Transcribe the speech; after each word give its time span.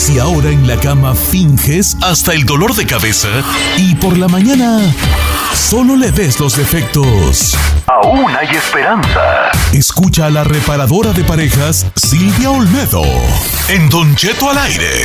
Si 0.00 0.18
ahora 0.18 0.48
en 0.48 0.66
la 0.66 0.78
cama 0.78 1.14
finges 1.14 1.94
hasta 2.00 2.32
el 2.32 2.46
dolor 2.46 2.74
de 2.74 2.86
cabeza 2.86 3.28
y 3.76 3.94
por 3.96 4.16
la 4.16 4.28
mañana 4.28 4.80
solo 5.52 5.94
le 5.94 6.10
ves 6.10 6.40
los 6.40 6.56
defectos. 6.56 7.54
Aún 7.86 8.34
hay 8.34 8.48
esperanza. 8.56 9.50
Escucha 9.74 10.24
a 10.24 10.30
la 10.30 10.42
reparadora 10.42 11.12
de 11.12 11.22
parejas 11.22 11.84
Silvia 11.96 12.50
Olmedo 12.50 13.02
en 13.68 13.90
Don 13.90 14.16
Cheto 14.16 14.48
al 14.48 14.56
aire. 14.56 15.04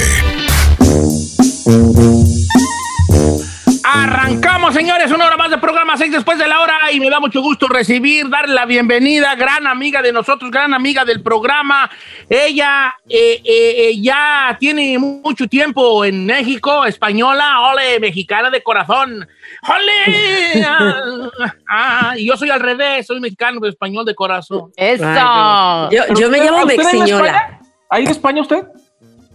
Arrancamos, 3.95 4.73
señores, 4.73 5.09
una 5.11 5.25
hora 5.25 5.37
más 5.37 5.49
de 5.49 5.57
programa, 5.57 5.95
seis 5.95 6.11
después 6.11 6.37
de 6.37 6.47
la 6.47 6.59
hora, 6.59 6.91
y 6.91 6.99
me 6.99 7.09
da 7.09 7.21
mucho 7.21 7.41
gusto 7.41 7.67
recibir, 7.67 8.27
darle 8.29 8.53
la 8.53 8.65
bienvenida, 8.65 9.35
gran 9.35 9.65
amiga 9.67 10.01
de 10.01 10.11
nosotros, 10.11 10.51
gran 10.51 10.73
amiga 10.73 11.05
del 11.05 11.23
programa. 11.23 11.89
Ella 12.29 12.93
eh, 13.07 13.41
eh, 13.43 13.75
eh, 13.89 14.01
ya 14.01 14.57
tiene 14.59 14.99
mucho 14.99 15.47
tiempo 15.47 16.03
en 16.03 16.25
México, 16.25 16.85
española, 16.85 17.61
ole, 17.71 17.99
mexicana 18.01 18.49
de 18.49 18.61
corazón. 18.61 19.27
¡Ole! 19.67 20.65
Ah, 21.67 22.11
ah, 22.11 22.13
y 22.17 22.25
yo 22.25 22.37
soy 22.37 22.49
al 22.49 22.59
revés, 22.59 23.05
soy 23.05 23.19
mexicano, 23.19 23.59
pero 23.59 23.71
español 23.71 24.05
de 24.05 24.15
corazón. 24.15 24.71
Eso. 24.75 25.03
Yo, 25.91 26.13
yo 26.19 26.29
me 26.29 26.39
llamo 26.39 26.63
¿Usted 26.63 26.79
en 26.79 26.85
Mexiñola. 26.85 27.59
¿Ha 27.89 27.99
ido 27.99 28.09
a 28.09 28.11
España 28.11 28.41
usted? 28.41 28.63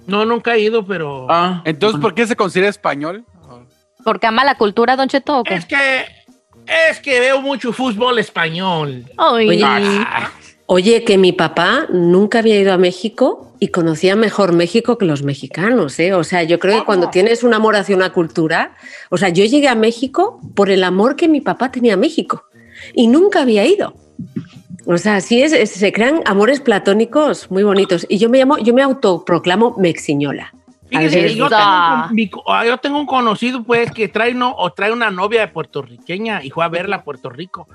No, 0.07 0.25
nunca 0.25 0.55
he 0.55 0.61
ido, 0.61 0.85
pero... 0.85 1.27
Ah, 1.29 1.63
Entonces, 1.65 2.01
¿por 2.01 2.15
qué 2.15 2.27
se 2.27 2.37
considera 2.37 2.69
español? 2.69 3.25
¿Porque 4.05 4.27
ama 4.27 4.45
la 4.45 4.57
cultura, 4.57 4.97
Don 4.97 5.09
Cheto? 5.09 5.39
o 5.41 5.45
qué? 5.45 5.55
Es 5.55 5.65
que... 5.67 6.05
Es 6.91 7.01
que 7.01 7.19
veo 7.19 7.41
mucho 7.41 7.73
fútbol 7.73 8.19
español. 8.19 9.05
Ay. 9.17 9.49
Oye, 9.49 9.65
Ah, 9.65 10.31
Oye, 10.67 11.03
que 11.03 11.19
mi 11.19 11.33
papá 11.33 11.87
nunca 11.91 12.39
había 12.39 12.61
ido 12.61 12.73
a 12.73 12.77
México 12.79 13.55
y 13.59 13.69
conocía 13.69 14.15
mejor 14.15 14.53
México 14.53 14.97
que 14.97 15.05
los 15.05 15.25
mexicanos, 15.25 15.99
¿eh? 15.99 16.15
O 16.15 16.23
sea, 16.23 16.45
yo 16.45 16.61
creo 16.61 16.79
que 16.81 16.85
cuando 16.85 17.11
tienes 17.11 17.43
un 17.43 17.55
amor 17.55 17.75
hacia 17.75 17.97
una 17.97 18.13
cultura, 18.13 18.77
o 19.11 19.17
sea, 19.17 19.31
yo 19.31 19.45
llegué 19.45 19.67
a 19.67 19.75
México 19.75 20.41
por 20.55 20.71
el 20.71 20.85
amor 20.85 21.17
que 21.17 21.27
mi 21.27 21.41
papá 21.41 21.73
tenía 21.73 21.95
a 21.95 21.97
México 21.97 22.45
y 22.95 23.09
nunca 23.09 23.43
había 23.43 23.67
ido. 23.67 23.95
O 24.87 24.97
sea, 24.97 25.17
así 25.17 25.43
es, 25.43 25.53
es- 25.53 25.71
se 25.73 25.93
crean 25.93 26.21
amores 26.25 26.61
platónicos 26.61 27.51
muy 27.51 27.65
bonitos. 27.65 28.07
Y 28.09 28.19
yo 28.19 28.31
me 28.31 28.39
llamo, 28.39 28.59
yo 28.59 28.73
me 28.73 28.83
autoproclamo 28.83 29.75
Mexiñola. 29.77 30.55
Fíjese, 30.91 31.21
Al 31.21 31.35
yo 31.35 31.49
ver- 31.49 31.59
tengo, 31.59 32.07
un, 32.09 32.15
mi 32.15 32.29
co- 32.29 32.45
ah, 32.53 32.67
yo 32.67 32.77
tengo 32.79 32.99
un 32.99 33.07
conocido, 33.07 33.63
pues, 33.63 33.91
que 33.93 34.09
trae, 34.09 34.33
uno, 34.33 34.55
o 34.59 34.73
trae 34.73 34.93
una 34.93 35.11
novia 35.11 35.41
de 35.41 35.49
puertorriqueña 35.49 36.43
y 36.45 36.51
fue 36.51 36.65
a 36.65 36.69
verla 36.69 36.97
a 36.97 37.05
Puerto 37.05 37.31
Rico. 37.31 37.69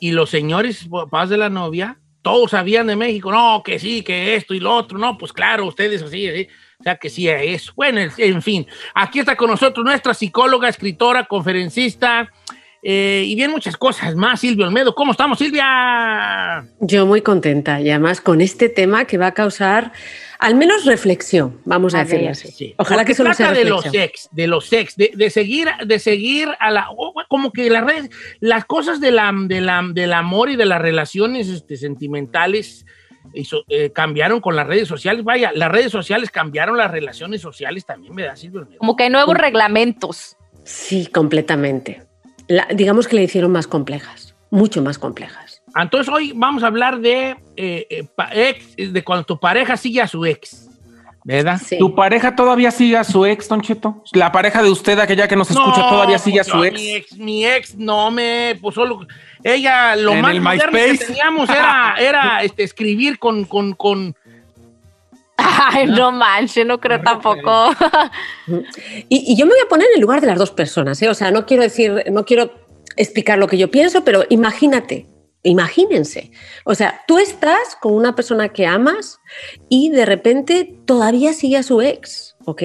Y 0.00 0.10
los 0.12 0.30
señores 0.30 0.86
papás 0.90 1.28
de 1.30 1.36
la 1.38 1.48
novia, 1.48 1.98
todos 2.22 2.50
sabían 2.50 2.86
de 2.88 2.96
México. 2.96 3.30
No, 3.32 3.62
que 3.64 3.78
sí, 3.78 4.02
que 4.02 4.34
esto 4.34 4.54
y 4.54 4.60
lo 4.60 4.74
otro. 4.74 4.98
No, 4.98 5.16
pues 5.16 5.32
claro, 5.32 5.66
ustedes 5.66 6.02
así, 6.02 6.28
así. 6.28 6.48
O 6.80 6.82
sea, 6.82 6.96
que 6.96 7.08
sí 7.10 7.28
es. 7.28 7.72
Bueno, 7.74 8.00
en- 8.00 8.10
en 8.18 8.42
fin. 8.42 8.66
Aquí 8.94 9.18
está 9.20 9.36
con 9.36 9.50
nosotros 9.50 9.84
nuestra 9.84 10.14
psicóloga, 10.14 10.68
escritora, 10.68 11.24
conferencista 11.24 12.30
eh, 12.82 13.24
y 13.26 13.34
bien 13.34 13.50
muchas 13.50 13.76
cosas 13.76 14.14
más. 14.14 14.40
Silvia 14.40 14.66
Olmedo. 14.66 14.94
¿Cómo 14.94 15.12
estamos, 15.12 15.38
Silvia? 15.38 16.64
Yo 16.80 17.06
muy 17.06 17.22
contenta 17.22 17.80
y 17.80 17.90
además 17.90 18.20
con 18.20 18.40
este 18.40 18.68
tema 18.68 19.04
que 19.04 19.18
va 19.18 19.28
a 19.28 19.34
causar 19.34 19.92
al 20.38 20.54
menos 20.54 20.84
reflexión, 20.84 21.60
vamos 21.64 21.94
a, 21.94 22.00
A 22.00 22.04
decirlo 22.04 22.30
así. 22.30 22.52
Sí. 22.52 22.74
Ojalá 22.78 23.00
Porque 23.00 23.10
que 23.10 23.14
solo 23.16 23.34
sea 23.34 23.46
trata 23.48 23.58
de 23.58 23.64
los 23.68 23.92
ex, 23.92 24.28
de 24.30 24.46
los 24.46 24.72
ex, 24.72 24.94
de, 24.96 25.10
de 25.14 25.30
seguir, 25.30 25.68
de 25.84 25.98
seguir 25.98 26.48
a 26.60 26.70
la, 26.70 26.86
como 27.28 27.50
que 27.50 27.68
las 27.70 27.84
redes, 27.84 28.10
las 28.38 28.64
cosas 28.64 29.00
de 29.00 29.10
la, 29.10 29.32
de 29.34 29.60
la, 29.60 29.82
del 29.92 30.12
amor 30.12 30.48
y 30.50 30.54
de 30.56 30.64
las 30.66 30.80
relaciones 30.80 31.48
este, 31.48 31.76
sentimentales 31.76 32.86
hizo- 33.34 33.64
eh, 33.68 33.90
cambiaron 33.92 34.40
con 34.40 34.54
las 34.54 34.68
redes 34.68 34.86
sociales. 34.86 35.24
Vaya, 35.24 35.50
las 35.52 35.72
redes 35.72 35.90
sociales 35.90 36.30
cambiaron 36.30 36.76
las 36.76 36.92
relaciones 36.92 37.40
sociales 37.40 37.84
también, 37.84 38.14
¿verdad, 38.14 38.36
Silvio? 38.36 38.60
Olmedo? 38.60 38.78
Como 38.78 38.94
que 38.94 39.02
hay 39.04 39.10
nuevos 39.10 39.36
reglamentos. 39.36 40.36
Sí, 40.62 41.06
completamente. 41.06 42.02
La- 42.48 42.66
digamos 42.74 43.06
que 43.06 43.16
le 43.16 43.22
hicieron 43.22 43.52
más 43.52 43.66
complejas, 43.66 44.34
mucho 44.50 44.82
más 44.82 44.98
complejas. 44.98 45.62
Entonces 45.76 46.12
hoy 46.12 46.32
vamos 46.34 46.62
a 46.62 46.66
hablar 46.68 46.98
de 47.00 47.36
eh, 47.56 47.86
eh, 47.90 48.06
pa- 48.14 48.30
ex, 48.32 48.74
de 48.76 49.04
cuando 49.04 49.24
tu 49.24 49.38
pareja 49.38 49.76
sigue 49.76 50.00
a 50.00 50.08
su 50.08 50.24
ex, 50.24 50.68
¿verdad? 51.24 51.60
Sí. 51.62 51.78
¿Tu 51.78 51.94
pareja 51.94 52.34
todavía 52.34 52.70
sigue 52.70 52.96
a 52.96 53.04
su 53.04 53.26
ex, 53.26 53.48
Don 53.48 53.60
Cheto? 53.60 54.02
¿La 54.12 54.32
pareja 54.32 54.62
de 54.62 54.70
usted, 54.70 54.98
aquella 54.98 55.28
que 55.28 55.36
nos 55.36 55.50
escucha, 55.50 55.88
todavía 55.88 56.18
sigue 56.18 56.40
a 56.40 56.44
pues, 56.44 56.52
su 56.52 56.64
ex? 56.64 56.74
Mi 56.74 56.94
ex, 56.94 57.16
mi 57.18 57.46
ex 57.46 57.74
no 57.76 58.10
me, 58.10 58.58
pues 58.62 58.74
solo, 58.74 59.06
ella, 59.44 59.94
lo 59.94 60.12
En 60.12 60.22
más 60.22 60.32
el 60.32 60.40
moderno 60.40 60.72
que 60.72 60.98
teníamos 60.98 61.50
era, 61.50 61.94
era 62.00 62.42
este, 62.42 62.62
escribir 62.62 63.18
con, 63.18 63.44
con, 63.44 63.74
con, 63.74 64.16
Ay, 65.60 65.86
no 65.86 66.12
manches, 66.12 66.64
no 66.66 66.80
creo 66.80 67.00
tampoco. 67.00 67.70
Y, 69.08 69.32
y 69.32 69.36
yo 69.36 69.44
me 69.46 69.52
voy 69.52 69.60
a 69.64 69.68
poner 69.68 69.88
en 69.88 69.96
el 69.96 70.00
lugar 70.00 70.20
de 70.20 70.26
las 70.26 70.38
dos 70.38 70.50
personas, 70.50 71.00
¿eh? 71.02 71.08
O 71.08 71.14
sea, 71.14 71.30
no 71.30 71.46
quiero 71.46 71.62
decir, 71.62 72.04
no 72.10 72.24
quiero 72.24 72.50
explicar 72.96 73.38
lo 73.38 73.46
que 73.46 73.58
yo 73.58 73.70
pienso, 73.70 74.04
pero 74.04 74.24
imagínate, 74.28 75.08
imagínense. 75.42 76.30
O 76.64 76.74
sea, 76.74 77.02
tú 77.06 77.18
estás 77.18 77.76
con 77.80 77.94
una 77.94 78.14
persona 78.14 78.48
que 78.50 78.66
amas 78.66 79.20
y 79.68 79.90
de 79.90 80.04
repente 80.04 80.78
todavía 80.84 81.32
sigue 81.32 81.56
a 81.56 81.62
su 81.62 81.80
ex, 81.80 82.36
¿ok? 82.44 82.62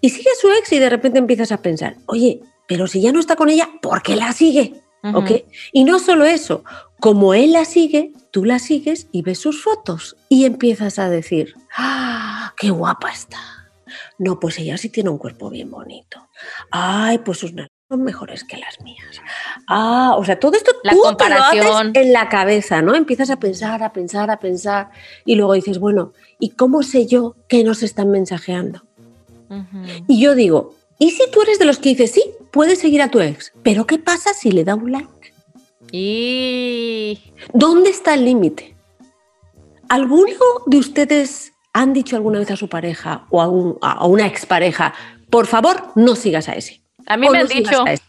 Y 0.00 0.10
sigue 0.10 0.30
a 0.30 0.40
su 0.40 0.48
ex 0.50 0.72
y 0.72 0.78
de 0.78 0.90
repente 0.90 1.18
empiezas 1.18 1.52
a 1.52 1.62
pensar, 1.62 1.96
oye, 2.06 2.40
pero 2.66 2.86
si 2.86 3.00
ya 3.00 3.12
no 3.12 3.20
está 3.20 3.36
con 3.36 3.48
ella, 3.48 3.68
¿por 3.80 4.02
qué 4.02 4.16
la 4.16 4.32
sigue? 4.32 4.74
¿Ok? 5.14 5.30
Y 5.72 5.84
no 5.84 6.00
solo 6.00 6.24
eso, 6.24 6.64
como 7.00 7.34
él 7.34 7.52
la 7.52 7.64
sigue, 7.64 8.12
tú 8.30 8.44
la 8.44 8.58
sigues 8.58 9.08
y 9.12 9.22
ves 9.22 9.38
sus 9.38 9.62
fotos 9.62 10.16
y 10.28 10.44
empiezas 10.44 10.98
a 10.98 11.08
decir, 11.10 11.54
¡ah, 11.76 12.54
qué 12.56 12.70
guapa 12.70 13.10
está! 13.10 13.38
No, 14.18 14.40
pues 14.40 14.58
ella 14.58 14.78
sí 14.78 14.88
tiene 14.88 15.10
un 15.10 15.18
cuerpo 15.18 15.50
bien 15.50 15.70
bonito. 15.70 16.28
Ay, 16.70 17.18
pues 17.18 17.38
sus 17.38 17.52
nalgas 17.52 17.70
son 17.88 18.02
mejores 18.02 18.44
que 18.44 18.56
las 18.56 18.80
mías. 18.80 19.20
Ah, 19.68 20.14
o 20.18 20.24
sea, 20.24 20.40
todo 20.40 20.56
esto 20.56 20.72
La 20.82 20.92
tú 20.92 21.02
te 21.16 21.28
lo 21.28 21.36
haces 21.36 21.64
comparación. 21.64 21.92
en 21.94 22.12
la 22.12 22.28
cabeza, 22.28 22.82
¿no? 22.82 22.94
Empiezas 22.94 23.30
a 23.30 23.38
pensar, 23.38 23.82
a 23.82 23.92
pensar, 23.92 24.30
a 24.30 24.38
pensar 24.38 24.90
y 25.24 25.36
luego 25.36 25.52
dices, 25.52 25.78
bueno, 25.78 26.12
¿y 26.40 26.50
cómo 26.50 26.82
sé 26.82 27.06
yo 27.06 27.36
que 27.48 27.62
nos 27.62 27.82
están 27.82 28.10
mensajeando? 28.10 28.82
Y 30.08 30.20
yo 30.20 30.34
digo, 30.34 30.74
¿y 30.98 31.12
si 31.12 31.30
tú 31.30 31.42
eres 31.42 31.58
de 31.60 31.66
los 31.66 31.78
que 31.78 31.90
dices, 31.90 32.10
sí, 32.10 32.24
puedes 32.50 32.80
seguir 32.80 33.02
a 33.02 33.10
tu 33.10 33.20
ex, 33.20 33.52
pero 33.62 33.86
qué 33.86 33.98
pasa 33.98 34.34
si 34.34 34.50
le 34.50 34.64
da 34.64 34.74
un 34.74 34.90
like? 34.90 35.08
Y 35.92 37.20
¿Dónde 37.52 37.90
está 37.90 38.14
el 38.14 38.24
límite? 38.24 38.76
¿Alguno 39.88 40.32
de 40.66 40.78
ustedes 40.78 41.52
han 41.72 41.92
dicho 41.92 42.16
alguna 42.16 42.38
vez 42.40 42.50
a 42.50 42.56
su 42.56 42.68
pareja 42.68 43.26
o 43.30 43.40
a, 43.40 43.48
un- 43.48 43.78
a 43.82 44.06
una 44.06 44.26
expareja, 44.26 44.94
por 45.30 45.46
favor, 45.46 45.84
no 45.94 46.16
sigas 46.16 46.48
a 46.48 46.54
ese? 46.54 46.82
a 47.06 47.16
mí 47.16 47.28
O 47.28 47.30
me 47.30 47.38
no 47.38 47.42
han 47.44 47.48
dicho, 47.48 47.86
a 47.86 47.92
ese"? 47.92 48.02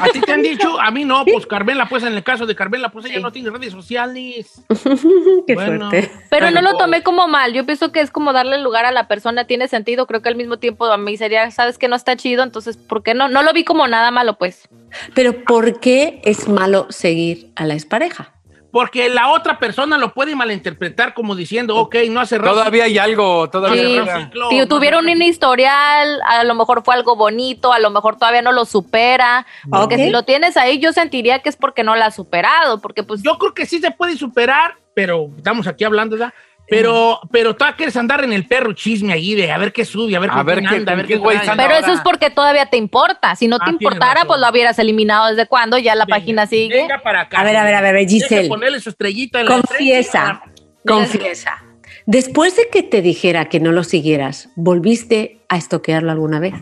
A 0.00 0.08
ti 0.08 0.20
te 0.20 0.32
han 0.32 0.42
dicho, 0.42 0.80
a 0.80 0.90
mí 0.90 1.04
no, 1.04 1.24
pues 1.24 1.46
Carmela, 1.46 1.86
pues 1.88 2.02
en 2.02 2.14
el 2.14 2.22
caso 2.22 2.46
de 2.46 2.54
Carmela, 2.54 2.90
pues 2.90 3.06
ella 3.06 3.20
no 3.20 3.30
tiene 3.32 3.50
redes 3.50 3.72
sociales. 3.72 4.62
Qué 5.46 5.54
Bueno. 5.54 5.90
suerte. 5.90 6.10
pero 6.30 6.50
no 6.50 6.60
lo 6.62 6.76
tomé 6.76 7.02
como 7.02 7.28
mal. 7.28 7.52
Yo 7.52 7.64
pienso 7.66 7.92
que 7.92 8.00
es 8.00 8.10
como 8.10 8.32
darle 8.32 8.58
lugar 8.58 8.84
a 8.84 8.92
la 8.92 9.06
persona, 9.08 9.44
tiene 9.46 9.68
sentido. 9.68 10.06
Creo 10.06 10.22
que 10.22 10.28
al 10.28 10.36
mismo 10.36 10.58
tiempo 10.58 10.86
a 10.86 10.96
mí 10.98 11.16
sería, 11.16 11.50
sabes 11.50 11.78
que 11.78 11.88
no 11.88 11.96
está 11.96 12.16
chido, 12.16 12.42
entonces, 12.42 12.76
¿por 12.76 13.02
qué 13.02 13.14
no? 13.14 13.28
No 13.28 13.42
lo 13.42 13.52
vi 13.52 13.64
como 13.64 13.86
nada 13.86 14.10
malo, 14.10 14.38
pues. 14.38 14.68
Pero 15.14 15.44
¿por 15.44 15.80
qué 15.80 16.20
es 16.24 16.48
malo 16.48 16.86
seguir 16.90 17.52
a 17.56 17.64
la 17.66 17.74
expareja? 17.74 18.32
Porque 18.72 19.08
la 19.08 19.28
otra 19.30 19.58
persona 19.58 19.98
lo 19.98 20.14
puede 20.14 20.36
malinterpretar 20.36 21.12
como 21.14 21.34
diciendo, 21.34 21.76
ok, 21.76 21.96
no 22.08 22.20
hace 22.20 22.38
rato. 22.38 22.54
Todavía 22.54 22.84
hay 22.84 22.98
algo, 22.98 23.50
todavía. 23.50 23.82
Sí. 23.82 23.92
queda. 23.92 24.30
Si 24.50 24.66
tuvieron 24.66 25.08
un 25.08 25.22
historial, 25.22 26.20
a 26.26 26.44
lo 26.44 26.54
mejor 26.54 26.84
fue 26.84 26.94
algo 26.94 27.16
bonito, 27.16 27.72
a 27.72 27.78
lo 27.80 27.90
mejor 27.90 28.16
todavía 28.16 28.42
no 28.42 28.52
lo 28.52 28.64
supera. 28.64 29.46
Porque 29.68 29.96
Ok. 29.96 30.00
si 30.02 30.10
lo 30.10 30.22
tienes 30.22 30.56
ahí, 30.56 30.78
yo 30.78 30.92
sentiría 30.92 31.40
que 31.40 31.48
es 31.48 31.56
porque 31.56 31.82
no 31.82 31.96
la 31.96 32.06
has 32.06 32.14
superado, 32.14 32.80
porque 32.80 33.02
pues 33.02 33.22
Yo 33.22 33.38
creo 33.38 33.54
que 33.54 33.66
sí 33.66 33.80
se 33.80 33.90
puede 33.90 34.16
superar, 34.16 34.76
pero 34.94 35.28
estamos 35.36 35.66
aquí 35.66 35.84
hablando, 35.84 36.16
¿verdad? 36.16 36.32
Pero, 36.70 37.20
pero 37.32 37.56
tú 37.56 37.64
quieres 37.76 37.96
andar 37.96 38.22
en 38.22 38.32
el 38.32 38.46
perro 38.46 38.72
chisme 38.72 39.12
ahí 39.12 39.34
de 39.34 39.50
a 39.50 39.58
ver 39.58 39.72
qué 39.72 39.84
sube, 39.84 40.14
a 40.14 40.20
ver, 40.20 40.30
A 40.32 40.42
ver 40.44 40.60
qué- 40.60 40.76
anda, 40.76 40.92
a 40.92 40.94
ver 40.94 41.06
qué 41.06 41.16
güey. 41.16 41.38
Pero 41.56 41.74
eso 41.74 41.92
es 41.92 42.00
porque 42.00 42.30
todavía 42.30 42.66
te 42.66 42.76
importa. 42.76 43.34
Si 43.34 43.48
no 43.48 43.58
te 43.58 43.62
Ah, 43.62 43.64
tienes 43.66 43.82
importara, 43.82 44.24
pues 44.24 44.40
lo 44.40 44.48
hubieras 44.48 44.78
eliminado 44.78 45.28
desde 45.28 45.46
cuando, 45.46 45.76
ya 45.78 45.94
la 45.96 46.04
Venga, 46.04 46.16
página 46.18 46.46
sigue. 46.46 46.82
Venga 46.82 47.02
para 47.02 47.22
acá. 47.22 47.40
A 47.40 47.44
ver, 47.44 47.56
a 47.56 47.64
ver, 47.64 47.74
a 47.74 47.80
ver, 47.80 48.08
Giselle. 48.08 48.48
ponerle 48.48 48.80
su 48.80 48.90
estrellita 48.90 49.40
en 49.40 49.46
Confiesa, 49.48 50.42
confiesa. 50.86 51.62
Después 52.06 52.56
de 52.56 52.68
que 52.72 52.82
te 52.82 53.02
dijera 53.02 53.46
que 53.46 53.60
no 53.60 53.72
lo 53.72 53.84
siguieras, 53.84 54.48
¿volviste 54.56 55.40
a 55.48 55.56
estoquearlo 55.56 56.10
alguna 56.12 56.38
vez? 56.40 56.54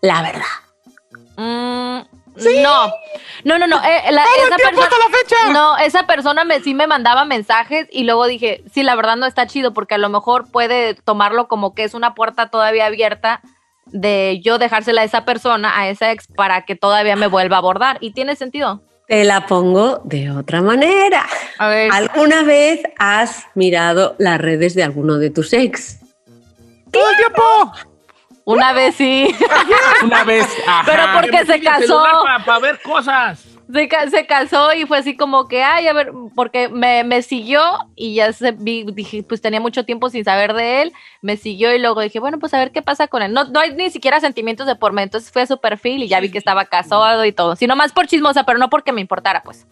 La 0.00 0.22
verdad. 0.22 0.42
Mm, 1.36 2.05
No, 2.62 2.92
no, 3.44 3.58
no, 3.58 3.66
no. 3.66 3.76
eh, 3.84 4.02
la- 4.10 4.24
esa 4.46 4.56
persona, 4.56 4.88
No, 5.52 5.76
esa 5.78 6.06
persona 6.06 6.44
me, 6.44 6.60
sí 6.60 6.74
me 6.74 6.86
mandaba 6.86 7.24
mensajes 7.24 7.86
y 7.90 8.04
luego 8.04 8.26
dije, 8.26 8.62
sí, 8.72 8.82
la 8.82 8.94
verdad 8.94 9.16
no 9.16 9.26
está 9.26 9.46
chido 9.46 9.72
porque 9.72 9.94
a 9.94 9.98
lo 9.98 10.08
mejor 10.08 10.50
puede 10.50 10.94
tomarlo 10.94 11.48
como 11.48 11.74
que 11.74 11.84
es 11.84 11.94
una 11.94 12.14
puerta 12.14 12.50
todavía 12.50 12.86
abierta 12.86 13.40
de 13.86 14.40
yo 14.42 14.58
dejársela 14.58 15.02
a 15.02 15.04
esa 15.04 15.24
persona, 15.24 15.78
a 15.78 15.88
esa 15.88 16.10
ex, 16.10 16.26
para 16.26 16.64
que 16.64 16.74
todavía 16.76 17.16
me 17.16 17.28
vuelva 17.28 17.56
a 17.56 17.58
abordar. 17.60 17.98
¿Y 18.00 18.10
tiene 18.12 18.34
sentido? 18.36 18.82
Te 19.06 19.22
la 19.24 19.46
pongo 19.46 20.00
de 20.04 20.30
otra 20.32 20.60
manera. 20.62 21.24
A 21.58 21.68
ver. 21.68 21.92
¿Alguna 21.92 22.42
vez 22.42 22.80
has 22.98 23.44
mirado 23.54 24.16
las 24.18 24.40
redes 24.40 24.74
de 24.74 24.82
alguno 24.82 25.18
de 25.18 25.30
tus 25.30 25.52
ex? 25.52 26.00
¡Todo 26.90 27.08
el 27.10 27.16
tiempo! 27.16 27.95
Una 28.46 28.72
vez 28.72 28.94
sí. 28.94 29.34
Una 30.04 30.22
vez. 30.22 30.46
ajá. 30.68 30.82
Pero 30.86 31.02
porque 31.14 31.44
se 31.44 31.60
casó. 31.60 32.04
Para 32.44 32.58
ver 32.60 32.80
cosas. 32.80 33.44
Se 33.72 34.26
casó 34.28 34.72
y 34.72 34.86
fue 34.86 34.98
así 34.98 35.16
como 35.16 35.48
que, 35.48 35.64
ay, 35.64 35.88
a 35.88 35.92
ver, 35.92 36.12
porque 36.36 36.68
me, 36.68 37.02
me 37.02 37.22
siguió 37.22 37.60
y 37.96 38.14
ya 38.14 38.32
se 38.32 38.52
vi, 38.52 38.84
dije, 38.84 39.24
pues 39.24 39.40
tenía 39.40 39.60
mucho 39.60 39.84
tiempo 39.84 40.08
sin 40.08 40.24
saber 40.24 40.54
de 40.54 40.82
él, 40.82 40.92
me 41.20 41.36
siguió 41.36 41.74
y 41.74 41.80
luego 41.80 42.00
dije, 42.00 42.20
bueno, 42.20 42.38
pues 42.38 42.54
a 42.54 42.58
ver 42.58 42.70
qué 42.70 42.82
pasa 42.82 43.08
con 43.08 43.22
él. 43.22 43.32
No, 43.32 43.42
no 43.42 43.58
hay 43.58 43.74
ni 43.74 43.90
siquiera 43.90 44.20
sentimientos 44.20 44.68
de 44.68 44.76
por 44.76 44.92
medio, 44.92 45.06
entonces 45.06 45.32
fui 45.32 45.42
a 45.42 45.46
su 45.46 45.58
perfil 45.58 46.04
y 46.04 46.08
ya 46.08 46.20
vi 46.20 46.30
que 46.30 46.38
estaba 46.38 46.66
casado 46.66 47.24
y 47.24 47.32
todo, 47.32 47.56
sino 47.56 47.74
más 47.74 47.92
por 47.92 48.06
chismosa, 48.06 48.44
pero 48.44 48.60
no 48.60 48.70
porque 48.70 48.92
me 48.92 49.00
importara, 49.00 49.42
pues. 49.42 49.66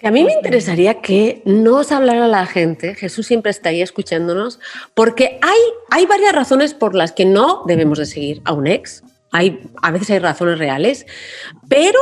Que 0.00 0.08
a 0.08 0.10
mí 0.10 0.24
me 0.24 0.32
interesaría 0.32 1.02
que 1.02 1.42
nos 1.44 1.92
hablara 1.92 2.26
la 2.26 2.46
gente, 2.46 2.94
Jesús 2.94 3.26
siempre 3.26 3.50
está 3.50 3.68
ahí 3.68 3.82
escuchándonos, 3.82 4.58
porque 4.94 5.38
hay, 5.42 5.58
hay 5.90 6.06
varias 6.06 6.32
razones 6.32 6.72
por 6.72 6.94
las 6.94 7.12
que 7.12 7.26
no 7.26 7.64
debemos 7.66 7.98
de 7.98 8.06
seguir 8.06 8.40
a 8.46 8.54
un 8.54 8.66
ex. 8.66 9.04
Hay, 9.30 9.60
a 9.82 9.90
veces 9.90 10.08
hay 10.08 10.18
razones 10.18 10.58
reales, 10.58 11.04
pero 11.68 12.00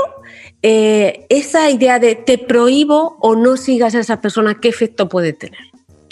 eh, 0.62 1.26
esa 1.28 1.70
idea 1.70 1.98
de 1.98 2.14
te 2.14 2.38
prohíbo 2.38 3.16
o 3.20 3.34
no 3.34 3.56
sigas 3.56 3.96
a 3.96 3.98
esa 3.98 4.20
persona, 4.20 4.60
¿qué 4.60 4.68
efecto 4.68 5.08
puede 5.08 5.32
tener? 5.32 5.58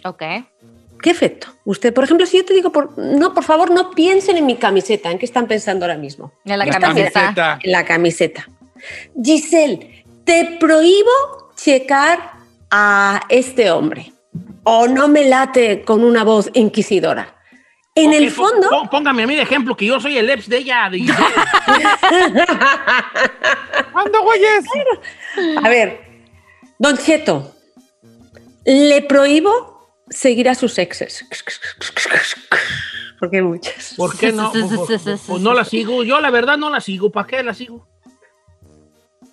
Ok. 0.05 0.23
¿Qué 1.01 1.11
efecto? 1.11 1.47
Usted, 1.65 1.95
por 1.95 2.03
ejemplo, 2.03 2.27
si 2.27 2.39
yo 2.39 2.45
te 2.45 2.53
digo, 2.53 2.73
por, 2.73 2.99
no, 2.99 3.33
por 3.33 3.45
favor, 3.45 3.71
no 3.71 3.93
piensen 3.93 4.37
en 4.37 4.47
mi 4.47 4.57
camiseta, 4.57 5.13
¿en 5.13 5.21
qué 5.21 5.25
están 5.25 5.47
pensando 5.47 5.85
ahora 5.85 5.99
mismo? 5.99 6.33
En 6.45 6.59
la 6.59 6.67
La 6.67 6.73
camiseta. 6.73 7.21
Camiseta. 7.21 7.59
En 7.63 7.71
la 7.71 7.85
camiseta. 7.85 8.49
Giselle, 9.23 10.05
te 10.25 10.57
prohíbo 10.59 11.46
checar 11.57 12.33
a 12.71 13.23
este 13.29 13.71
hombre. 13.71 14.13
O 14.65 14.87
no 14.89 15.09
me 15.09 15.25
late 15.29 15.83
con 15.83 16.03
una 16.05 16.25
voz 16.25 16.51
inquisidora. 16.55 17.33
En 17.95 18.13
el 18.13 18.29
Ok, 18.29 18.35
fondo, 18.35 18.69
pó- 18.69 18.91
Póngame 18.91 19.23
a 19.23 19.27
mí 19.27 19.35
de 19.35 19.43
ejemplo 19.43 19.75
que 19.77 19.87
yo 19.87 19.99
soy 20.01 20.19
el 20.19 20.29
ex 20.29 20.49
de 20.49 20.59
ella. 20.59 20.89
de. 20.91 20.99
¿Cuándo, 23.93 24.23
güeyes? 24.25 24.65
a 25.63 25.69
ver, 25.69 26.01
Don 26.79 26.97
Cheto, 26.99 27.55
le 28.65 29.03
prohíbo 29.03 29.89
seguir 30.11 30.49
a 30.49 30.55
sus 30.55 30.79
exes. 30.79 31.25
Porque 33.19 33.37
hay 33.39 33.43
muchas. 33.43 33.95
¿Por 33.97 34.17
qué 34.19 34.31
no? 34.33 34.53
Pues, 34.53 34.67
pues 35.03 35.21
sí, 35.23 35.33
no 35.41 35.55
la 35.55 35.65
sigo. 35.65 36.05
Yo 36.05 36.21
la 36.21 36.31
verdad 36.31 36.59
no 36.59 36.69
la 36.69 36.81
sigo. 36.81 37.11
¿Para 37.11 37.27
qué 37.27 37.43
la 37.43 37.55
sigo? 37.55 37.89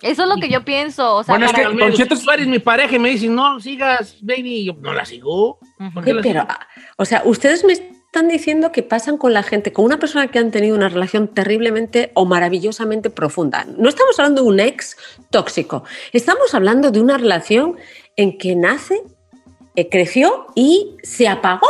Eso 0.04 0.24
es 0.24 0.28
lo 0.28 0.36
que 0.36 0.50
yo 0.50 0.64
pienso, 0.66 1.16
o 1.16 1.24
sea, 1.24 1.32
Bueno, 1.32 1.46
es 1.46 1.52
que- 1.52 1.62
Don 1.62 1.92
Cheto 1.94 2.14
mi 2.46 2.58
pareja 2.58 2.94
y 2.96 2.98
me 2.98 3.08
dices, 3.08 3.30
no 3.30 3.58
sigas, 3.58 4.18
baby, 4.20 4.56
y 4.58 4.64
yo 4.66 4.74
no 4.80 4.92
la 4.92 5.06
sigo. 5.06 5.58
¿Por 5.94 6.04
qué 6.04 6.10
Sí, 6.10 6.16
la 6.16 6.22
pero, 6.22 6.40
sigo? 6.42 6.46
ah, 6.52 6.66
o 6.98 7.04
sea, 7.06 7.22
ustedes 7.24 7.64
me 7.64 7.72
están 7.72 8.28
diciendo 8.28 8.70
que 8.70 8.82
pasan 8.82 9.16
con 9.16 9.32
la 9.32 9.42
gente, 9.42 9.72
con 9.72 9.84
una 9.86 9.98
persona 9.98 10.28
que 10.28 10.38
han 10.38 10.50
tenido 10.50 10.76
una 10.76 10.90
relación 10.90 11.28
terriblemente 11.28 12.10
o 12.14 12.26
maravillosamente 12.26 13.08
profunda. 13.08 13.64
No 13.78 13.88
estamos 13.88 14.18
hablando 14.18 14.42
de 14.42 14.48
un 14.48 14.60
ex 14.60 14.96
tóxico, 15.30 15.84
estamos 16.12 16.54
hablando 16.54 16.90
de 16.90 17.00
una 17.00 17.16
relación 17.16 17.76
en 18.16 18.36
que 18.36 18.54
nace, 18.56 19.02
eh, 19.74 19.88
creció 19.88 20.48
y 20.54 20.96
se 21.02 21.28
apagó. 21.28 21.66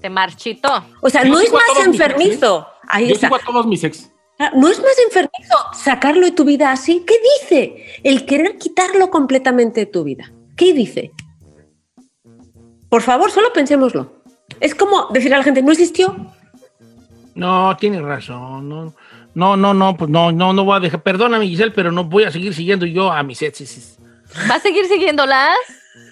se 0.00 0.08
marchitó. 0.08 0.84
O 1.00 1.10
sea, 1.10 1.24
Yo 1.24 1.32
no 1.32 1.40
es 1.40 1.52
más 1.52 1.62
mis 1.76 1.86
enfermizo. 1.86 2.66
Ahí 2.88 3.08
Yo 3.08 3.14
está. 3.14 3.26
sigo 3.28 3.36
a 3.36 3.38
todos 3.40 3.66
mis 3.66 3.84
ex. 3.84 4.10
Ah, 4.38 4.50
No 4.54 4.68
es 4.68 4.78
más 4.78 4.96
enfermizo 5.06 5.56
sacarlo 5.74 6.24
de 6.24 6.32
tu 6.32 6.44
vida 6.44 6.72
así. 6.72 7.04
¿Qué 7.06 7.14
dice? 7.40 8.00
El 8.02 8.26
querer 8.26 8.58
quitarlo 8.58 9.10
completamente 9.10 9.80
de 9.80 9.86
tu 9.86 10.04
vida. 10.04 10.32
¿Qué 10.56 10.72
dice? 10.72 11.12
Por 12.88 13.02
favor, 13.02 13.30
solo 13.30 13.52
pensémoslo. 13.52 14.22
Es 14.60 14.74
como 14.74 15.06
decir 15.10 15.32
a 15.34 15.38
la 15.38 15.44
gente, 15.44 15.62
no 15.62 15.72
existió. 15.72 16.14
No, 17.34 17.76
tienes 17.78 18.02
razón. 18.02 18.68
No, 18.68 18.94
no, 19.34 19.56
no, 19.56 19.72
no, 19.72 19.96
pues 19.96 20.10
no, 20.10 20.32
no, 20.32 20.52
no 20.52 20.64
voy 20.64 20.76
a 20.76 20.80
dejar. 20.80 21.02
Perdóname, 21.02 21.46
Giselle, 21.46 21.72
pero 21.72 21.90
no 21.90 22.04
voy 22.04 22.24
a 22.24 22.30
seguir 22.30 22.52
siguiendo 22.54 22.84
yo 22.84 23.10
a 23.10 23.22
mis 23.22 23.40
exes. 23.42 23.98
¿Va 24.50 24.56
a 24.56 24.60
seguir 24.60 24.86
siguiéndolas? 24.86 25.56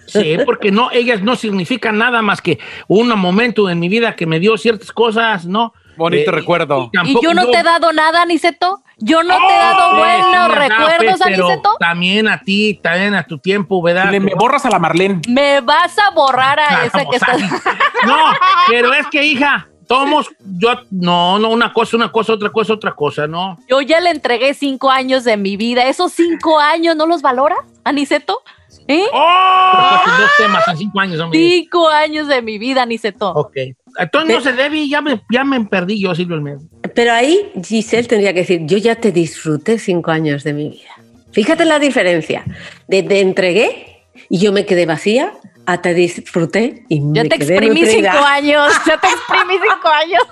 Sí, 0.06 0.38
porque 0.44 0.72
no, 0.72 0.90
ellas 0.90 1.22
no 1.22 1.36
significan 1.36 1.98
nada 1.98 2.22
más 2.22 2.42
que 2.42 2.58
un 2.88 3.08
momento 3.18 3.70
en 3.70 3.78
mi 3.78 3.88
vida 3.88 4.16
que 4.16 4.26
me 4.26 4.40
dio 4.40 4.56
ciertas 4.58 4.92
cosas, 4.92 5.46
¿no? 5.46 5.72
Bonito 6.00 6.30
Eh, 6.30 6.34
recuerdo. 6.34 6.88
¿Y 6.90 6.96
tampoco 6.96 7.22
yo 7.22 7.34
no 7.34 7.46
te 7.48 7.58
he 7.58 7.62
dado 7.62 7.92
nada, 7.92 8.24
Niceto? 8.24 8.82
¿Yo 8.96 9.22
no 9.22 9.36
te 9.36 9.54
he 9.54 9.58
dado 9.58 9.96
buenos 9.96 10.54
recuerdos, 10.54 11.20
Aniceto? 11.20 11.76
También 11.78 12.26
a 12.26 12.40
ti, 12.40 12.80
también 12.82 13.14
a 13.14 13.24
tu 13.24 13.38
tiempo, 13.38 13.82
¿verdad? 13.82 14.10
Le, 14.10 14.18
me 14.18 14.34
borras 14.34 14.64
a 14.64 14.70
la 14.70 14.78
Marlene. 14.78 15.20
Me 15.28 15.60
vas 15.60 15.98
a 15.98 16.10
borrar 16.14 16.58
a 16.58 16.86
esa 16.86 17.00
que 17.00 17.04
pues, 17.04 17.22
estás... 17.22 17.38
No, 18.06 18.16
pero 18.68 18.94
es 18.94 19.06
que, 19.08 19.22
hija, 19.26 19.68
tomos, 19.86 20.30
yo, 20.38 20.70
no, 20.90 21.38
no, 21.38 21.50
una 21.50 21.70
cosa, 21.70 21.98
una 21.98 22.10
cosa, 22.10 22.32
otra 22.32 22.48
cosa, 22.48 22.72
otra 22.72 22.94
cosa, 22.94 23.26
¿no? 23.26 23.58
Yo 23.68 23.82
ya 23.82 24.00
le 24.00 24.08
entregué 24.08 24.54
cinco 24.54 24.90
años 24.90 25.24
de 25.24 25.36
mi 25.36 25.58
vida. 25.58 25.86
¿Esos 25.86 26.12
cinco 26.12 26.58
años 26.58 26.96
no 26.96 27.04
los 27.04 27.20
valoras, 27.20 27.58
Aniceto? 27.84 28.40
¿Eh? 28.88 29.04
¡Oh! 29.12 30.00
dos 30.18 30.30
temas 30.38 30.66
en 30.68 30.76
cinco 30.78 30.98
años, 30.98 31.20
hombre. 31.20 31.38
Cinco 31.38 31.88
años 31.88 32.26
de 32.26 32.40
mi 32.40 32.56
vida, 32.56 32.82
Aniceto. 32.82 33.32
Ok. 33.32 33.56
Entonces 33.98 34.34
no 34.34 34.40
se 34.40 34.52
debe 34.52 34.78
y 34.78 34.90
ya 34.90 35.00
me, 35.00 35.22
ya 35.30 35.44
me 35.44 35.64
perdí 35.64 36.00
yo, 36.00 36.14
Silvio 36.14 36.36
Almeida. 36.36 36.60
Pero 36.94 37.12
ahí 37.12 37.50
Giselle 37.64 38.08
tendría 38.08 38.32
que 38.32 38.40
decir, 38.40 38.62
yo 38.64 38.78
ya 38.78 38.96
te 38.96 39.12
disfruté 39.12 39.78
cinco 39.78 40.10
años 40.10 40.44
de 40.44 40.52
mi 40.52 40.68
vida. 40.70 40.90
Fíjate 41.32 41.64
la 41.64 41.78
diferencia. 41.78 42.44
De 42.88 43.02
te 43.02 43.20
entregué 43.20 44.04
y 44.28 44.38
yo 44.38 44.52
me 44.52 44.66
quedé 44.66 44.86
vacía 44.86 45.32
a 45.66 45.80
te 45.80 45.94
disfruté 45.94 46.84
y 46.88 46.98
Yo 46.98 47.22
me 47.22 47.28
te 47.28 47.38
quedé 47.38 47.54
exprimí 47.54 47.82
nutrida. 47.82 48.12
cinco 48.12 48.24
años. 48.26 48.72
Yo 48.86 48.98
te 48.98 49.06
exprimí 49.06 49.54
cinco 49.54 49.88
años. 49.88 50.22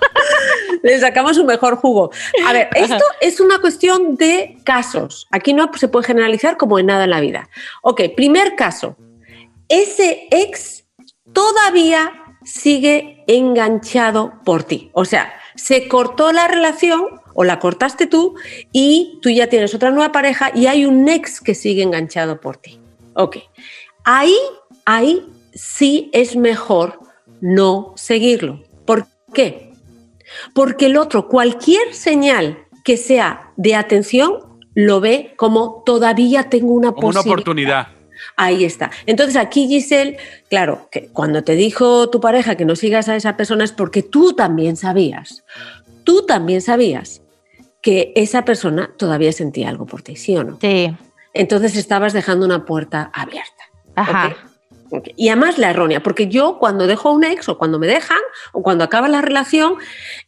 Le 0.83 0.99
sacamos 0.99 1.37
un 1.37 1.45
mejor 1.45 1.77
jugo. 1.77 2.11
A 2.45 2.51
ver, 2.53 2.69
esto 2.75 3.03
es 3.21 3.39
una 3.39 3.59
cuestión 3.59 4.15
de 4.15 4.57
casos. 4.65 5.27
Aquí 5.31 5.53
no 5.53 5.71
se 5.75 5.87
puede 5.87 6.07
generalizar 6.07 6.57
como 6.57 6.79
en 6.79 6.87
nada 6.87 7.05
en 7.05 7.11
la 7.11 7.21
vida. 7.21 7.49
Ok, 7.81 8.01
primer 8.17 8.55
caso. 8.55 8.97
Ese 9.69 10.27
ex 10.31 10.83
todavía 11.31 12.11
sigue 12.49 13.23
enganchado 13.27 14.33
por 14.43 14.63
ti. 14.63 14.89
O 14.93 15.05
sea, 15.05 15.31
se 15.55 15.87
cortó 15.87 16.31
la 16.31 16.47
relación 16.47 17.01
o 17.33 17.43
la 17.43 17.59
cortaste 17.59 18.07
tú 18.07 18.35
y 18.71 19.19
tú 19.21 19.29
ya 19.29 19.47
tienes 19.47 19.73
otra 19.73 19.91
nueva 19.91 20.11
pareja 20.11 20.51
y 20.53 20.67
hay 20.67 20.85
un 20.85 21.07
ex 21.07 21.41
que 21.41 21.55
sigue 21.55 21.83
enganchado 21.83 22.41
por 22.41 22.57
ti. 22.57 22.79
Ok. 23.13 23.37
Ahí, 24.03 24.35
ahí 24.85 25.25
sí 25.53 26.09
es 26.13 26.35
mejor 26.35 26.99
no 27.41 27.93
seguirlo. 27.95 28.63
¿Por 28.85 29.07
qué? 29.33 29.71
Porque 30.53 30.87
el 30.87 30.97
otro, 30.97 31.27
cualquier 31.27 31.93
señal 31.93 32.65
que 32.83 32.97
sea 32.97 33.51
de 33.57 33.75
atención, 33.75 34.39
lo 34.73 34.99
ve 35.01 35.33
como 35.35 35.83
todavía 35.85 36.49
tengo 36.49 36.73
una 36.73 36.91
Como 36.91 37.07
una 37.07 37.19
posibilidad. 37.21 37.33
oportunidad. 37.33 37.87
Ahí 38.35 38.63
está. 38.63 38.91
Entonces 39.05 39.35
aquí 39.35 39.67
Giselle, 39.67 40.17
claro, 40.49 40.87
que 40.91 41.07
cuando 41.07 41.43
te 41.43 41.55
dijo 41.55 42.09
tu 42.09 42.19
pareja 42.19 42.55
que 42.55 42.65
no 42.65 42.75
sigas 42.75 43.09
a 43.09 43.15
esa 43.15 43.37
persona 43.37 43.63
es 43.63 43.71
porque 43.71 44.03
tú 44.03 44.33
también 44.33 44.75
sabías, 44.75 45.43
tú 46.03 46.25
también 46.25 46.61
sabías 46.61 47.21
que 47.81 48.11
esa 48.15 48.43
persona 48.45 48.91
todavía 48.97 49.31
sentía 49.31 49.69
algo 49.69 49.85
por 49.85 50.01
ti, 50.01 50.15
¿sí 50.15 50.35
o 50.35 50.43
no? 50.43 50.57
Sí. 50.59 50.95
Entonces 51.33 51.75
estabas 51.75 52.13
dejando 52.13 52.45
una 52.45 52.65
puerta 52.65 53.09
abierta. 53.13 53.63
Ajá. 53.95 54.35
Y 55.15 55.29
además 55.29 55.57
la 55.57 55.69
errónea, 55.69 56.01
porque 56.01 56.27
yo 56.27 56.57
cuando 56.59 56.87
dejo 56.87 57.09
a 57.09 57.13
un 57.13 57.23
ex 57.23 57.49
o 57.49 57.57
cuando 57.57 57.79
me 57.79 57.87
dejan 57.87 58.17
o 58.53 58.63
cuando 58.63 58.83
acaba 58.83 59.07
la 59.07 59.21
relación, 59.21 59.75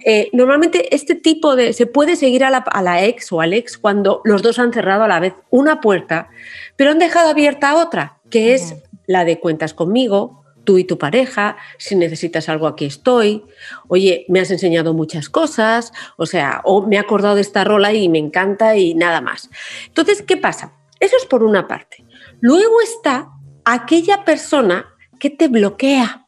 eh, 0.05 0.29
normalmente 0.33 0.95
este 0.95 1.15
tipo 1.15 1.55
de... 1.55 1.73
Se 1.73 1.85
puede 1.85 2.15
seguir 2.15 2.43
a 2.43 2.49
la, 2.49 2.59
a 2.59 2.81
la 2.81 3.03
ex 3.03 3.31
o 3.31 3.41
al 3.41 3.53
ex 3.53 3.77
cuando 3.77 4.21
los 4.23 4.41
dos 4.41 4.59
han 4.59 4.73
cerrado 4.73 5.03
a 5.03 5.07
la 5.07 5.19
vez 5.19 5.33
una 5.49 5.81
puerta, 5.81 6.29
pero 6.75 6.91
han 6.91 6.99
dejado 6.99 7.29
abierta 7.29 7.75
otra, 7.75 8.19
que 8.29 8.53
es 8.53 8.75
la 9.07 9.25
de 9.25 9.39
cuentas 9.39 9.73
conmigo, 9.73 10.41
tú 10.63 10.77
y 10.77 10.83
tu 10.83 10.97
pareja, 10.97 11.57
si 11.77 11.95
necesitas 11.95 12.49
algo 12.49 12.67
aquí 12.67 12.85
estoy, 12.85 13.43
oye, 13.87 14.25
me 14.29 14.39
has 14.39 14.51
enseñado 14.51 14.93
muchas 14.93 15.29
cosas, 15.29 15.91
o 16.17 16.25
sea, 16.25 16.61
o 16.63 16.85
me 16.85 16.95
he 16.95 16.99
acordado 16.99 17.35
de 17.35 17.41
esta 17.41 17.63
rola 17.63 17.93
y 17.93 18.09
me 18.09 18.19
encanta 18.19 18.75
y 18.77 18.93
nada 18.93 19.21
más. 19.21 19.49
Entonces, 19.87 20.21
¿qué 20.21 20.37
pasa? 20.37 20.73
Eso 20.99 21.17
es 21.17 21.25
por 21.25 21.43
una 21.43 21.67
parte. 21.67 22.05
Luego 22.41 22.79
está 22.81 23.31
aquella 23.65 24.23
persona 24.25 24.85
que 25.19 25.29
te 25.29 25.47
bloquea. 25.47 26.25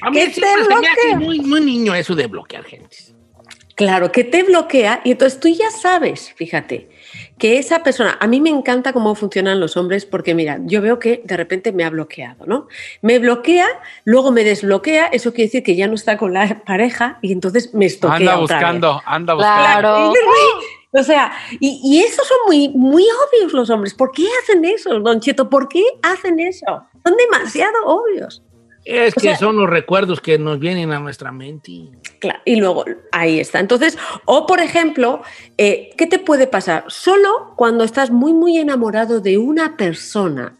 A 0.00 0.10
mí 0.10 0.18
¿Qué 0.18 0.30
siempre 0.32 0.64
te 0.64 0.64
se 0.64 0.80
me 0.80 0.86
hace 0.88 1.14
bloquea? 1.14 1.18
muy, 1.18 1.40
muy 1.40 1.60
niño 1.60 1.94
eso 1.94 2.14
de 2.14 2.26
bloquear 2.26 2.64
gente. 2.64 2.96
Claro, 3.74 4.10
que 4.10 4.24
te 4.24 4.42
bloquea 4.42 5.02
y 5.04 5.10
entonces 5.10 5.38
tú 5.38 5.48
ya 5.48 5.70
sabes, 5.70 6.32
fíjate, 6.34 6.88
que 7.36 7.58
esa 7.58 7.82
persona, 7.82 8.16
a 8.20 8.26
mí 8.26 8.40
me 8.40 8.48
encanta 8.48 8.94
cómo 8.94 9.14
funcionan 9.14 9.60
los 9.60 9.76
hombres 9.76 10.06
porque 10.06 10.34
mira, 10.34 10.60
yo 10.64 10.80
veo 10.80 10.98
que 10.98 11.20
de 11.26 11.36
repente 11.36 11.72
me 11.72 11.84
ha 11.84 11.90
bloqueado, 11.90 12.46
¿no? 12.46 12.68
Me 13.02 13.18
bloquea, 13.18 13.66
luego 14.04 14.32
me 14.32 14.44
desbloquea, 14.44 15.08
eso 15.08 15.34
quiere 15.34 15.48
decir 15.48 15.62
que 15.62 15.76
ya 15.76 15.88
no 15.88 15.94
está 15.94 16.16
con 16.16 16.32
la 16.32 16.64
pareja 16.64 17.18
y 17.20 17.32
entonces 17.32 17.74
me 17.74 17.84
estoquea 17.84 18.16
Anda 18.16 18.38
otra 18.38 18.56
vez. 18.56 18.64
buscando, 18.64 19.02
anda 19.04 19.34
buscando. 19.34 19.62
Claro. 19.68 20.12
O 20.98 21.02
sea, 21.02 21.32
y, 21.60 21.80
y 21.84 21.98
esos 22.02 22.26
son 22.26 22.38
muy, 22.46 22.68
muy 22.70 23.04
obvios 23.04 23.52
los 23.52 23.70
hombres. 23.70 23.94
¿Por 23.94 24.12
qué 24.12 24.26
hacen 24.42 24.64
eso, 24.64 24.98
Don 25.00 25.20
Cheto? 25.20 25.48
¿Por 25.50 25.68
qué 25.68 25.84
hacen 26.02 26.40
eso? 26.40 26.64
Son 27.04 27.14
demasiado 27.16 27.74
obvios. 27.84 28.42
Es 28.84 29.12
O 29.16 29.20
que 29.20 29.28
sea- 29.28 29.36
son 29.36 29.56
los 29.56 29.68
recuerdos 29.68 30.20
que 30.20 30.38
nos 30.38 30.60
vienen 30.60 30.92
a 30.92 31.00
nuestra 31.00 31.32
mente. 31.32 31.90
Claro, 32.20 32.38
y 32.44 32.56
luego 32.56 32.84
ahí 33.12 33.40
está. 33.40 33.58
Entonces, 33.58 33.98
o 34.26 34.46
por 34.46 34.60
ejemplo, 34.60 35.22
eh, 35.58 35.90
¿qué 35.98 36.06
te 36.06 36.18
puede 36.20 36.46
pasar? 36.46 36.84
Solo 36.86 37.52
cuando 37.56 37.82
estás 37.84 38.10
muy, 38.10 38.32
muy 38.32 38.58
enamorado 38.58 39.20
de 39.20 39.38
una 39.38 39.76
persona, 39.76 40.56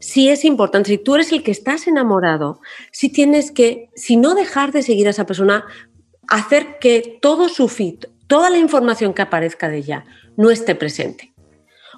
sí 0.00 0.28
es 0.30 0.44
importante, 0.44 0.90
si 0.90 0.98
tú 0.98 1.14
eres 1.14 1.30
el 1.30 1.42
que 1.44 1.52
estás 1.52 1.86
enamorado, 1.86 2.60
si 2.90 3.08
tienes 3.08 3.52
que, 3.52 3.88
si 3.94 4.16
no 4.16 4.34
dejar 4.34 4.72
de 4.72 4.82
seguir 4.82 5.06
a 5.06 5.10
esa 5.10 5.26
persona, 5.26 5.64
hacer 6.28 6.78
que 6.80 7.18
todo 7.22 7.48
su 7.48 7.68
feed, 7.68 8.04
toda 8.30 8.48
la 8.48 8.58
información 8.58 9.12
que 9.12 9.22
aparezca 9.22 9.68
de 9.68 9.78
ella, 9.78 10.04
no 10.36 10.52
esté 10.52 10.76
presente. 10.76 11.34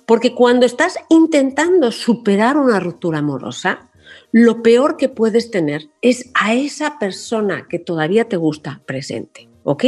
Porque 0.07 0.35
cuando 0.35 0.65
estás 0.65 0.99
intentando 1.11 1.93
superar 1.93 2.57
una 2.57 2.81
ruptura 2.81 3.19
amorosa, 3.19 3.91
lo 4.33 4.63
peor 4.63 4.97
que 4.97 5.11
puedes 5.11 5.51
tener 5.51 5.91
es 6.01 6.31
a 6.33 6.55
esa 6.55 6.99
persona 6.99 7.67
que 7.69 7.79
todavía 7.79 8.31
te 8.31 8.39
gusta 8.39 8.81
presente, 8.87 9.51
¿ok? 9.63 9.85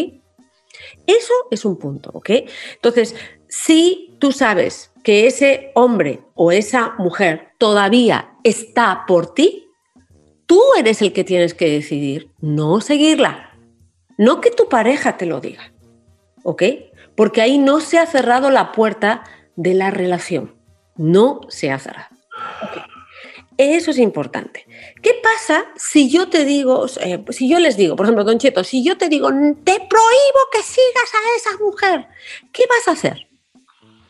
Eso 1.06 1.32
es 1.50 1.64
un 1.64 1.78
punto, 1.78 2.10
¿ok? 2.12 2.30
Entonces, 2.74 3.16
si 3.48 4.14
tú 4.18 4.30
sabes 4.30 4.92
que 5.02 5.26
ese 5.26 5.72
hombre 5.74 6.24
o 6.34 6.52
esa 6.52 6.94
mujer 6.98 7.52
todavía 7.56 8.34
está 8.44 9.04
por 9.06 9.32
ti, 9.32 9.66
tú 10.44 10.60
eres 10.78 11.00
el 11.00 11.14
que 11.14 11.24
tienes 11.24 11.54
que 11.54 11.70
decidir 11.70 12.30
no 12.42 12.82
seguirla, 12.82 13.58
no 14.18 14.42
que 14.42 14.50
tu 14.50 14.68
pareja 14.68 15.16
te 15.16 15.24
lo 15.24 15.40
diga, 15.40 15.73
¿ok? 16.44 16.62
Porque 17.16 17.42
ahí 17.42 17.58
no 17.58 17.80
se 17.80 17.98
ha 17.98 18.06
cerrado 18.06 18.50
la 18.50 18.70
puerta 18.70 19.24
de 19.56 19.74
la 19.74 19.90
relación, 19.90 20.54
no 20.96 21.40
se 21.48 21.72
ha 21.72 21.78
cerrado. 21.80 22.14
Eso 23.56 23.92
es 23.92 23.98
importante. 23.98 24.66
¿Qué 25.00 25.12
pasa 25.22 25.66
si 25.76 26.10
yo 26.10 26.28
te 26.28 26.44
digo, 26.44 26.86
eh, 27.00 27.24
si 27.30 27.48
yo 27.48 27.58
les 27.60 27.76
digo, 27.76 27.94
por 27.94 28.06
ejemplo, 28.06 28.24
Don 28.24 28.38
Cheto, 28.38 28.64
si 28.64 28.82
yo 28.84 28.98
te 28.98 29.08
digo, 29.08 29.28
te 29.28 29.74
prohíbo 29.78 30.40
que 30.52 30.62
sigas 30.62 31.12
a 31.14 31.36
esa 31.36 31.62
mujer, 31.62 32.06
¿qué 32.52 32.64
vas 32.68 32.88
a 32.88 32.92
hacer? 32.92 33.28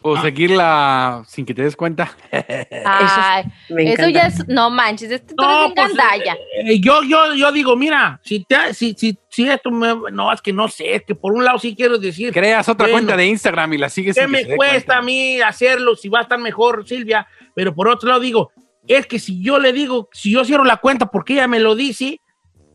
O 0.06 0.20
seguirla 0.20 1.22
sin 1.26 1.46
que 1.46 1.54
te 1.54 1.62
des 1.62 1.74
cuenta. 1.76 2.14
Ay, 2.84 3.44
Me 3.70 3.90
eso 3.94 4.06
ya 4.10 4.26
es, 4.26 4.46
no 4.48 4.68
manches, 4.68 5.10
este 5.10 5.34
tú 5.34 5.42
eres 5.42 5.72
pues, 5.74 5.94
gandalla. 5.96 6.36
eh, 6.58 6.78
yo, 6.78 7.02
yo, 7.02 7.34
yo 7.34 7.50
digo, 7.52 7.74
mira, 7.74 8.20
si, 8.22 8.44
te, 8.44 8.74
si, 8.74 8.94
si, 8.98 9.18
si 9.30 9.48
esto 9.48 9.70
me, 9.70 9.94
no, 10.12 10.30
es 10.30 10.42
que 10.42 10.52
no 10.52 10.68
sé, 10.68 10.96
es 10.96 11.04
que 11.04 11.14
por 11.14 11.32
un 11.32 11.42
lado 11.42 11.58
sí 11.58 11.74
quiero 11.74 11.96
decir, 11.96 12.34
Creas 12.34 12.68
otra 12.68 12.84
Bueno. 12.84 12.96
cuenta 12.96 13.16
de 13.16 13.26
Instagram 13.28 13.72
y 13.72 13.78
la 13.78 13.88
sigues 13.88 14.14
¿qué 14.14 14.24
sin 14.24 14.32
que 14.34 14.46
me 14.50 14.56
cuesta 14.56 14.74
cuenta. 14.74 14.98
a 14.98 15.02
mí 15.02 15.40
hacerlo 15.40 15.96
si 15.96 16.10
va 16.10 16.18
a 16.18 16.22
estar 16.22 16.38
mejor 16.38 16.86
Silvia? 16.86 17.26
Pero 17.54 17.74
por 17.74 17.88
otro 17.88 18.10
lado 18.10 18.20
digo, 18.20 18.52
es 18.86 19.06
que 19.06 19.18
si 19.18 19.42
yo 19.42 19.58
le 19.58 19.72
digo, 19.72 20.10
si 20.12 20.30
yo 20.32 20.44
cierro 20.44 20.64
la 20.64 20.76
cuenta 20.76 21.06
porque 21.06 21.32
ella 21.32 21.48
me 21.48 21.60
lo 21.60 21.74
dice, 21.74 22.20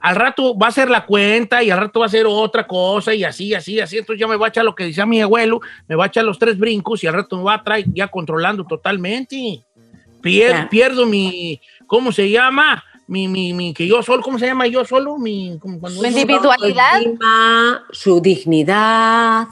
al 0.01 0.15
rato 0.15 0.58
va 0.58 0.68
a 0.68 0.72
ser 0.72 0.89
la 0.89 1.06
cuenta 1.06 1.62
y 1.63 1.70
al 1.72 1.79
rato 1.79 2.00
va 2.00 2.06
a 2.06 2.10
ser 2.10 2.25
otra 2.27 2.65
cosa 2.65 3.13
y 3.13 3.24
así, 3.24 3.53
así, 3.53 3.79
así. 3.79 3.98
Entonces 3.98 4.20
ya 4.20 4.27
me 4.27 4.36
va 4.38 4.46
a 4.48 4.50
echar 4.50 4.63
lo 4.65 4.74
que 4.75 4.86
decía 4.86 5.06
mi 5.06 5.22
abuelo, 5.22 5.60
me 5.88 5.96
va 5.96 6.06
a 6.06 6.08
echar 6.08 6.24
los 6.25 6.39
tres 6.39 6.58
brincos 6.58 7.03
y 7.03 7.08
al 7.08 7.13
rato 7.15 7.38
me 7.38 7.44
va 7.44 7.56
a 7.56 7.63
traer 7.63 7.86
ya 7.94 8.08
controlando 8.08 8.63
totalmente. 8.65 9.63
Pier- 10.22 10.50
Ya. 10.51 10.70
Pierdo 10.70 11.06
mi, 11.06 11.60
¿cómo 11.88 12.12
se 12.12 12.29
llama? 12.29 12.84
Mi, 13.08 13.27
mi, 13.27 13.53
mi, 13.53 13.74
que 13.74 13.88
yo 13.88 14.03
solo, 14.03 14.22
¿cómo 14.22 14.38
se 14.38 14.46
llama 14.46 14.68
yo 14.68 14.86
solo? 14.86 15.18
Mi, 15.18 15.58
como 15.60 15.79
cuando 15.79 16.01
Mi 16.01 16.10
uno- 16.10 16.20
individualidad. 16.20 17.01
Su 17.91 18.22
dignidad, 18.22 19.48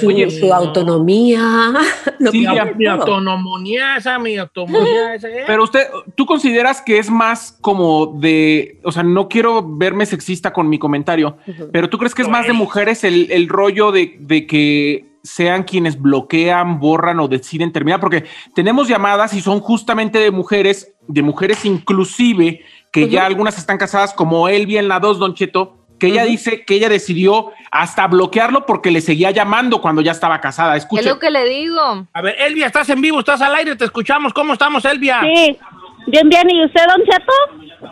su, 0.00 0.08
oye, 0.08 0.30
su 0.30 0.52
autonomía. 0.52 1.72
lo 2.18 2.32
mi, 2.32 2.46
autonomía 2.86 3.96
esa, 3.96 4.18
mi 4.18 4.36
autonomía 4.36 5.14
esa. 5.14 5.28
¿eh? 5.28 5.44
Pero 5.46 5.64
usted, 5.64 5.86
¿tú 6.14 6.26
consideras 6.26 6.82
que 6.82 6.98
es 6.98 7.10
más 7.10 7.56
como 7.60 8.06
de, 8.06 8.80
o 8.84 8.92
sea, 8.92 9.02
no 9.02 9.28
quiero 9.28 9.64
verme 9.66 10.06
sexista 10.06 10.52
con 10.52 10.68
mi 10.68 10.78
comentario, 10.78 11.38
pero 11.72 11.88
tú 11.88 11.98
crees 11.98 12.14
que 12.14 12.22
es 12.22 12.28
más 12.28 12.46
de 12.46 12.52
mujeres 12.52 13.04
el, 13.04 13.30
el 13.30 13.48
rollo 13.48 13.92
de, 13.92 14.16
de 14.20 14.46
que 14.46 15.10
sean 15.22 15.64
quienes 15.64 16.00
bloquean, 16.00 16.80
borran 16.80 17.20
o 17.20 17.28
deciden 17.28 17.72
terminar? 17.72 18.00
Porque 18.00 18.24
tenemos 18.54 18.88
llamadas 18.88 19.34
y 19.34 19.40
son 19.40 19.60
justamente 19.60 20.18
de 20.18 20.30
mujeres, 20.30 20.94
de 21.06 21.22
mujeres 21.22 21.64
inclusive, 21.64 22.62
que 22.92 23.08
ya 23.08 23.26
algunas 23.26 23.56
están 23.56 23.78
casadas, 23.78 24.12
como 24.12 24.48
Elvia 24.48 24.80
en 24.80 24.88
la 24.88 24.98
2, 24.98 25.18
Don 25.18 25.34
Cheto, 25.34 25.79
que 26.00 26.08
ella 26.08 26.24
dice 26.24 26.64
que 26.64 26.74
ella 26.74 26.88
decidió 26.88 27.52
hasta 27.70 28.08
bloquearlo 28.08 28.66
porque 28.66 28.90
le 28.90 29.00
seguía 29.00 29.30
llamando 29.30 29.80
cuando 29.80 30.00
ya 30.02 30.10
estaba 30.10 30.40
casada. 30.40 30.74
Es 30.76 30.82
Escuche. 30.82 31.08
lo 31.08 31.20
que 31.20 31.30
le 31.30 31.44
digo. 31.44 32.06
A 32.12 32.22
ver, 32.22 32.34
Elvia, 32.40 32.66
estás 32.66 32.88
en 32.88 33.00
vivo, 33.00 33.20
estás 33.20 33.40
al 33.42 33.54
aire, 33.54 33.76
te 33.76 33.84
escuchamos. 33.84 34.32
¿Cómo 34.32 34.54
estamos, 34.54 34.84
Elvia? 34.84 35.20
Sí, 35.20 35.56
bien, 36.08 36.28
bien. 36.28 36.50
¿Y 36.50 36.64
usted, 36.64 36.80
Don 36.88 37.04
Cheto? 37.04 37.90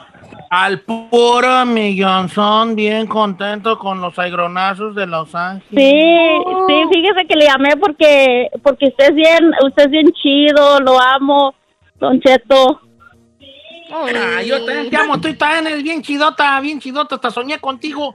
Al 0.50 0.80
puro 0.80 1.66
millonzón, 1.66 2.74
bien 2.74 3.06
contento 3.06 3.78
con 3.78 4.00
los 4.00 4.18
aigronazos 4.18 4.94
de 4.94 5.06
Los 5.06 5.34
Ángeles. 5.34 5.68
Sí, 5.70 6.42
sí, 6.66 6.82
fíjese 6.90 7.26
que 7.28 7.36
le 7.36 7.44
llamé 7.44 7.76
porque 7.76 8.48
porque 8.62 8.86
usted 8.86 9.10
es 9.10 9.14
bien, 9.14 9.50
usted 9.66 9.84
es 9.84 9.90
bien 9.90 10.10
chido, 10.12 10.80
lo 10.80 10.98
amo, 10.98 11.54
Don 12.00 12.18
Cheto. 12.20 12.80
Ah, 13.90 14.42
yo 14.42 14.64
te, 14.64 14.90
te 14.90 14.96
amo, 14.96 15.20
tú 15.20 15.32
también 15.34 15.66
eres 15.66 15.82
bien 15.82 16.02
chidota, 16.02 16.60
bien 16.60 16.80
chidota, 16.80 17.14
hasta 17.14 17.30
soñé 17.30 17.58
contigo. 17.58 18.14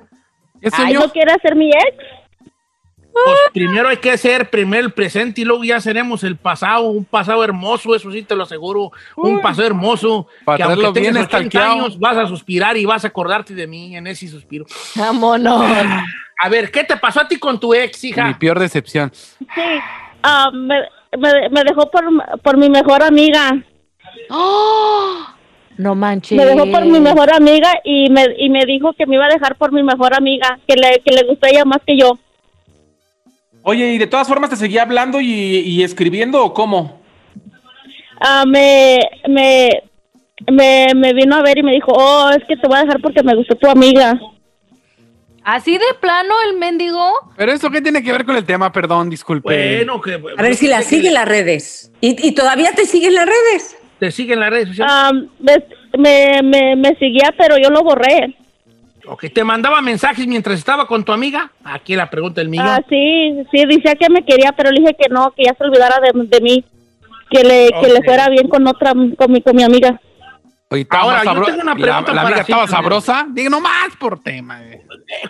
¿Qué 0.62 0.70
Ay? 0.72 0.94
¿no 0.94 1.10
quiere 1.10 1.34
ser 1.42 1.56
mi 1.56 1.70
ex? 1.70 1.98
Pues 3.14 3.38
primero 3.54 3.90
hay 3.90 3.98
que 3.98 4.10
hacer 4.12 4.50
primero 4.50 4.84
el 4.88 4.92
presente 4.92 5.42
y 5.42 5.46
luego 5.46 5.64
ya 5.64 5.80
seremos 5.80 6.24
el 6.24 6.36
pasado, 6.36 6.86
un 6.86 7.06
pasado 7.06 7.44
hermoso, 7.44 7.94
eso 7.94 8.12
sí 8.12 8.24
te 8.24 8.36
lo 8.36 8.44
aseguro, 8.44 8.92
un 9.16 9.40
pasado 9.40 9.68
hermoso. 9.68 10.28
Para 10.44 10.58
que 10.58 10.64
aunque 10.64 10.82
traerlo 10.82 10.94
bien 10.94 11.14
tengas 11.14 11.28
80 11.28 11.38
estalqueado. 11.38 11.74
años 11.74 12.00
vas 12.00 12.18
a 12.18 12.26
suspirar 12.28 12.76
y 12.76 12.86
vas 12.86 13.06
a 13.06 13.10
acordarte 13.10 13.54
de 13.54 13.68
mí 13.68 13.96
en 13.96 14.08
ese 14.08 14.28
suspiro. 14.28 14.66
Vámonos. 14.96 15.64
A 16.40 16.50
ver, 16.50 16.72
¿qué 16.72 16.84
te 16.84 16.98
pasó 16.98 17.22
a 17.22 17.28
ti 17.28 17.38
con 17.38 17.60
tu 17.60 17.76
ex, 17.76 18.04
Mi 18.04 18.10
hija? 18.10 18.36
peor 18.40 18.60
decepción. 18.60 19.12
Sí, 19.14 19.46
ah, 20.24 20.50
me, 20.52 20.80
me, 21.16 21.50
me 21.50 21.64
dejó 21.64 21.92
por, 21.92 22.04
por 22.42 22.58
mi 22.58 22.70
mejor 22.70 23.04
amiga. 23.04 23.62
¡Oh! 24.32 25.33
No 25.78 25.96
manches. 25.96 26.38
Me 26.38 26.46
dejó 26.46 26.70
por 26.72 26.86
mi 26.86 27.00
mejor 27.00 27.34
amiga 27.34 27.72
y 27.84 28.10
me, 28.10 28.28
y 28.38 28.50
me 28.50 28.66
dijo 28.66 28.94
que 28.94 29.06
me 29.06 29.16
iba 29.16 29.26
a 29.26 29.34
dejar 29.34 29.56
por 29.56 29.72
mi 29.72 29.82
mejor 29.84 30.16
amiga, 30.16 30.60
que 30.68 30.76
le, 30.76 31.02
que 31.04 31.12
le 31.14 31.24
gustó 31.24 31.48
ella 31.48 31.66
más 31.66 31.80
que 31.86 31.98
yo. 31.98 32.18
Oye, 33.64 33.94
¿y 33.94 33.98
de 33.98 34.08
todas 34.08 34.28
formas 34.28 34.50
te 34.50 34.56
seguía 34.56 34.84
hablando 34.84 35.22
y, 35.22 35.26
y 35.28 35.84
escribiendo 35.84 36.44
o 36.44 36.54
cómo? 36.54 37.02
Ah, 38.20 38.44
me, 38.46 39.00
me, 39.28 39.84
me, 40.52 40.88
me 40.96 41.14
vino 41.14 41.36
a 41.36 41.42
ver 41.42 41.58
y 41.58 41.64
me 41.64 41.72
dijo, 41.72 41.92
oh, 41.94 42.30
es 42.30 42.44
que 42.46 42.58
te 42.58 42.68
voy 42.68 42.78
a 42.78 42.82
dejar 42.82 43.02
porque 43.02 43.24
me 43.24 43.36
gustó 43.36 43.56
tu 43.56 43.68
amiga. 43.68 44.20
Así 45.44 45.74
de 45.74 45.86
plano 46.00 46.34
el 46.50 46.58
mendigo. 46.58 47.06
Pero 47.36 47.52
eso 47.52 47.70
qué 47.70 47.82
tiene 47.82 48.02
que 48.02 48.12
ver 48.12 48.26
con 48.26 48.36
el 48.36 48.46
tema, 48.46 48.72
perdón, 48.72 49.10
disculpe. 49.10 49.78
Bueno, 49.78 50.00
que... 50.00 50.14
A 50.38 50.42
ver 50.42 50.56
si 50.56 50.68
la 50.68 50.82
sigue 50.82 51.10
en 51.10 51.16
las 51.16 51.28
redes. 51.28 51.92
¿Y, 52.00 52.28
y 52.28 52.32
todavía 52.34 52.72
te 52.74 52.86
sigue 52.86 53.08
en 53.08 53.16
las 53.16 53.26
redes? 53.26 53.78
Te 54.00 54.12
siguen 54.12 54.40
las 54.40 54.50
redes 54.50 54.70
sociales. 54.70 54.94
Ah, 54.96 55.12
me, 55.40 55.64
me, 55.98 56.42
me, 56.44 56.76
me 56.76 56.96
seguía, 56.96 57.34
pero 57.38 57.58
yo 57.58 57.70
lo 57.70 57.84
borré. 57.84 58.36
Ok, 59.06 59.26
¿Te 59.34 59.44
mandaba 59.44 59.82
mensajes 59.82 60.26
mientras 60.28 60.58
estaba 60.58 60.88
con 60.88 61.04
tu 61.04 61.12
amiga? 61.12 61.52
Aquí 61.64 61.96
la 61.96 62.10
pregunta 62.10 62.40
del 62.42 62.50
millón. 62.50 62.68
Ah, 62.68 62.82
sí, 62.88 63.44
sí, 63.52 63.66
decía 63.66 63.96
que 63.96 64.10
me 64.10 64.24
quería, 64.24 64.54
pero 64.54 64.72
le 64.72 64.80
dije 64.80 64.96
que 64.98 65.10
no, 65.10 65.32
que 65.32 65.44
ya 65.44 65.54
se 65.54 65.64
olvidara 65.64 66.00
de, 66.00 66.12
de 66.26 66.42
mí, 66.42 66.64
que 67.30 67.44
le, 67.44 67.70
que 67.82 67.92
le 67.92 68.02
fuera 68.04 68.30
bien 68.30 68.48
con 68.48 68.66
otra, 68.66 68.94
con 69.18 69.32
mi, 69.32 69.42
con 69.42 69.56
mi 69.56 69.64
amiga. 69.64 70.00
Oye, 70.74 70.88
Ahora, 70.90 71.20
yo 71.24 71.24
sabro- 71.32 71.46
tengo 71.46 71.62
una 71.62 71.74
la- 71.76 71.80
pregunta 71.82 72.14
La, 72.14 72.22
para 72.24 72.28
amiga 72.36 72.42
estaba 72.42 72.68
sabrosa. 72.68 73.28
Digo, 73.30 73.50
nomás 73.50 73.96
por 74.00 74.20
tema. 74.22 74.64
eh. 74.64 74.82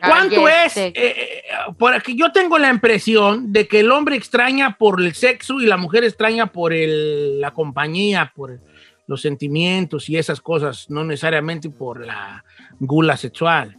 ¿Cuánto 0.06 0.48
es? 0.48 0.74
Cállate. 0.74 0.88
eh, 0.88 0.94
eh, 1.18 1.44
porque 1.78 2.16
yo 2.16 2.32
tengo 2.32 2.58
la 2.58 2.70
impresión 2.70 3.52
de 3.52 3.68
que 3.68 3.82
el 3.82 3.92
hombre 3.92 4.16
extraña 4.16 4.78
por 4.78 5.02
el 5.02 5.14
sexo 5.14 5.60
y 5.60 5.66
la 5.66 5.76
mujer 5.78 6.04
extraña 6.06 6.48
por 6.48 6.72
el- 6.74 7.42
la 7.42 7.52
compañía, 7.52 8.32
por 8.36 8.60
los 9.08 9.22
sentimientos 9.22 10.08
y 10.10 10.18
esas 10.18 10.40
cosas, 10.40 10.90
no 10.90 11.04
necesariamente 11.04 11.70
por 11.70 12.06
la 12.06 12.46
gula 12.80 13.18
sexual. 13.18 13.76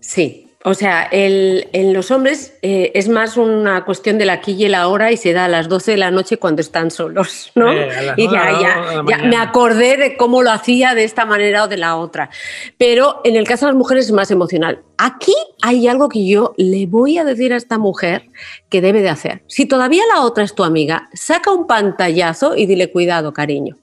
Sí. 0.00 0.47
O 0.68 0.74
sea, 0.74 1.02
el- 1.04 1.66
en 1.72 1.92
los 1.94 2.10
hombres 2.10 2.54
eh, 2.62 2.92
es 2.94 3.08
más 3.08 3.36
una 3.36 3.84
cuestión 3.84 4.18
del 4.18 4.28
aquí 4.30 4.52
y 4.52 4.66
el 4.66 4.74
ahora 4.74 5.10
y 5.12 5.16
se 5.16 5.32
da 5.32 5.46
a 5.46 5.48
las 5.48 5.68
12 5.68 5.92
de 5.92 5.96
la 5.96 6.10
noche 6.10 6.36
cuando 6.36 6.60
están 6.60 6.90
solos, 6.90 7.50
¿no? 7.54 7.72
Eh, 7.72 7.88
y 8.18 8.30
ya, 8.30 8.46
de 8.46 8.52
la- 8.52 8.60
ya, 8.60 9.02
de 9.02 9.16
la 9.16 9.18
me 9.28 9.36
acordé 9.36 9.96
de 9.96 10.16
cómo 10.16 10.42
lo 10.42 10.50
hacía 10.50 10.94
de 10.94 11.04
esta 11.04 11.24
manera 11.24 11.64
o 11.64 11.68
de 11.68 11.78
la 11.78 11.96
otra. 11.96 12.28
Pero 12.76 13.20
en 13.24 13.36
el 13.36 13.46
caso 13.46 13.64
de 13.66 13.72
las 13.72 13.78
mujeres 13.78 14.06
es 14.06 14.12
más 14.12 14.30
emocional. 14.30 14.82
Aquí 14.98 15.34
hay 15.62 15.88
algo 15.88 16.08
que 16.08 16.26
yo 16.26 16.52
le 16.58 16.86
voy 16.86 17.18
a 17.18 17.24
decir 17.24 17.52
a 17.52 17.56
esta 17.56 17.78
mujer 17.78 18.26
que 18.68 18.80
debe 18.80 19.00
de 19.00 19.08
hacer. 19.08 19.42
Si 19.46 19.64
todavía 19.66 20.02
la 20.14 20.20
otra 20.22 20.44
es 20.44 20.54
tu 20.54 20.64
amiga, 20.64 21.08
saca 21.14 21.50
un 21.50 21.66
pantallazo 21.66 22.56
y 22.56 22.66
dile 22.66 22.90
cuidado, 22.92 23.32
cariño. 23.32 23.78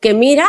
Que 0.00 0.14
mira, 0.14 0.46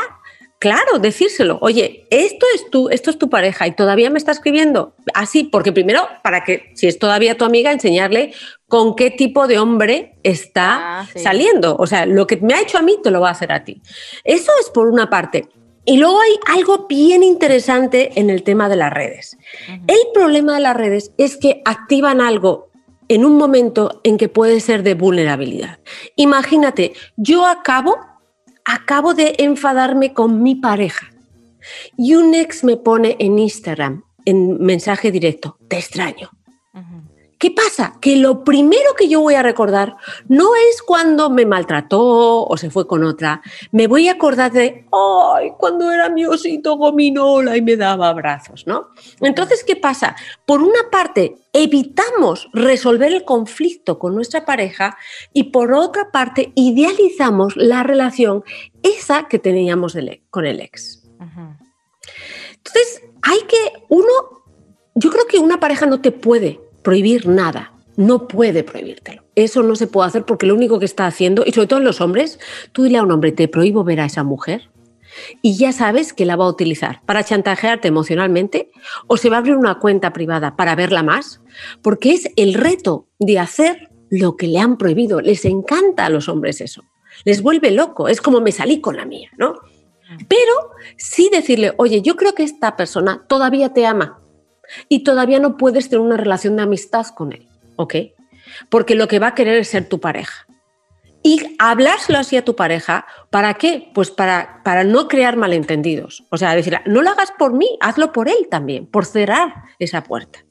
claro, 0.59 0.99
decírselo. 0.99 1.57
Oye, 1.61 2.05
esto 2.09 2.45
es 2.53 2.69
tu, 2.69 2.89
esto 2.89 3.09
es 3.09 3.17
tu 3.17 3.29
pareja 3.29 3.65
y 3.67 3.71
todavía 3.75 4.09
me 4.09 4.17
está 4.19 4.31
escribiendo. 4.31 4.93
Así, 5.13 5.45
porque 5.45 5.71
primero, 5.71 6.07
para 6.23 6.43
que, 6.43 6.71
si 6.75 6.87
es 6.87 6.99
todavía 6.99 7.37
tu 7.37 7.45
amiga, 7.45 7.71
enseñarle 7.71 8.33
con 8.67 8.95
qué 8.95 9.09
tipo 9.09 9.47
de 9.47 9.57
hombre 9.57 10.17
está 10.23 10.99
Ah, 10.99 11.07
sí. 11.11 11.19
saliendo. 11.19 11.75
O 11.77 11.87
sea, 11.87 12.05
lo 12.05 12.27
que 12.27 12.37
me 12.37 12.53
ha 12.53 12.61
hecho 12.61 12.77
a 12.77 12.81
mí 12.81 12.97
te 13.01 13.09
lo 13.11 13.21
va 13.21 13.29
a 13.29 13.31
hacer 13.31 13.51
a 13.51 13.63
ti. 13.63 13.81
Eso 14.23 14.51
es 14.61 14.69
por 14.69 14.87
una 14.87 15.09
parte. 15.09 15.47
Y 15.85 15.97
luego 15.97 16.19
hay 16.21 16.57
algo 16.57 16.85
bien 16.87 17.23
interesante 17.23 18.11
en 18.19 18.29
el 18.29 18.43
tema 18.43 18.69
de 18.69 18.75
las 18.75 18.93
redes. 18.93 19.37
El 19.87 19.97
problema 20.13 20.53
de 20.55 20.59
las 20.59 20.75
redes 20.77 21.13
es 21.17 21.35
que 21.37 21.61
activan 21.65 22.21
algo 22.21 22.69
en 23.07 23.25
un 23.25 23.37
momento 23.37 23.99
en 24.03 24.17
que 24.17 24.29
puede 24.29 24.59
ser 24.59 24.83
de 24.83 24.93
vulnerabilidad. 24.93 25.79
Imagínate, 26.15 26.93
yo 27.17 27.47
acabo, 27.47 27.97
acabo 28.65 29.13
de 29.13 29.35
enfadarme 29.39 30.13
con 30.13 30.41
mi 30.41 30.55
pareja 30.55 31.11
y 31.97 32.15
un 32.15 32.33
ex 32.33 32.63
me 32.63 32.77
pone 32.77 33.15
en 33.19 33.39
Instagram, 33.39 34.03
en 34.25 34.63
mensaje 34.63 35.11
directo, 35.11 35.57
te 35.67 35.77
extraño. 35.77 36.29
¿Qué 37.39 37.51
pasa? 37.51 37.93
Que 38.01 38.17
lo 38.17 38.43
primero 38.43 38.95
que 38.97 39.07
yo 39.07 39.21
voy 39.21 39.35
a 39.35 39.41
recordar 39.41 39.95
no 40.27 40.55
es 40.55 40.81
cuando 40.81 41.29
me 41.29 41.45
maltrató 41.45 42.45
o 42.45 42.57
se 42.57 42.69
fue 42.69 42.85
con 42.85 43.05
otra. 43.05 43.41
Me 43.71 43.87
voy 43.87 44.09
a 44.09 44.13
acordar 44.13 44.51
de, 44.51 44.85
ay, 44.91 45.53
cuando 45.57 45.89
era 45.89 46.09
mi 46.09 46.25
osito 46.25 46.75
gominola 46.75 47.55
y 47.55 47.61
me 47.61 47.77
daba 47.77 48.09
abrazos, 48.09 48.67
¿no? 48.67 48.89
Entonces, 49.21 49.63
¿qué 49.63 49.77
pasa? 49.77 50.17
Por 50.45 50.61
una 50.61 50.89
parte, 50.91 51.37
evitamos 51.53 52.49
resolver 52.51 53.13
el 53.13 53.23
conflicto 53.23 53.99
con 53.99 54.15
nuestra 54.15 54.43
pareja 54.43 54.97
y 55.31 55.43
por 55.43 55.71
otra 55.71 56.11
parte, 56.11 56.51
idealizamos 56.55 57.55
la 57.55 57.83
relación 57.83 58.43
esa 58.83 59.29
que 59.29 59.39
teníamos 59.39 59.95
con 60.29 60.45
el 60.45 60.59
ex. 60.59 61.07
Entonces, 62.57 63.01
hay 63.21 63.39
que, 63.47 63.85
uno, 63.87 64.11
yo 64.95 65.09
creo 65.09 65.25
que 65.25 65.39
una 65.39 65.61
pareja 65.61 65.85
no 65.85 66.01
te 66.01 66.11
puede 66.11 66.67
prohibir 66.89 67.27
nada. 67.27 67.71
No 67.97 68.27
puede 68.27 68.63
prohibírtelo. 68.63 69.21
Eso 69.35 69.61
no 69.61 69.75
se 69.75 69.85
puede 69.85 70.07
hacer 70.07 70.25
porque 70.25 70.47
lo 70.47 70.55
único 70.55 70.79
que 70.79 70.85
está 70.85 71.05
haciendo, 71.05 71.43
y 71.45 71.51
sobre 71.51 71.67
todo 71.67 71.79
los 71.81 72.01
hombres, 72.01 72.39
tú 72.71 72.81
dile 72.81 72.97
a 72.97 73.03
un 73.03 73.11
hombre, 73.11 73.31
te 73.31 73.47
prohíbo 73.47 73.83
ver 73.83 73.99
a 73.99 74.05
esa 74.05 74.23
mujer, 74.23 74.71
y 75.43 75.55
ya 75.55 75.71
sabes 75.71 76.13
que 76.13 76.25
la 76.25 76.35
va 76.35 76.45
a 76.45 76.49
utilizar 76.49 77.03
para 77.05 77.23
chantajearte 77.23 77.87
emocionalmente 77.87 78.71
o 79.05 79.17
se 79.17 79.29
va 79.29 79.35
a 79.35 79.39
abrir 79.39 79.55
una 79.55 79.77
cuenta 79.77 80.13
privada 80.13 80.55
para 80.55 80.73
verla 80.73 81.03
más, 81.03 81.41
porque 81.83 82.13
es 82.13 82.31
el 82.37 82.55
reto 82.55 83.05
de 83.19 83.37
hacer 83.37 83.89
lo 84.09 84.35
que 84.35 84.47
le 84.47 84.57
han 84.57 84.79
prohibido. 84.79 85.21
Les 85.21 85.45
encanta 85.45 86.07
a 86.07 86.09
los 86.09 86.27
hombres 86.27 86.59
eso. 86.59 86.81
Les 87.23 87.43
vuelve 87.43 87.69
loco. 87.69 88.07
Es 88.07 88.19
como 88.19 88.41
me 88.41 88.51
salí 88.51 88.81
con 88.81 88.97
la 88.97 89.05
mía, 89.05 89.29
¿no? 89.37 89.53
Pero 90.27 90.71
sí 90.97 91.29
decirle, 91.31 91.71
oye, 91.77 92.01
yo 92.01 92.15
creo 92.15 92.33
que 92.33 92.41
esta 92.41 92.75
persona 92.75 93.25
todavía 93.27 93.73
te 93.73 93.85
ama 93.85 94.23
y 94.87 95.03
todavía 95.03 95.39
no 95.39 95.57
puedes 95.57 95.89
tener 95.89 96.05
una 96.05 96.17
relación 96.17 96.55
de 96.55 96.63
amistad 96.63 97.07
con 97.07 97.33
él, 97.33 97.47
¿ok? 97.75 97.95
Porque 98.69 98.95
lo 98.95 99.07
que 99.07 99.19
va 99.19 99.27
a 99.27 99.35
querer 99.35 99.57
es 99.57 99.69
ser 99.69 99.87
tu 99.87 99.99
pareja. 99.99 100.47
Y 101.21 101.55
hablárselo 101.59 102.17
así 102.17 102.37
a 102.37 102.45
tu 102.45 102.55
pareja, 102.55 103.05
¿para 103.29 103.55
qué? 103.55 103.91
Pues 103.93 104.09
para, 104.09 104.61
para 104.63 104.85
no 104.85 105.07
crear 105.09 105.35
malentendidos. 105.35 106.23
O 106.29 106.37
sea, 106.37 106.55
decir, 106.55 106.79
no 106.85 107.01
lo 107.01 107.09
hagas 107.09 107.31
por 107.37 107.53
mí, 107.53 107.67
hazlo 107.81 108.13
por 108.13 108.29
él 108.29 108.47
también, 108.49 108.85
por 108.85 109.05
cerrar 109.05 109.53
esa 109.79 110.03
puerta. 110.03 110.45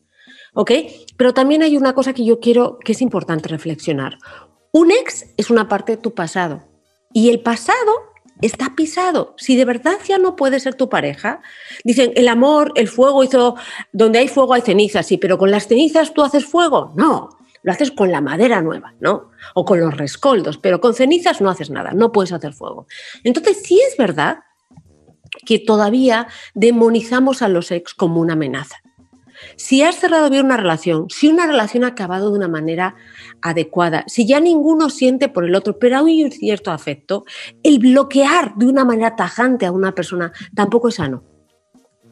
¿Ok? 0.52 0.72
Pero 1.16 1.32
también 1.32 1.62
hay 1.62 1.76
una 1.76 1.94
cosa 1.94 2.12
que 2.12 2.24
yo 2.24 2.40
quiero, 2.40 2.78
que 2.80 2.92
es 2.92 3.00
importante 3.00 3.48
reflexionar. 3.48 4.18
Un 4.72 4.90
ex 4.90 5.26
es 5.36 5.50
una 5.50 5.68
parte 5.68 5.92
de 5.92 6.02
tu 6.02 6.14
pasado. 6.14 6.64
Y 7.12 7.30
el 7.30 7.40
pasado 7.40 8.07
está 8.42 8.74
pisado. 8.76 9.34
Si 9.36 9.56
de 9.56 9.64
verdad 9.64 9.98
ya 10.06 10.18
no 10.18 10.36
puede 10.36 10.60
ser 10.60 10.74
tu 10.74 10.88
pareja, 10.88 11.40
dicen, 11.84 12.12
el 12.14 12.28
amor, 12.28 12.72
el 12.76 12.88
fuego 12.88 13.24
hizo, 13.24 13.56
donde 13.92 14.20
hay 14.20 14.28
fuego 14.28 14.54
hay 14.54 14.62
cenizas, 14.62 15.06
sí, 15.06 15.16
pero 15.16 15.38
con 15.38 15.50
las 15.50 15.66
cenizas 15.66 16.14
tú 16.14 16.22
haces 16.22 16.44
fuego. 16.44 16.92
No, 16.96 17.30
lo 17.62 17.72
haces 17.72 17.90
con 17.90 18.12
la 18.12 18.20
madera 18.20 18.62
nueva, 18.62 18.94
¿no? 19.00 19.30
O 19.54 19.64
con 19.64 19.80
los 19.80 19.96
rescoldos, 19.96 20.58
pero 20.58 20.80
con 20.80 20.94
cenizas 20.94 21.40
no 21.40 21.50
haces 21.50 21.70
nada, 21.70 21.92
no 21.92 22.12
puedes 22.12 22.32
hacer 22.32 22.52
fuego. 22.52 22.86
Entonces, 23.24 23.62
sí 23.62 23.80
es 23.80 23.96
verdad 23.96 24.40
que 25.44 25.58
todavía 25.58 26.28
demonizamos 26.54 27.42
a 27.42 27.48
los 27.48 27.70
ex 27.70 27.94
como 27.94 28.20
una 28.20 28.34
amenaza. 28.34 28.76
Si 29.56 29.82
has 29.82 29.96
cerrado 29.96 30.30
bien 30.30 30.46
una 30.46 30.56
relación, 30.56 31.08
si 31.10 31.28
una 31.28 31.46
relación 31.46 31.84
ha 31.84 31.88
acabado 31.88 32.30
de 32.30 32.38
una 32.38 32.48
manera 32.48 32.96
adecuada, 33.42 34.04
si 34.06 34.26
ya 34.26 34.40
ninguno 34.40 34.90
siente 34.90 35.28
por 35.28 35.44
el 35.44 35.54
otro, 35.54 35.78
pero 35.78 35.98
hay 35.98 36.24
un 36.24 36.32
cierto 36.32 36.70
afecto, 36.70 37.24
el 37.62 37.78
bloquear 37.78 38.54
de 38.56 38.66
una 38.66 38.84
manera 38.84 39.16
tajante 39.16 39.66
a 39.66 39.72
una 39.72 39.94
persona 39.94 40.32
tampoco 40.54 40.88
es 40.88 40.96
sano. 40.96 41.22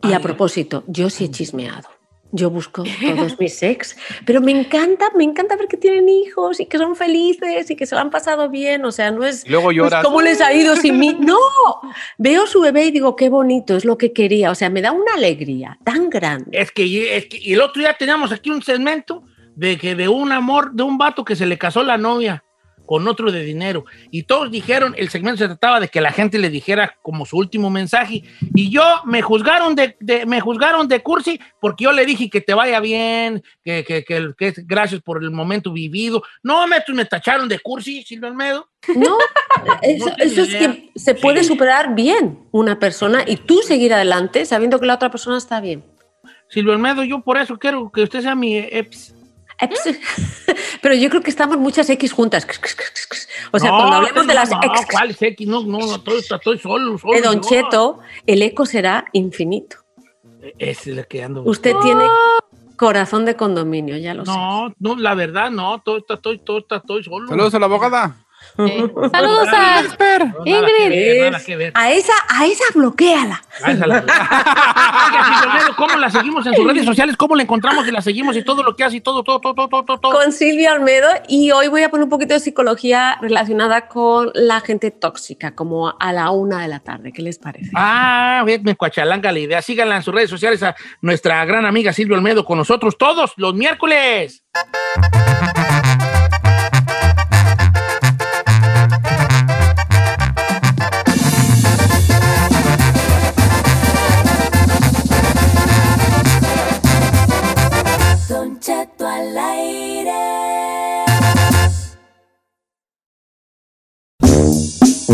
Y 0.02 0.12
a 0.12 0.20
propósito, 0.20 0.84
yo 0.86 1.10
sí 1.10 1.24
he 1.24 1.30
chismeado. 1.30 1.95
Yo 2.36 2.50
busco 2.50 2.84
todos 3.00 3.38
mis 3.40 3.62
ex, 3.62 3.96
pero 4.24 4.40
me 4.40 4.52
encanta, 4.52 5.06
me 5.16 5.24
encanta 5.24 5.56
ver 5.56 5.68
que 5.68 5.76
tienen 5.76 6.08
hijos 6.08 6.60
y 6.60 6.66
que 6.66 6.76
son 6.78 6.94
felices 6.94 7.70
y 7.70 7.76
que 7.76 7.86
se 7.86 7.94
lo 7.94 8.00
han 8.02 8.10
pasado 8.10 8.48
bien. 8.50 8.84
O 8.84 8.92
sea, 8.92 9.10
no 9.10 9.24
es, 9.24 9.48
Luego 9.48 9.72
lloras. 9.72 10.04
cómo 10.04 10.20
les 10.20 10.40
ha 10.40 10.52
ido 10.52 10.76
sin 10.76 10.98
mí. 10.98 11.16
No, 11.18 11.36
veo 12.18 12.46
su 12.46 12.60
bebé 12.60 12.86
y 12.86 12.90
digo, 12.90 13.16
qué 13.16 13.28
bonito, 13.28 13.76
es 13.76 13.84
lo 13.84 13.96
que 13.96 14.12
quería. 14.12 14.50
O 14.50 14.54
sea, 14.54 14.70
me 14.70 14.82
da 14.82 14.92
una 14.92 15.14
alegría 15.14 15.78
tan 15.82 16.10
grande. 16.10 16.50
Es 16.52 16.70
que, 16.70 17.16
es 17.16 17.26
que 17.26 17.38
y 17.38 17.54
el 17.54 17.62
otro 17.62 17.80
día 17.80 17.96
teníamos 17.98 18.32
aquí 18.32 18.50
un 18.50 18.62
segmento 18.62 19.24
de 19.54 19.78
que 19.78 19.94
de 19.94 20.08
un 20.08 20.30
amor, 20.32 20.72
de 20.72 20.82
un 20.82 20.98
vato 20.98 21.24
que 21.24 21.34
se 21.34 21.46
le 21.46 21.56
casó 21.56 21.82
la 21.82 21.96
novia 21.96 22.44
con 22.86 23.06
otro 23.08 23.30
de 23.30 23.44
dinero. 23.44 23.84
Y 24.10 24.22
todos 24.22 24.50
dijeron, 24.50 24.94
el 24.96 25.08
segmento 25.08 25.38
se 25.38 25.46
trataba 25.46 25.80
de 25.80 25.88
que 25.88 26.00
la 26.00 26.12
gente 26.12 26.38
le 26.38 26.48
dijera 26.48 26.96
como 27.02 27.26
su 27.26 27.36
último 27.36 27.68
mensaje. 27.68 28.22
Y 28.54 28.70
yo 28.70 28.82
me 29.04 29.22
juzgaron 29.22 29.74
de, 29.74 29.96
me 30.26 30.40
juzgaron 30.40 30.88
de 30.88 31.02
cursi 31.02 31.40
porque 31.60 31.84
yo 31.84 31.92
le 31.92 32.06
dije 32.06 32.30
que 32.30 32.40
te 32.40 32.54
vaya 32.54 32.80
bien, 32.80 33.42
que, 33.64 33.84
que, 33.84 34.04
que, 34.04 34.32
que 34.36 34.54
gracias 34.64 35.02
por 35.02 35.22
el 35.22 35.30
momento 35.30 35.72
vivido. 35.72 36.22
No, 36.42 36.66
me, 36.66 36.76
me 36.94 37.04
tacharon 37.04 37.48
de 37.48 37.58
cursi, 37.58 38.02
Silvio 38.02 38.28
Almedo. 38.28 38.68
No, 38.94 39.18
eso, 39.82 40.12
eso 40.18 40.42
es 40.42 40.54
que 40.54 40.90
se 40.94 41.14
puede 41.14 41.42
superar 41.44 41.94
bien 41.94 42.38
una 42.52 42.78
persona 42.78 43.24
y 43.26 43.36
tú 43.36 43.62
seguir 43.62 43.92
adelante 43.92 44.46
sabiendo 44.46 44.78
que 44.78 44.86
la 44.86 44.94
otra 44.94 45.10
persona 45.10 45.38
está 45.38 45.60
bien. 45.60 45.84
Silvio 46.48 46.72
Almedo, 46.72 47.02
yo 47.02 47.20
por 47.22 47.38
eso 47.38 47.58
quiero 47.58 47.90
que 47.90 48.02
usted 48.02 48.20
sea 48.20 48.34
mi 48.34 48.56
ex. 48.56 49.15
Pero 50.82 50.94
yo 50.94 51.08
creo 51.08 51.22
que 51.22 51.30
estamos 51.30 51.56
muchas 51.58 51.88
X 51.90 52.12
juntas. 52.12 52.46
O 53.52 53.58
sea, 53.58 53.70
No, 53.70 53.78
cuando 53.78 53.96
hablemos 53.96 54.26
de 54.26 54.34
las 54.34 54.50
no, 54.50 54.60
ex 54.62 54.86
¿cuál 54.90 55.10
es 55.10 55.22
X? 55.22 55.46
No, 55.48 55.62
no, 55.62 55.78
no, 55.78 55.96
estoy, 55.96 56.18
estoy 56.18 56.58
solo, 56.58 56.98
solo. 56.98 57.14
de 57.14 57.22
Don. 57.22 57.40
Cheto, 57.40 57.98
el 58.26 58.42
eco 58.42 58.66
será 58.66 59.06
infinito. 59.12 59.78
Es 60.58 60.86
el 60.86 61.06
que 61.06 61.22
ando. 61.22 61.42
Usted 61.42 61.74
tiene 61.82 62.04
corazón 62.76 63.24
de 63.24 63.36
condominio, 63.36 63.96
ya 63.96 64.14
lo 64.14 64.24
sé. 64.24 64.30
No, 64.30 64.74
no, 64.78 64.96
la 64.96 65.14
verdad, 65.14 65.50
no, 65.50 65.80
todo 65.82 65.98
está, 65.98 66.14
estoy, 66.14 66.38
todo 66.38 66.58
está, 66.58 66.76
estoy 66.76 67.02
solo. 67.02 67.28
Saludos 67.28 67.54
a 67.54 67.58
la 67.58 67.66
abogada. 67.66 68.25
Saludos 68.56 69.48
a 69.52 69.82
Ingrid. 70.44 70.88
ver, 70.88 71.32
nada 71.32 71.44
que 71.44 71.56
ver. 71.56 71.72
A 71.74 71.92
esa, 71.92 72.12
a 72.28 72.46
esa 72.46 72.64
bloqueala. 72.74 73.42
¿Cómo 75.76 75.96
la 75.96 76.10
seguimos 76.10 76.46
en 76.46 76.54
sus 76.54 76.66
redes 76.66 76.84
sociales? 76.84 77.16
¿Cómo 77.16 77.36
la 77.36 77.42
encontramos 77.42 77.86
y 77.86 77.90
la 77.90 78.00
seguimos 78.00 78.36
y 78.36 78.44
todo 78.44 78.62
lo 78.62 78.74
que 78.74 78.84
hace 78.84 78.96
y 78.96 79.00
todo, 79.00 79.22
todo, 79.22 79.40
todo, 79.40 79.54
todo, 79.54 79.84
todo, 79.84 79.98
todo? 79.98 80.12
Con 80.12 80.32
Silvia 80.32 80.72
Almedo 80.72 81.08
y 81.28 81.50
hoy 81.50 81.68
voy 81.68 81.82
a 81.82 81.90
poner 81.90 82.04
un 82.04 82.10
poquito 82.10 82.34
de 82.34 82.40
psicología 82.40 83.18
relacionada 83.20 83.88
con 83.88 84.30
la 84.34 84.60
gente 84.60 84.90
tóxica, 84.90 85.54
como 85.54 85.94
a 85.98 86.12
la 86.12 86.30
una 86.30 86.62
de 86.62 86.68
la 86.68 86.80
tarde. 86.80 87.12
¿Qué 87.12 87.22
les 87.22 87.38
parece? 87.38 87.70
Ah, 87.74 88.44
me 88.62 88.76
cuachalanga 88.76 89.32
la 89.32 89.38
idea. 89.38 89.62
Síganla 89.62 89.96
en 89.96 90.02
sus 90.02 90.14
redes 90.14 90.30
sociales 90.30 90.62
a 90.62 90.74
nuestra 91.00 91.44
gran 91.44 91.66
amiga 91.66 91.92
Silvio 91.92 92.16
Almedo 92.16 92.44
con 92.44 92.58
nosotros 92.58 92.96
todos 92.98 93.32
los 93.36 93.54
miércoles. 93.54 94.42
¿Qué 115.06 115.12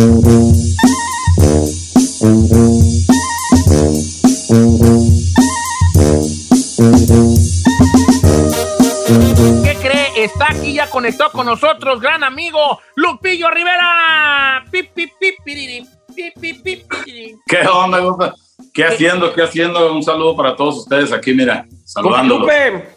cree? 9.83 10.24
Está 10.24 10.46
aquí, 10.48 10.72
ya 10.72 10.88
conectó 10.88 11.31
con 11.31 11.44
nosotros, 11.44 12.00
gran 12.00 12.24
amigo 12.24 12.81
Lupillo 12.96 13.50
Rivera. 13.50 14.64
Pi, 14.70 14.85
pi, 14.85 15.09
pi, 15.09 15.35
piriri, 15.44 15.87
pi, 16.16 16.33
pi, 16.40 16.55
pi, 16.55 16.85
piriri. 17.05 17.37
¿Qué 17.46 17.59
onda, 17.68 18.00
compa? 18.00 18.35
¿Qué 18.72 18.87
haciendo? 18.87 19.35
¿Qué 19.35 19.42
haciendo? 19.42 19.92
Un 19.92 20.02
saludo 20.02 20.35
para 20.35 20.57
todos 20.57 20.78
ustedes 20.78 21.12
aquí, 21.12 21.35
mira, 21.35 21.66
saludándolos. 21.85 22.46
Lupe, 22.46 22.88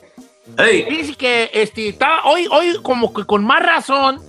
Hey, 0.57 0.85
Dice 0.89 1.15
que 1.15 1.49
este, 1.53 1.89
está 1.89 2.23
hoy, 2.23 2.47
hoy 2.49 2.77
como 2.81 3.13
que 3.13 3.25
con 3.25 3.43
más 3.43 3.61
razón 3.61 4.21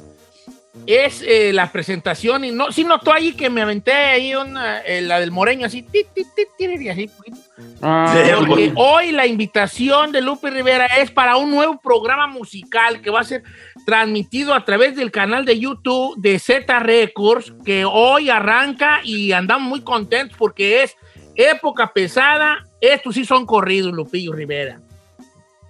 es 0.86 1.22
eh, 1.26 1.52
la 1.52 1.72
presentación 1.72 2.44
y 2.44 2.50
no, 2.52 2.70
sí 2.70 2.84
notó 2.84 3.12
ahí 3.12 3.32
que 3.32 3.50
me 3.50 3.62
aventé 3.62 3.92
ahí 3.92 4.34
una, 4.34 4.80
eh, 4.80 5.00
la 5.00 5.18
del 5.18 5.32
Moreño 5.32 5.66
así, 5.66 5.82
ti, 5.82 6.04
ti, 6.14 6.22
ti, 6.36 6.44
ti, 6.56 6.64
y 6.64 6.88
así 6.88 7.08
poquito. 7.08 7.38
Ah, 7.82 8.14
Porque 8.38 8.72
hoy 8.76 9.12
la 9.12 9.26
invitación 9.26 10.12
de 10.12 10.20
Lupe 10.20 10.50
Rivera 10.50 10.86
es 10.86 11.10
para 11.10 11.36
un 11.36 11.50
nuevo 11.50 11.80
programa 11.80 12.26
musical 12.26 13.00
que 13.00 13.10
va 13.10 13.20
a 13.20 13.24
ser 13.24 13.42
transmitido 13.84 14.54
a 14.54 14.64
través 14.64 14.94
del 14.94 15.10
canal 15.10 15.44
de 15.44 15.58
YouTube 15.58 16.16
de 16.18 16.38
Z 16.38 16.78
Records, 16.80 17.52
que 17.64 17.84
hoy 17.84 18.30
arranca 18.30 19.00
y 19.02 19.32
andamos 19.32 19.68
muy 19.68 19.80
contentos 19.82 20.36
porque 20.38 20.82
es 20.82 20.96
época 21.34 21.92
pesada. 21.92 22.64
Estos 22.80 23.14
sí 23.14 23.24
son 23.24 23.46
corridos, 23.46 23.92
Lupillo 23.92 24.32
Rivera. 24.32 24.80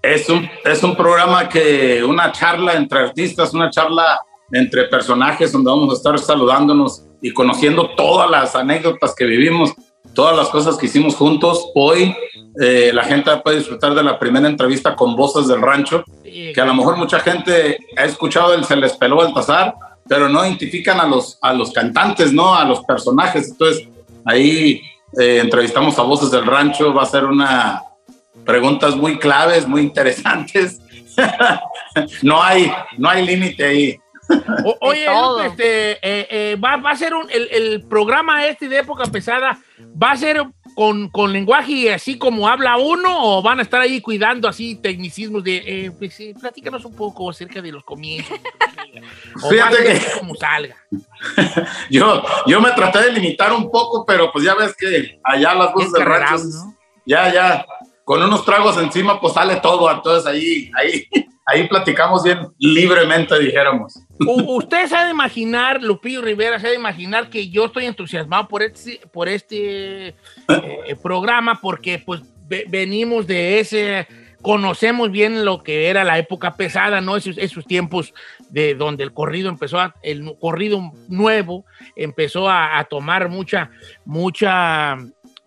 Es 0.02 0.28
un, 0.28 0.48
es 0.64 0.82
un 0.82 0.96
programa 0.96 1.48
que, 1.48 2.04
una 2.04 2.30
charla 2.30 2.74
entre 2.74 3.00
artistas, 3.00 3.52
una 3.54 3.70
charla 3.70 4.20
entre 4.52 4.84
personajes 4.84 5.52
donde 5.52 5.70
vamos 5.70 5.92
a 5.92 5.96
estar 5.96 6.18
saludándonos 6.18 7.04
y 7.20 7.32
conociendo 7.32 7.90
todas 7.96 8.30
las 8.30 8.54
anécdotas 8.54 9.14
que 9.14 9.24
vivimos, 9.24 9.72
todas 10.14 10.36
las 10.36 10.48
cosas 10.48 10.76
que 10.76 10.86
hicimos 10.86 11.14
juntos. 11.14 11.70
Hoy 11.74 12.14
eh, 12.60 12.90
la 12.92 13.04
gente 13.04 13.30
puede 13.38 13.58
disfrutar 13.58 13.94
de 13.94 14.02
la 14.02 14.18
primera 14.18 14.48
entrevista 14.48 14.94
con 14.94 15.16
Voces 15.16 15.48
del 15.48 15.60
Rancho, 15.60 16.04
que 16.22 16.60
a 16.60 16.64
lo 16.64 16.74
mejor 16.74 16.96
mucha 16.96 17.20
gente 17.20 17.78
ha 17.96 18.04
escuchado 18.04 18.54
el 18.54 18.64
Se 18.64 18.76
les 18.76 18.92
peló 18.96 19.16
Baltasar, 19.16 19.74
pero 20.08 20.28
no 20.28 20.44
identifican 20.44 21.00
a 21.00 21.06
los, 21.06 21.38
a 21.42 21.52
los 21.52 21.72
cantantes, 21.72 22.32
¿no? 22.32 22.54
A 22.54 22.64
los 22.64 22.80
personajes. 22.84 23.50
Entonces, 23.50 23.88
ahí 24.24 24.80
eh, 25.18 25.40
entrevistamos 25.42 25.98
a 25.98 26.02
Voces 26.02 26.30
del 26.30 26.46
Rancho, 26.46 26.94
va 26.94 27.02
a 27.02 27.06
ser 27.06 27.24
una 27.24 27.82
preguntas 28.46 28.96
muy 28.96 29.18
claves, 29.18 29.66
muy 29.66 29.82
interesantes. 29.82 30.80
no 32.22 32.42
hay, 32.42 32.72
no 32.96 33.10
hay 33.10 33.26
límite 33.26 33.64
ahí. 33.64 33.96
O- 34.64 34.76
oye. 34.80 35.06
Lupe, 35.06 35.46
este, 35.46 35.90
eh, 35.92 36.26
eh, 36.30 36.56
va, 36.56 36.76
va 36.76 36.90
a 36.90 36.96
ser 36.96 37.14
un, 37.14 37.30
el, 37.30 37.48
el 37.50 37.82
programa 37.88 38.46
este 38.46 38.68
de 38.68 38.78
época 38.78 39.04
pesada, 39.06 39.58
¿va 40.02 40.10
a 40.12 40.16
ser 40.16 40.42
con, 40.74 41.08
con 41.10 41.32
lenguaje 41.32 41.92
así 41.94 42.18
como 42.18 42.48
habla 42.48 42.76
uno 42.76 43.08
o 43.22 43.42
van 43.42 43.60
a 43.60 43.62
estar 43.62 43.80
ahí 43.80 44.00
cuidando 44.00 44.48
así 44.48 44.74
tecnicismos 44.76 45.42
de, 45.44 45.56
eh, 45.86 45.90
pues, 45.96 46.18
platícanos 46.40 46.84
un 46.84 46.94
poco 46.96 47.30
acerca 47.30 47.62
de 47.62 47.72
los 47.72 47.84
comienzos? 47.84 48.38
o 49.42 49.48
Fíjate 49.50 49.76
que- 49.84 50.18
como 50.18 50.34
salga. 50.34 50.74
Yo, 51.90 52.22
yo 52.46 52.60
me 52.60 52.70
traté 52.72 53.02
de 53.04 53.12
limitar 53.12 53.52
un 53.52 53.70
poco, 53.70 54.04
pero 54.04 54.30
pues 54.32 54.44
ya 54.44 54.54
ves 54.54 54.74
que 54.76 55.18
allá 55.22 55.54
las 55.54 55.72
voces 55.72 55.88
Es 55.88 55.92
del 55.94 56.02
rancho, 56.04 56.44
¿no? 56.44 56.74
ya, 57.04 57.32
ya, 57.32 57.66
con 58.06 58.22
unos 58.22 58.44
tragos 58.44 58.78
encima, 58.78 59.20
pues 59.20 59.32
sale 59.34 59.56
todo. 59.56 59.90
Entonces 59.90 60.24
ahí, 60.30 60.70
ahí, 60.78 61.08
ahí 61.44 61.66
platicamos 61.68 62.22
bien 62.22 62.38
libremente, 62.56 63.36
dijéramos. 63.36 63.98
Usted 64.46 64.88
de 64.88 65.10
imaginar, 65.10 65.82
Lupillo 65.82 66.22
Rivera, 66.22 66.56
de 66.58 66.76
imaginar 66.76 67.28
que 67.30 67.48
yo 67.50 67.64
estoy 67.64 67.86
entusiasmado 67.86 68.46
por 68.46 68.62
este, 68.62 69.00
por 69.12 69.28
este 69.28 70.08
eh, 70.10 70.14
programa 71.02 71.58
porque 71.60 71.98
pues 71.98 72.22
ve- 72.46 72.64
venimos 72.68 73.26
de 73.26 73.58
ese, 73.58 74.06
conocemos 74.40 75.10
bien 75.10 75.44
lo 75.44 75.64
que 75.64 75.88
era 75.88 76.04
la 76.04 76.16
época 76.18 76.54
pesada, 76.56 77.00
¿no? 77.00 77.16
Esos, 77.16 77.36
esos 77.38 77.64
tiempos 77.66 78.14
de 78.50 78.76
donde 78.76 79.02
el 79.02 79.12
corrido 79.12 79.48
empezó, 79.48 79.80
a- 79.80 79.96
el 80.04 80.32
corrido 80.40 80.92
nuevo 81.08 81.64
empezó 81.96 82.48
a, 82.48 82.78
a 82.78 82.84
tomar 82.84 83.28
mucha, 83.28 83.70
mucha, 84.04 84.96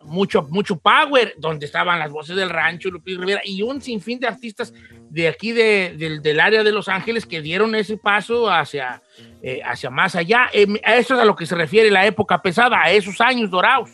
mucho, 0.04 0.44
mucho 0.50 0.78
power, 0.78 1.34
donde 1.38 1.66
estaban 1.66 2.00
las 2.00 2.12
voces 2.12 2.36
del 2.36 2.50
rancho, 2.50 2.90
Lupillo 2.90 3.20
Rivera, 3.20 3.42
y 3.44 3.62
un 3.62 3.82
sinfín 3.82 4.20
de 4.20 4.28
artistas 4.28 4.74
de 5.10 5.28
aquí 5.28 5.52
de- 5.52 6.20
del, 6.22 6.40
área 6.40 6.64
de 6.64 6.72
Los 6.72 6.88
Ángeles 6.88 7.26
que 7.26 7.42
dieron 7.42 7.76
ese 7.76 7.98
paso 7.98 8.50
hacia, 8.50 9.02
eh, 9.42 9.62
hacia 9.66 9.90
más 9.90 10.16
allá. 10.16 10.50
Eh, 10.54 10.68
a 10.86 10.96
eso 10.98 11.16
es 11.16 11.20
a 11.20 11.26
lo 11.26 11.36
que 11.36 11.46
se 11.46 11.56
refiere 11.56 11.90
la 11.92 12.06
época 12.06 12.42
pesada, 12.42 12.82
a 12.82 12.92
esos 12.92 13.20
años 13.22 13.50
dorados. 13.50 13.90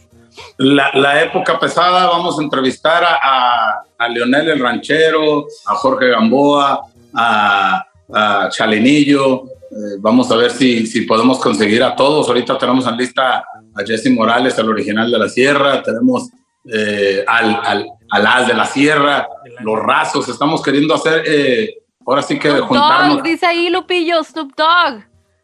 La, 0.57 1.23
época 1.23 1.57
pesada, 1.59 2.07
vamos 2.07 2.37
a 2.37 2.43
entrevistar 2.43 3.03
a, 3.03 3.19
a, 3.23 3.83
a 3.97 4.09
Leonel 4.09 4.49
el 4.49 4.59
Ranchero, 4.59 5.47
a 5.65 5.75
Jorge 5.75 6.09
Gamboa, 6.09 6.81
a, 7.13 7.85
a 8.13 8.49
Chalinillo. 8.49 9.45
Eh, 9.45 9.97
vamos 9.99 10.29
a 10.31 10.35
ver 10.35 10.51
si, 10.51 10.85
si 10.87 11.01
podemos 11.01 11.39
conseguir 11.39 11.81
a 11.83 11.95
todos. 11.95 12.27
Ahorita 12.27 12.57
tenemos 12.57 12.85
en 12.85 12.97
lista 12.97 13.45
a 13.75 13.83
Jesse 13.85 14.09
Morales, 14.09 14.57
el 14.57 14.69
original 14.69 15.11
de 15.11 15.19
la 15.19 15.29
Sierra. 15.29 15.81
Tenemos 15.83 16.29
eh, 16.71 17.23
al, 17.27 17.59
al, 17.63 17.87
al 18.09 18.27
As 18.27 18.47
de 18.47 18.53
la 18.53 18.65
Sierra, 18.65 19.27
los 19.61 19.79
Razos. 19.79 20.27
Estamos 20.29 20.61
queriendo 20.61 20.95
hacer, 20.95 21.23
eh, 21.25 21.75
ahora 22.05 22.21
sí 22.21 22.39
que 22.39 22.49
juntarnos. 22.59 23.17
Dog, 23.17 23.23
dice 23.23 23.45
ahí 23.45 23.69
Lupillo, 23.69 24.23
Snoop 24.23 24.53
Dogg. 24.55 25.03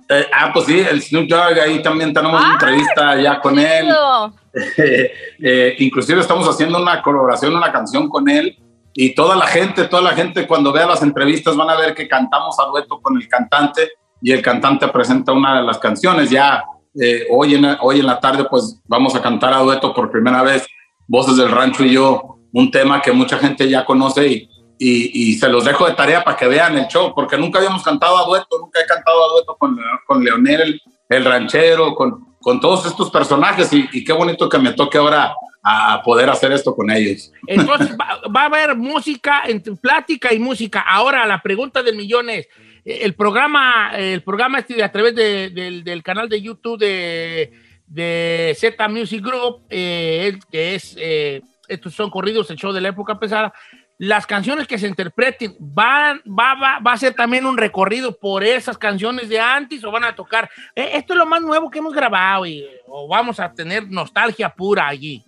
Eh, 0.10 0.28
ah, 0.34 0.52
pues 0.54 0.66
sí, 0.66 0.80
el 0.80 1.02
Snoop 1.02 1.28
Dogg, 1.30 1.60
ahí 1.60 1.82
también 1.82 2.14
tenemos 2.14 2.40
una 2.40 2.50
¡Ay, 2.50 2.54
entrevista 2.54 3.22
ya 3.22 3.40
con 3.40 3.60
él. 3.60 3.88
Eh, 5.44 5.76
inclusive 5.80 6.20
estamos 6.20 6.46
haciendo 6.46 6.82
una 6.82 7.02
colaboración, 7.02 7.56
una 7.56 7.72
canción 7.72 8.10
con 8.10 8.28
él 8.30 8.58
y 8.94 9.16
toda 9.16 9.36
la 9.36 9.48
gente, 9.48 9.86
toda 9.86 10.02
la 10.02 10.12
gente 10.12 10.46
cuando 10.46 10.74
vea 10.74 10.86
las 10.86 11.02
entrevistas 11.02 11.56
van 11.56 11.70
a 11.70 11.78
ver 11.78 11.96
que 11.96 12.08
cantamos 12.08 12.60
a 12.60 12.66
dueto 12.66 13.00
con 13.02 13.16
el 13.16 13.28
cantante 13.30 13.94
y 14.22 14.34
el 14.34 14.42
cantante 14.42 14.90
presenta 14.90 15.32
una 15.32 15.58
de 15.58 15.64
las 15.64 15.78
canciones. 15.78 16.30
Ya 16.30 16.64
eh, 17.00 17.26
hoy, 17.30 17.56
en, 17.56 18.06
la 18.06 18.20
tarde 18.20 18.46
pues 18.50 18.82
vamos 18.86 19.16
a 19.16 19.22
cantar 19.22 19.54
a 19.54 19.60
dueto 19.60 19.94
por 19.94 20.12
primera 20.12 20.44
vez, 20.44 20.68
Voces 21.08 21.38
del 21.38 21.52
Rancho 21.52 21.84
y 21.86 21.94
yo, 21.94 22.38
un 22.52 22.72
tema 22.72 23.02
que 23.02 23.12
mucha 23.12 23.38
gente 23.38 23.70
ya 23.70 23.86
conoce 23.86 24.48
y, 24.78 25.36
se 25.36 25.48
los 25.48 25.64
dejo 25.64 25.86
de 25.86 25.94
tarea 25.94 26.24
para 26.24 26.36
que 26.36 26.48
vean 26.48 26.78
el 26.78 26.88
show, 26.88 27.14
porque 27.14 27.38
nunca 27.38 27.60
habíamos 27.60 27.84
cantado 27.84 28.18
a 28.18 28.26
dueto, 28.26 28.60
nunca 28.60 28.80
he 28.82 28.86
cantado 28.86 29.24
a 29.24 29.34
dueto 29.34 29.56
con, 29.58 29.80
con 30.08 30.24
Leonel, 30.24 30.82
el, 31.08 31.26
ranchero, 31.26 31.94
con, 31.94 32.60
todos 32.60 32.88
estos 32.88 33.12
personajes 33.12 33.72
y, 33.72 34.04
qué 34.04 34.14
bonito 34.14 34.50
que 34.50 34.58
me 34.58 34.74
toque 34.74 34.98
ahora 34.98 35.36
a 35.64 36.02
poder 36.04 36.30
hacer 36.30 36.52
esto 36.52 36.76
con 36.76 36.90
ellos. 36.90 37.32
Entonces 37.46 37.96
va, 37.96 38.42
a 38.42 38.46
haber 38.46 38.76
música, 38.76 39.44
entre 39.46 39.76
plática 39.76 40.34
y 40.34 40.40
música. 40.40 40.82
Ahora 40.82 41.28
la 41.28 41.42
pregunta 41.42 41.84
del 41.84 41.96
millón 41.96 42.32
es, 42.32 42.48
el 42.86 43.14
programa, 43.14 43.92
el 43.98 44.24
programa 44.24 44.60
este 44.60 44.84
a 44.84 44.92
través 44.92 45.14
de- 45.16 45.50
del, 45.84 46.04
canal 46.04 46.28
de 46.30 46.42
YouTube 46.42 46.80
de, 46.80 47.52
de 47.88 48.56
Z 48.58 48.88
Music 48.90 49.24
Group, 49.24 49.64
eh, 49.70 50.38
que 50.52 50.76
es, 50.76 50.96
eh, 51.00 51.42
estos 51.68 51.94
son 51.94 52.10
corridos, 52.10 52.50
el 52.50 52.58
show 52.58 52.72
de 52.72 52.82
la 52.82 52.90
época 52.90 53.20
pesada, 53.20 53.54
las 53.98 54.26
canciones 54.26 54.68
que 54.68 54.80
se 54.80 54.88
interpreten, 54.88 55.56
¿van, 55.60 56.22
va, 56.28 56.56
va, 56.56 56.80
va 56.80 56.94
a 56.94 56.98
ser 56.98 57.14
también 57.14 57.46
un 57.46 57.56
recorrido 57.56 58.18
por 58.18 58.44
esas 58.44 58.76
canciones 58.76 59.30
de 59.30 59.40
antes 59.40 59.84
o 59.84 59.92
van 59.92 60.04
a 60.06 60.16
tocar? 60.16 60.50
eh, 60.76 60.92
esto 60.94 61.14
es 61.14 61.20
lo 61.20 61.26
más 61.28 61.42
nuevo 61.42 61.70
que 61.70 61.78
hemos 61.78 61.94
grabado 61.94 62.48
y, 62.48 62.66
o 62.88 63.08
vamos 63.08 63.40
a 63.40 63.54
tener 63.54 63.88
nostalgia 63.88 64.50
pura 64.50 64.88
allí. 64.88 65.24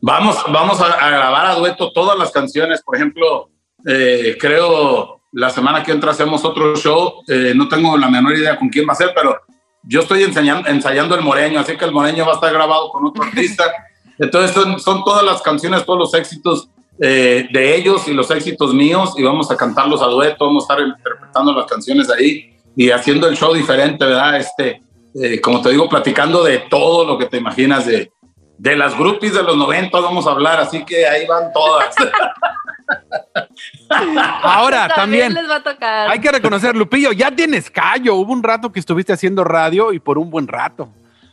Vamos, 0.00 0.40
vamos 0.52 0.80
a, 0.80 0.86
a 0.92 1.10
grabar 1.10 1.46
a 1.46 1.54
dueto 1.54 1.90
todas 1.90 2.16
las 2.16 2.30
canciones. 2.30 2.80
Por 2.80 2.94
ejemplo, 2.94 3.50
eh, 3.84 4.36
creo 4.38 5.15
la 5.36 5.50
semana 5.50 5.82
que 5.82 5.92
entra 5.92 6.12
hacemos 6.12 6.44
otro 6.46 6.74
show. 6.76 7.22
Eh, 7.28 7.52
no 7.54 7.68
tengo 7.68 7.96
la 7.98 8.08
menor 8.08 8.34
idea 8.34 8.58
con 8.58 8.70
quién 8.70 8.88
va 8.88 8.94
a 8.94 8.96
ser, 8.96 9.12
pero 9.14 9.38
yo 9.82 10.00
estoy 10.00 10.22
ensayando, 10.22 10.66
ensayando 10.66 11.14
el 11.14 11.20
Moreño, 11.20 11.60
así 11.60 11.76
que 11.76 11.84
el 11.84 11.92
Moreño 11.92 12.24
va 12.24 12.32
a 12.32 12.34
estar 12.36 12.52
grabado 12.52 12.88
con 12.88 13.04
otro 13.06 13.22
artista. 13.22 13.64
Entonces 14.18 14.52
son, 14.52 14.80
son 14.80 15.04
todas 15.04 15.22
las 15.22 15.42
canciones, 15.42 15.84
todos 15.84 15.98
los 15.98 16.14
éxitos 16.14 16.70
eh, 16.98 17.46
de 17.52 17.76
ellos 17.76 18.08
y 18.08 18.14
los 18.14 18.30
éxitos 18.30 18.72
míos 18.72 19.12
y 19.18 19.22
vamos 19.24 19.50
a 19.50 19.58
cantarlos 19.58 20.00
a 20.00 20.06
dueto, 20.06 20.46
vamos 20.46 20.64
a 20.64 20.72
estar 20.72 20.88
interpretando 20.88 21.52
las 21.52 21.66
canciones 21.66 22.08
ahí 22.08 22.56
y 22.74 22.90
haciendo 22.90 23.28
el 23.28 23.36
show 23.36 23.52
diferente, 23.52 24.06
¿verdad? 24.06 24.38
Este, 24.38 24.80
eh, 25.14 25.38
como 25.42 25.60
te 25.60 25.68
digo, 25.68 25.86
platicando 25.86 26.42
de 26.44 26.60
todo 26.70 27.04
lo 27.04 27.18
que 27.18 27.26
te 27.26 27.36
imaginas 27.36 27.84
de, 27.84 28.10
de 28.56 28.74
las 28.74 28.96
groupies 28.96 29.34
de 29.34 29.42
los 29.42 29.58
90 29.58 30.00
vamos 30.00 30.26
a 30.26 30.30
hablar, 30.30 30.60
así 30.60 30.82
que 30.82 31.06
ahí 31.06 31.26
van 31.26 31.52
todas. 31.52 31.94
Ahora, 34.42 34.88
también, 34.88 35.32
les 35.34 35.48
va 35.48 35.56
a 35.56 35.62
tocar. 35.62 36.10
hay 36.10 36.18
que 36.20 36.30
reconocer, 36.30 36.76
Lupillo, 36.76 37.12
ya 37.12 37.30
tienes 37.30 37.70
callo. 37.70 38.14
Hubo 38.16 38.32
un 38.32 38.42
rato 38.42 38.72
que 38.72 38.80
estuviste 38.80 39.12
haciendo 39.12 39.44
radio 39.44 39.92
y 39.92 39.98
por 40.00 40.18
un 40.18 40.30
buen 40.30 40.48
rato. 40.48 40.88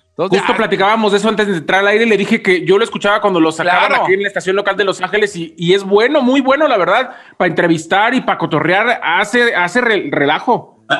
Entonces, 0.09 0.39
Justo 0.41 0.53
ah, 0.53 0.57
platicábamos 0.57 1.11
de 1.11 1.17
eso 1.17 1.27
antes 1.27 1.47
de 1.47 1.57
entrar 1.57 1.79
al 1.79 1.87
aire 1.87 2.05
le 2.05 2.17
dije 2.17 2.39
que 2.43 2.63
yo 2.63 2.77
lo 2.77 2.83
escuchaba 2.83 3.19
cuando 3.19 3.39
lo 3.39 3.51
sacaban 3.51 3.87
Claro. 3.87 4.03
aquí 4.03 4.13
en 4.13 4.21
la 4.21 4.27
estación 4.27 4.55
local 4.55 4.77
de 4.77 4.83
Los 4.83 5.01
Ángeles 5.01 5.35
y, 5.35 5.55
y 5.57 5.73
es 5.73 5.83
bueno, 5.83 6.21
muy 6.21 6.39
bueno, 6.39 6.67
la 6.67 6.77
verdad, 6.77 7.15
para 7.35 7.49
entrevistar 7.49 8.13
y 8.13 8.21
para 8.21 8.37
cotorrear, 8.37 9.01
hace, 9.03 9.55
hace 9.55 9.81
re- 9.81 10.09
relajo. 10.11 10.85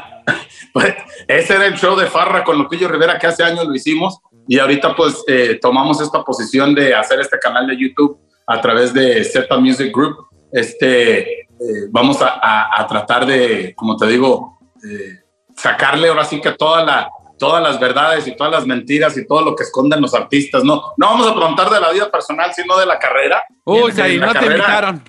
Pues, 0.74 0.96
ese 1.28 1.54
era 1.54 1.68
el 1.68 1.76
show 1.76 1.96
de 1.96 2.08
Farra 2.08 2.44
con 2.44 2.58
Lupillo 2.58 2.88
Rivera 2.88 3.20
que 3.20 3.28
hace 3.28 3.44
años 3.44 3.66
lo 3.68 3.76
hicimos 3.76 4.18
y 4.48 4.58
ahorita 4.58 4.96
pues 4.96 5.24
eh, 5.28 5.60
tomamos 5.62 6.02
esta 6.02 6.24
posición 6.24 6.74
de 6.74 6.96
hacer 6.96 7.20
este 7.20 7.38
canal 7.38 7.68
de 7.68 7.78
YouTube 7.78 8.18
a 8.48 8.60
través 8.60 8.92
de 8.92 9.24
Z 9.24 9.56
Music 9.60 9.92
Group. 9.94 10.16
Este, 10.54 11.42
eh, 11.42 11.48
vamos 11.90 12.22
a, 12.22 12.40
a- 12.42 12.82
a 12.82 12.88
tratar 12.88 13.26
de, 13.26 13.74
como 13.76 13.98
te 13.98 14.06
digo, 14.08 14.60
eh, 14.88 15.20
sacarle 15.58 16.08
ahora 16.10 16.24
sí 16.26 16.40
que 16.40 16.52
toda 16.52 16.84
la, 16.86 17.10
todas 17.40 17.62
las 17.62 17.80
verdades 17.80 18.28
y 18.28 18.36
todas 18.36 18.52
las 18.54 18.66
mentiras 18.66 19.18
y 19.18 19.26
todo 19.28 19.42
lo 19.44 19.56
que 19.56 19.64
esconden 19.64 20.00
los 20.02 20.14
artistas. 20.14 20.64
No, 20.64 20.94
no 20.98 21.08
vamos 21.08 21.28
a 21.28 21.36
preguntar 21.36 21.70
de 21.70 21.80
la 21.82 21.92
vida 21.92 22.10
personal, 22.12 22.54
sino 22.54 22.78
de 22.78 22.86
la 22.86 22.98
carrera. 23.00 23.44
Uy, 23.66 23.92
En 23.98 24.20
la 24.20 24.28
no 24.28 24.34
te 24.34 24.46
invitaron. 24.46 25.04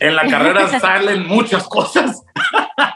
En 0.00 0.16
la 0.16 0.26
carrera 0.26 0.66
salen 0.80 1.26
muchas 1.28 1.68
cosas. 1.68 2.24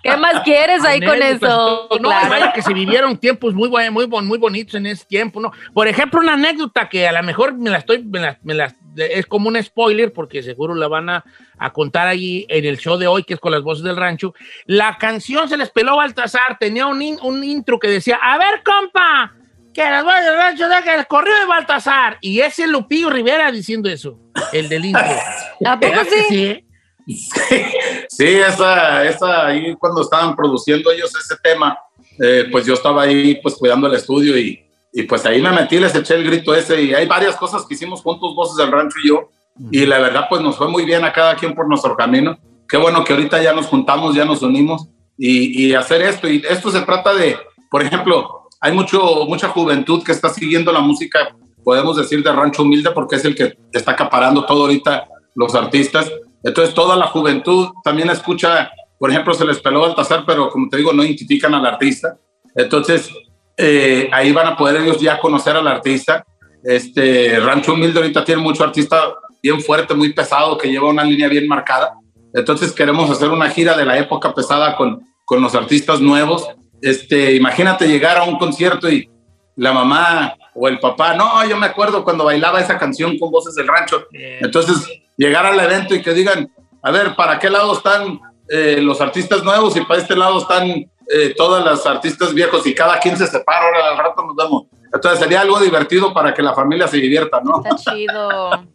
¿Qué 0.02 0.10
¿Qué 0.10 0.16
más 0.16 0.40
quieres 0.40 0.82
ahí 0.84 1.00
con 1.00 1.20
eso? 1.22 1.88
No, 2.00 2.08
Claro. 2.08 2.28
vaya 2.30 2.52
que 2.52 2.62
se 2.62 2.72
vivieron 2.72 3.16
tiempos 3.18 3.54
muy, 3.54 3.68
muy, 3.90 4.06
muy 4.06 4.38
bonitos 4.38 4.74
en 4.74 4.86
ese 4.86 5.04
tiempo, 5.04 5.40
¿no? 5.40 5.52
Por 5.72 5.86
ejemplo, 5.88 6.20
una 6.20 6.32
anécdota 6.34 6.88
que 6.88 7.06
a 7.06 7.12
lo 7.12 7.22
mejor 7.22 7.54
me 7.54 7.70
la 7.70 7.78
estoy, 7.78 8.02
me 8.04 8.20
la- 8.20 8.38
me 8.42 8.54
la- 8.54 8.74
es 8.96 9.26
como 9.26 9.48
un 9.48 9.62
spoiler, 9.62 10.12
porque 10.12 10.42
seguro 10.42 10.74
la 10.74 10.88
van 10.88 11.10
a, 11.10 11.24
a 11.58 11.72
contar 11.72 12.06
allí 12.06 12.46
en 12.48 12.64
el 12.64 12.78
show 12.78 12.96
de 12.96 13.06
hoy, 13.06 13.24
que 13.24 13.34
es 13.34 13.40
con 13.40 13.52
las 13.52 13.62
voces 13.62 13.84
del 13.84 13.96
rancho. 13.96 14.34
La 14.66 14.96
canción 14.98 15.48
se 15.48 15.56
les 15.56 15.70
peló 15.70 15.92
a 15.92 15.96
Baltasar, 15.96 16.58
tenía 16.58 16.86
un, 16.86 17.02
in- 17.02 17.18
un 17.22 17.42
intro 17.44 17.78
que 17.78 17.88
decía, 17.88 18.18
a 18.22 18.38
ver, 18.38 18.62
compa, 18.64 19.32
que 19.74 19.82
las 19.82 20.04
voces 20.04 20.24
del 20.24 20.36
rancho 20.36 20.68
dejen 20.68 21.00
el 21.00 21.06
corrido 21.06 21.38
de 21.40 21.46
Baltasar. 21.46 22.18
Y 22.20 22.40
ese 22.40 22.66
Lupillo 22.68 23.10
Rivera 23.10 23.50
diciendo 23.50 23.88
eso, 23.90 24.18
el 24.52 24.68
del 24.68 24.84
intro. 24.86 25.02
¿A 25.66 25.78
poco 25.78 25.92
¿Verdad 25.92 26.04
que 26.04 26.10
sí? 26.22 26.24
sí, 26.28 26.44
eh? 26.46 26.63
Sí, 28.08 28.26
esa, 28.26 29.04
esa 29.04 29.46
ahí 29.46 29.74
cuando 29.76 30.02
estaban 30.02 30.36
produciendo 30.36 30.90
ellos 30.90 31.12
ese 31.16 31.34
tema, 31.42 31.76
eh, 32.20 32.46
pues 32.50 32.64
yo 32.64 32.74
estaba 32.74 33.02
ahí 33.02 33.40
pues 33.42 33.56
cuidando 33.56 33.88
el 33.88 33.94
estudio 33.94 34.38
y, 34.38 34.64
y 34.92 35.02
pues 35.02 35.26
ahí 35.26 35.42
me 35.42 35.50
metí, 35.50 35.78
les 35.78 35.94
eché 35.94 36.14
el 36.14 36.24
grito 36.24 36.54
ese 36.54 36.80
y 36.80 36.94
hay 36.94 37.06
varias 37.06 37.36
cosas 37.36 37.66
que 37.66 37.74
hicimos 37.74 38.02
juntos, 38.02 38.34
Voces 38.34 38.56
del 38.56 38.70
Rancho 38.70 38.96
y 39.02 39.08
yo, 39.08 39.30
y 39.70 39.86
la 39.86 39.98
verdad 39.98 40.26
pues 40.28 40.40
nos 40.42 40.56
fue 40.56 40.68
muy 40.68 40.84
bien 40.84 41.04
a 41.04 41.12
cada 41.12 41.34
quien 41.36 41.54
por 41.54 41.68
nuestro 41.68 41.96
camino. 41.96 42.38
Qué 42.68 42.76
bueno 42.76 43.04
que 43.04 43.12
ahorita 43.12 43.42
ya 43.42 43.52
nos 43.52 43.66
juntamos, 43.66 44.14
ya 44.14 44.24
nos 44.24 44.42
unimos 44.42 44.88
y, 45.18 45.66
y 45.66 45.74
hacer 45.74 46.02
esto. 46.02 46.28
Y 46.28 46.42
esto 46.48 46.70
se 46.70 46.80
trata 46.82 47.14
de, 47.14 47.36
por 47.70 47.82
ejemplo, 47.82 48.48
hay 48.60 48.72
mucho, 48.72 49.26
mucha 49.26 49.48
juventud 49.48 50.02
que 50.02 50.12
está 50.12 50.28
siguiendo 50.30 50.72
la 50.72 50.80
música, 50.80 51.36
podemos 51.62 51.96
decir, 51.96 52.22
de 52.22 52.32
Rancho 52.32 52.62
Humilde 52.62 52.90
porque 52.92 53.16
es 53.16 53.24
el 53.24 53.34
que 53.34 53.58
está 53.72 53.92
acaparando 53.92 54.44
todo 54.46 54.62
ahorita 54.62 55.06
los 55.34 55.54
artistas. 55.54 56.10
Entonces 56.44 56.74
toda 56.74 56.94
la 56.96 57.06
juventud 57.06 57.70
también 57.82 58.10
escucha, 58.10 58.70
por 58.98 59.10
ejemplo, 59.10 59.32
se 59.32 59.46
les 59.46 59.58
peló 59.60 59.80
Baltasar, 59.80 60.24
pero 60.26 60.50
como 60.50 60.68
te 60.68 60.76
digo, 60.76 60.92
no 60.92 61.02
identifican 61.02 61.54
al 61.54 61.66
artista. 61.66 62.18
Entonces 62.54 63.10
eh, 63.56 64.08
ahí 64.12 64.30
van 64.30 64.48
a 64.48 64.56
poder 64.56 64.82
ellos 64.82 65.00
ya 65.00 65.18
conocer 65.18 65.56
al 65.56 65.66
artista. 65.66 66.24
Este 66.62 67.40
Rancho 67.40 67.72
Humilde 67.72 67.98
ahorita 67.98 68.24
tiene 68.24 68.42
mucho 68.42 68.62
artista 68.62 69.14
bien 69.42 69.60
fuerte, 69.60 69.94
muy 69.94 70.12
pesado, 70.12 70.56
que 70.58 70.70
lleva 70.70 70.88
una 70.88 71.02
línea 71.02 71.28
bien 71.28 71.48
marcada. 71.48 71.94
Entonces 72.34 72.72
queremos 72.72 73.10
hacer 73.10 73.30
una 73.30 73.48
gira 73.48 73.76
de 73.76 73.86
la 73.86 73.98
época 73.98 74.34
pesada 74.34 74.76
con, 74.76 75.02
con 75.24 75.40
los 75.40 75.54
artistas 75.54 76.00
nuevos. 76.00 76.46
Este, 76.82 77.34
imagínate 77.34 77.88
llegar 77.88 78.18
a 78.18 78.24
un 78.24 78.38
concierto 78.38 78.90
y 78.90 79.08
la 79.56 79.72
mamá 79.72 80.34
o 80.54 80.68
el 80.68 80.78
papá, 80.78 81.14
no, 81.14 81.46
yo 81.48 81.56
me 81.56 81.66
acuerdo 81.66 82.04
cuando 82.04 82.24
bailaba 82.24 82.60
esa 82.60 82.78
canción 82.78 83.18
con 83.18 83.30
voces 83.30 83.54
del 83.54 83.66
rancho. 83.66 84.06
Entonces, 84.12 84.86
llegar 85.16 85.46
al 85.46 85.58
evento 85.58 85.94
y 85.94 86.02
que 86.02 86.12
digan, 86.12 86.52
a 86.82 86.90
ver, 86.90 87.14
¿para 87.14 87.38
qué 87.38 87.50
lado 87.50 87.72
están 87.74 88.20
eh, 88.48 88.80
los 88.80 89.00
artistas 89.00 89.42
nuevos 89.42 89.76
y 89.76 89.80
para 89.82 90.00
este 90.00 90.16
lado 90.16 90.38
están 90.38 90.86
eh, 91.10 91.34
todas 91.36 91.64
las 91.64 91.84
artistas 91.86 92.32
viejos 92.32 92.66
y 92.66 92.74
cada 92.74 92.98
quien 92.98 93.16
se 93.16 93.26
separa, 93.26 93.66
ahora 93.66 93.90
al 93.90 93.98
rato 93.98 94.24
nos 94.24 94.36
vemos. 94.36 94.64
Entonces 94.92 95.20
sería 95.20 95.40
algo 95.40 95.58
divertido 95.58 96.14
para 96.14 96.32
que 96.32 96.40
la 96.40 96.54
familia 96.54 96.86
se 96.86 96.96
divierta, 96.98 97.40
¿no? 97.42 97.62
Está 97.62 97.92
chido. 97.92 98.50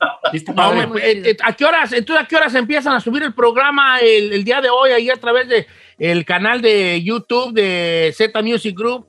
No, 0.53 0.73
eh, 0.97 1.23
eh, 1.25 1.37
¿a 1.43 1.53
qué 1.53 1.65
horas, 1.65 1.91
entonces, 1.91 2.23
¿a 2.23 2.27
qué 2.27 2.35
horas 2.35 2.53
empiezan 2.53 2.93
a 2.93 2.99
subir 2.99 3.23
el 3.23 3.33
programa 3.33 3.97
el, 3.97 4.31
el 4.31 4.43
día 4.43 4.61
de 4.61 4.69
hoy 4.69 4.91
ahí 4.91 5.09
a 5.09 5.15
través 5.15 5.47
de 5.47 5.65
el 5.97 6.23
canal 6.23 6.61
de 6.61 7.01
YouTube 7.01 7.51
de 7.51 8.13
Z 8.15 8.39
Music 8.43 8.77
Group? 8.77 9.08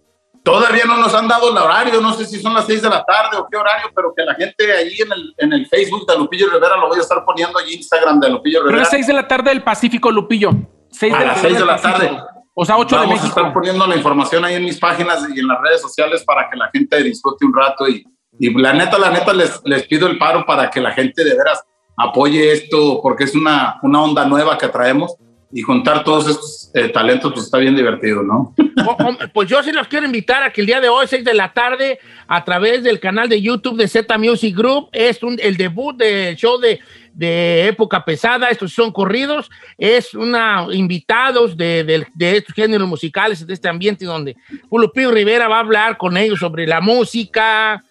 Todavía 0.53 0.85
no 0.85 0.97
nos 0.97 1.15
han 1.15 1.29
dado 1.29 1.51
el 1.51 1.57
horario, 1.59 2.01
no 2.01 2.13
sé 2.15 2.25
si 2.27 2.41
son 2.41 2.55
las 2.55 2.67
6 2.67 2.83
de 2.83 2.89
la 2.89 3.05
tarde 3.05 3.37
o 3.39 3.47
qué 3.51 3.57
horario, 3.57 3.89
pero 3.95 4.13
que 4.17 4.25
la 4.25 4.35
gente 4.35 4.73
ahí 4.73 4.95
en 5.01 5.13
el, 5.13 5.35
en 5.39 5.53
el 5.53 5.67
Facebook 5.67 6.07
de 6.07 6.17
Lupillo 6.19 6.49
Rivera 6.51 6.77
lo 6.77 6.89
voy 6.89 6.99
a 6.99 7.03
estar 7.03 7.25
poniendo 7.25 7.59
allí 7.59 7.75
Instagram 7.75 8.19
de 8.21 8.31
Lupillo 8.31 8.59
Pero 8.61 8.69
Rivera. 8.71 8.83
es 8.85 8.91
6 8.91 9.07
de 9.07 9.13
la 9.13 9.29
tarde 9.29 9.51
del 9.51 9.63
Pacífico, 9.63 10.11
Lupillo. 10.11 10.51
6 10.91 11.15
a 11.15 11.25
las 11.25 11.41
6 11.41 11.59
de 11.59 11.65
la 11.65 11.77
Pacífico. 11.77 11.99
tarde. 11.99 12.23
O 12.55 12.65
sea, 12.65 12.77
8 12.77 12.89
de 12.97 13.01
Vamos 13.03 13.11
a 13.11 13.23
México. 13.23 13.39
estar 13.41 13.53
poniendo 13.55 13.87
la 13.87 13.97
información 13.97 14.45
ahí 14.45 14.55
en 14.55 14.65
mis 14.65 14.79
páginas 14.79 15.25
y 15.35 15.39
en 15.41 15.47
las 15.47 15.61
redes 15.61 15.81
sociales 15.81 16.25
para 16.25 16.51
que 16.51 16.57
la 16.57 16.69
gente 16.73 17.03
disfrute 17.03 17.45
un 17.47 17.55
rato. 17.55 17.89
Y, 17.89 18.05
y 18.39 18.53
la 18.61 18.73
neta, 18.73 18.99
la 18.99 19.11
neta, 19.11 19.33
les, 19.33 19.61
les 19.65 19.87
pido 19.87 20.07
el 20.09 20.19
paro 20.19 20.45
para 20.45 20.69
que 20.69 20.81
la 20.81 20.91
gente 20.93 21.23
de 21.25 21.35
veras 21.37 21.63
apoye 21.97 22.53
esto, 22.53 23.01
porque 23.03 23.25
es 23.25 23.35
una, 23.35 23.79
una 23.83 24.03
onda 24.03 24.25
nueva 24.27 24.59
que 24.59 24.69
traemos. 24.69 25.15
Y 25.53 25.63
juntar 25.63 26.05
todos 26.05 26.29
estos 26.29 26.71
eh, 26.75 26.89
talentos, 26.91 27.33
pues 27.33 27.47
está 27.47 27.59
bien 27.59 27.75
divertido, 27.75 28.23
¿no? 28.23 28.55
O- 28.87 28.91
o- 29.05 29.17
Pues 29.35 29.49
yo 29.49 29.61
sí 29.65 29.73
los 29.73 29.89
quiero 29.89 30.07
invitar 30.07 30.43
a 30.45 30.53
que 30.53 30.61
el 30.61 30.67
día 30.69 30.81
de 30.81 30.89
hoy, 30.89 31.07
6 31.09 31.25
de 31.25 31.35
la 31.35 31.53
tarde, 31.53 31.99
a 32.29 32.45
través 32.45 32.85
del 32.85 33.01
canal 33.01 33.29
de 33.29 33.43
YouTube 33.43 33.77
de 33.77 33.89
Z 33.89 34.17
Music 34.19 34.57
Group, 34.57 34.89
es 34.93 35.21
un, 35.25 35.39
el 35.43 35.57
debut 35.57 35.97
del 35.97 36.37
show 36.37 36.59
de, 36.61 36.79
de 37.13 37.67
época 37.67 38.05
pesada, 38.05 38.49
estos 38.49 38.73
son 38.73 38.93
corridos, 38.93 39.51
es 39.77 40.15
una 40.15 40.67
invitados 40.73 41.57
de, 41.57 41.83
de- 41.83 42.07
de 42.15 42.37
estos 42.37 42.55
géneros 42.55 42.87
musicales, 42.89 43.45
de 43.45 43.53
este 43.55 43.69
ambiente 43.69 44.05
donde 44.05 44.37
Lupillo 44.71 45.11
Rivera 45.11 45.49
va 45.49 45.57
a 45.57 45.61
hablar 45.61 45.97
con 45.97 46.17
ellos 46.17 46.39
sobre 46.39 46.65
la 46.69 46.81
música, 46.81 47.83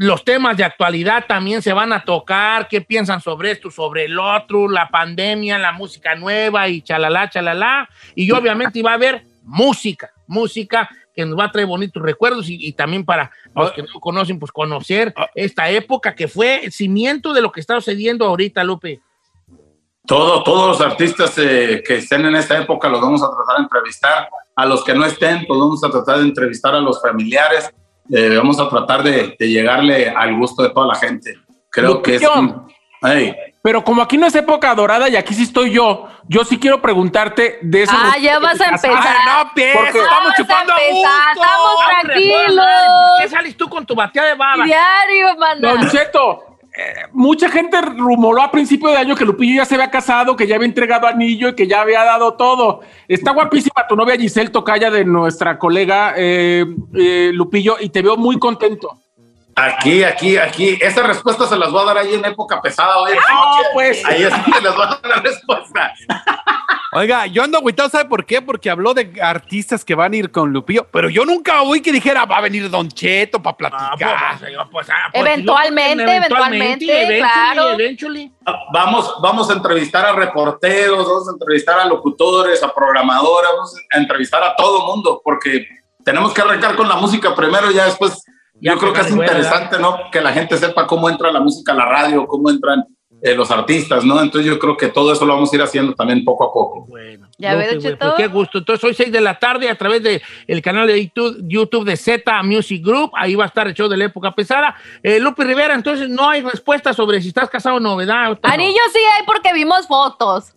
los 0.00 0.24
temas 0.24 0.56
de 0.56 0.62
actualidad 0.62 1.24
también 1.26 1.60
se 1.60 1.72
van 1.72 1.92
a 1.92 2.04
tocar, 2.04 2.68
qué 2.68 2.80
piensan 2.80 3.20
sobre 3.20 3.50
esto, 3.50 3.68
sobre 3.68 4.04
el 4.04 4.16
otro, 4.16 4.68
la 4.68 4.88
pandemia, 4.88 5.58
la 5.58 5.72
música 5.72 6.14
nueva 6.14 6.68
y 6.68 6.82
chalala, 6.82 7.28
chalala. 7.28 7.88
Y 8.14 8.30
obviamente 8.30 8.80
va 8.80 8.92
a 8.92 8.94
haber 8.94 9.24
música, 9.42 10.12
música 10.28 10.88
que 11.12 11.26
nos 11.26 11.36
va 11.36 11.46
a 11.46 11.50
traer 11.50 11.66
bonitos 11.66 12.00
recuerdos 12.00 12.48
y, 12.48 12.64
y 12.64 12.74
también 12.74 13.04
para 13.04 13.32
los 13.56 13.72
que 13.72 13.82
no 13.82 13.98
conocen, 13.98 14.38
pues 14.38 14.52
conocer 14.52 15.12
esta 15.34 15.68
época 15.68 16.14
que 16.14 16.28
fue 16.28 16.64
el 16.64 16.70
cimiento 16.70 17.32
de 17.32 17.42
lo 17.42 17.50
que 17.50 17.58
está 17.58 17.74
sucediendo 17.74 18.24
ahorita, 18.24 18.62
Lupe. 18.62 19.00
Todo, 20.06 20.44
todos 20.44 20.78
los 20.78 20.80
artistas 20.80 21.36
eh, 21.38 21.82
que 21.84 21.96
estén 21.96 22.24
en 22.24 22.36
esta 22.36 22.56
época 22.56 22.88
los 22.88 23.00
vamos 23.00 23.20
a 23.20 23.26
tratar 23.34 23.56
de 23.56 23.62
entrevistar. 23.64 24.28
A 24.54 24.64
los 24.64 24.84
que 24.84 24.94
no 24.94 25.04
estén, 25.04 25.44
pues 25.44 25.58
vamos 25.58 25.82
a 25.82 25.90
tratar 25.90 26.18
de 26.18 26.24
entrevistar 26.24 26.72
a 26.76 26.80
los 26.80 27.02
familiares. 27.02 27.68
Eh, 28.12 28.36
vamos 28.36 28.58
a 28.60 28.68
tratar 28.68 29.02
de, 29.02 29.36
de 29.38 29.48
llegarle 29.48 30.08
al 30.08 30.36
gusto 30.36 30.62
de 30.62 30.70
toda 30.70 30.86
la 30.86 30.94
gente. 30.94 31.34
Creo 31.70 32.02
que 32.02 32.16
es... 32.16 32.22
Lupillo. 32.22 32.66
Ey, 33.00 33.32
Pero 33.62 33.84
como 33.84 34.02
aquí 34.02 34.16
no 34.18 34.26
es 34.26 34.34
época 34.34 34.74
dorada 34.74 35.08
y 35.08 35.14
aquí 35.14 35.32
sí 35.32 35.44
estoy 35.44 35.70
yo, 35.70 36.08
yo 36.26 36.42
sí 36.44 36.58
quiero 36.58 36.82
preguntarte 36.82 37.58
de 37.62 37.82
eso. 37.84 37.92
Ah, 37.94 38.16
ya 38.18 38.40
vas 38.40 38.60
a 38.60 38.64
empezar. 38.70 38.90
Ah, 38.92 39.44
no, 39.44 39.50
pies, 39.54 39.76
Porque- 39.76 40.00
estamos 40.00 40.32
chupando 40.36 40.72
a 40.72 40.76
gusto. 40.90 41.08
estamos 41.32 41.70
tranquilos. 42.02 42.66
¿Por 42.66 43.22
qué 43.22 43.28
sales 43.28 43.56
tú 43.56 43.68
con 43.68 43.86
tu 43.86 43.94
bateada 43.94 44.28
de 44.30 44.34
baba? 44.34 44.64
Diario, 44.64 45.36
manda. 45.38 45.68
Don 45.74 45.88
Cheto, 45.88 46.47
eh, 46.80 47.08
mucha 47.12 47.48
gente 47.48 47.80
rumoró 47.80 48.40
a 48.40 48.52
principio 48.52 48.88
de 48.88 48.96
año 48.98 49.16
que 49.16 49.24
Lupillo 49.24 49.56
ya 49.56 49.64
se 49.64 49.74
había 49.74 49.90
casado, 49.90 50.36
que 50.36 50.46
ya 50.46 50.54
había 50.54 50.68
entregado 50.68 51.08
anillo 51.08 51.48
y 51.48 51.54
que 51.56 51.66
ya 51.66 51.80
había 51.80 52.04
dado 52.04 52.34
todo. 52.34 52.82
Está 53.08 53.32
guapísima 53.32 53.84
tu 53.88 53.96
novia 53.96 54.16
Giselle 54.16 54.50
Tocaya 54.50 54.88
de 54.88 55.04
nuestra 55.04 55.58
colega 55.58 56.14
eh, 56.16 56.64
eh, 56.94 57.30
Lupillo 57.34 57.76
y 57.80 57.88
te 57.88 58.00
veo 58.00 58.16
muy 58.16 58.38
contento. 58.38 58.96
aquí, 59.56 60.04
aquí, 60.04 60.36
aquí. 60.36 60.78
Esa 60.80 61.02
respuesta 61.02 61.48
se 61.48 61.56
las 61.56 61.72
voy 61.72 61.82
a 61.82 61.86
dar 61.86 61.98
ahí 61.98 62.14
en 62.14 62.24
época 62.24 62.60
pesada 62.62 62.96
hoy. 62.98 63.10
en 63.10 63.18
No, 63.28 63.44
noche. 63.56 63.68
pues. 63.72 64.04
Ahí 64.04 64.22
es 64.22 64.32
que 64.34 64.60
les 64.60 64.72
voy 64.76 64.84
a 64.84 64.88
dar 64.90 65.00
la 65.02 65.16
respuesta. 65.16 65.92
Oiga, 66.92 67.26
yo 67.26 67.42
ando 67.44 67.58
agüitado, 67.58 67.90
¿sabe 67.90 68.06
por 68.08 68.24
qué? 68.24 68.40
Porque 68.40 68.70
habló 68.70 68.94
de 68.94 69.12
artistas 69.20 69.84
que 69.84 69.94
van 69.94 70.14
a 70.14 70.16
ir 70.16 70.30
con 70.30 70.52
Lupillo, 70.54 70.86
pero 70.90 71.10
yo 71.10 71.26
nunca 71.26 71.60
oí 71.60 71.82
que 71.82 71.92
dijera, 71.92 72.24
va 72.24 72.38
a 72.38 72.40
venir 72.40 72.70
Don 72.70 72.88
Cheto 72.88 73.42
para 73.42 73.52
Ah, 73.54 73.56
platicar. 73.58 74.38
pues, 74.38 74.52
pues, 74.72 74.90
ah, 74.90 75.08
pues, 75.12 75.20
Eventualmente, 75.26 76.02
yo- 76.04 76.10
eventualmente, 76.10 76.84
eventually, 76.86 77.18
claro. 77.20 77.70
eventually. 77.72 78.32
Vamos, 78.72 79.14
vamos 79.20 79.50
a 79.50 79.52
entrevistar 79.52 80.06
a 80.06 80.12
reporteros, 80.12 81.06
vamos 81.06 81.28
a 81.28 81.32
entrevistar 81.32 81.78
a 81.78 81.84
locutores, 81.84 82.62
a 82.62 82.72
programadores, 82.72 83.50
vamos 83.52 83.74
a 83.92 83.98
entrevistar 83.98 84.42
a 84.42 84.56
todo 84.56 84.86
mundo, 84.86 85.20
porque 85.22 85.66
tenemos 86.04 86.32
que 86.32 86.40
arrancar 86.40 86.74
con 86.74 86.88
la 86.88 86.96
música 86.96 87.34
primero, 87.34 87.70
ya 87.70 87.84
después. 87.84 88.24
Ya 88.60 88.72
yo 88.72 88.78
creo 88.80 88.92
que 88.92 89.02
es 89.02 89.10
interesante, 89.10 89.78
¿no? 89.78 90.10
Que 90.10 90.20
la 90.20 90.32
gente 90.32 90.56
sepa 90.56 90.84
cómo 90.86 91.08
entra 91.08 91.30
la 91.30 91.38
música 91.38 91.70
a 91.72 91.74
la 91.76 91.84
radio, 91.84 92.26
cómo 92.26 92.50
entran 92.50 92.82
eh, 93.20 93.34
los 93.34 93.50
artistas, 93.50 94.04
¿no? 94.04 94.20
Entonces 94.20 94.48
yo 94.48 94.58
creo 94.58 94.76
que 94.76 94.88
todo 94.88 95.12
eso 95.12 95.26
lo 95.26 95.34
vamos 95.34 95.52
a 95.52 95.56
ir 95.56 95.62
haciendo 95.62 95.92
también 95.94 96.24
poco 96.24 96.44
a 96.44 96.52
poco. 96.52 96.86
Bueno, 96.86 97.28
Ya 97.36 97.54
no, 97.54 97.60
qué 97.60 97.76
bueno, 97.76 97.96
pues 97.98 98.12
qué 98.16 98.26
gusto. 98.28 98.58
Entonces, 98.58 98.84
hoy 98.84 98.94
6 98.94 99.10
de 99.10 99.20
la 99.20 99.38
tarde 99.38 99.68
a 99.68 99.76
través 99.76 100.02
del 100.02 100.22
el 100.46 100.62
canal 100.62 100.86
de 100.86 101.04
YouTube, 101.04 101.36
YouTube 101.42 101.84
de 101.84 101.96
Z 101.96 102.42
Music 102.44 102.84
Group. 102.84 103.10
Ahí 103.14 103.34
va 103.34 103.44
a 103.44 103.48
estar 103.48 103.66
el 103.66 103.74
show 103.74 103.88
de 103.88 103.96
la 103.96 104.04
época 104.04 104.34
pesada. 104.34 104.76
Eh, 105.02 105.18
Lupe 105.18 105.44
Rivera, 105.44 105.74
entonces 105.74 106.08
no 106.08 106.28
hay 106.28 106.42
respuesta 106.42 106.92
sobre 106.92 107.20
si 107.20 107.28
estás 107.28 107.50
casado 107.50 107.76
o 107.76 107.80
novedad. 107.80 108.30
no. 108.30 108.38
Anillo 108.42 108.80
sí 108.92 109.00
hay 109.16 109.26
porque 109.26 109.52
vimos 109.52 109.86
fotos. 109.86 110.54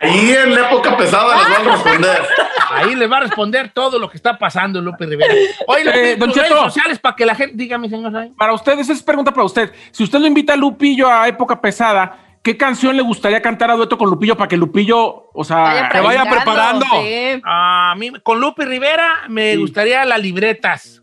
Ahí 0.00 0.30
en 0.32 0.54
la 0.54 0.68
época 0.68 0.96
pesada 0.96 1.36
les 1.36 1.50
van 1.50 1.68
a 1.68 1.72
responder. 1.72 2.22
Ahí 2.70 2.94
le 2.94 3.06
va 3.06 3.18
a 3.18 3.20
responder 3.20 3.70
todo 3.74 3.98
lo 3.98 4.08
que 4.08 4.16
está 4.16 4.38
pasando, 4.38 4.80
Lupe 4.80 5.04
Rivera. 5.06 5.34
Oye, 5.66 6.12
Eh, 6.12 6.16
Don 6.16 6.28
tus 6.30 6.36
redes 6.38 6.50
Cheto. 6.50 6.64
sociales 6.64 6.98
para 6.98 7.14
que 7.16 7.26
la 7.26 7.34
gente. 7.34 7.54
Dígame, 7.56 7.88
señor. 7.88 8.12
Ray. 8.12 8.30
Para 8.30 8.54
usted, 8.54 8.78
esa 8.78 8.92
es 8.92 9.02
pregunta 9.02 9.32
para 9.32 9.44
usted. 9.44 9.72
Si 9.90 10.02
usted 10.04 10.18
lo 10.18 10.26
invita 10.26 10.54
a 10.54 10.56
Lupillo 10.56 11.10
a 11.10 11.28
época 11.28 11.60
pesada, 11.60 12.18
¿qué 12.42 12.56
canción 12.56 12.96
le 12.96 13.02
gustaría 13.02 13.42
cantar 13.42 13.70
a 13.70 13.74
dueto 13.74 13.98
con 13.98 14.08
Lupillo 14.08 14.36
para 14.36 14.48
que 14.48 14.56
Lupillo, 14.56 15.30
o 15.34 15.44
sea, 15.44 15.88
que 15.92 16.00
vaya 16.00 16.24
preparando. 16.24 16.86
sí. 17.02 17.40
A 17.44 17.94
mí, 17.98 18.12
con 18.22 18.40
Lupe 18.40 18.64
Rivera 18.64 19.24
me 19.28 19.52
Sí. 19.52 19.56
gustaría 19.58 20.04
las 20.06 20.20
libretas. 20.20 21.02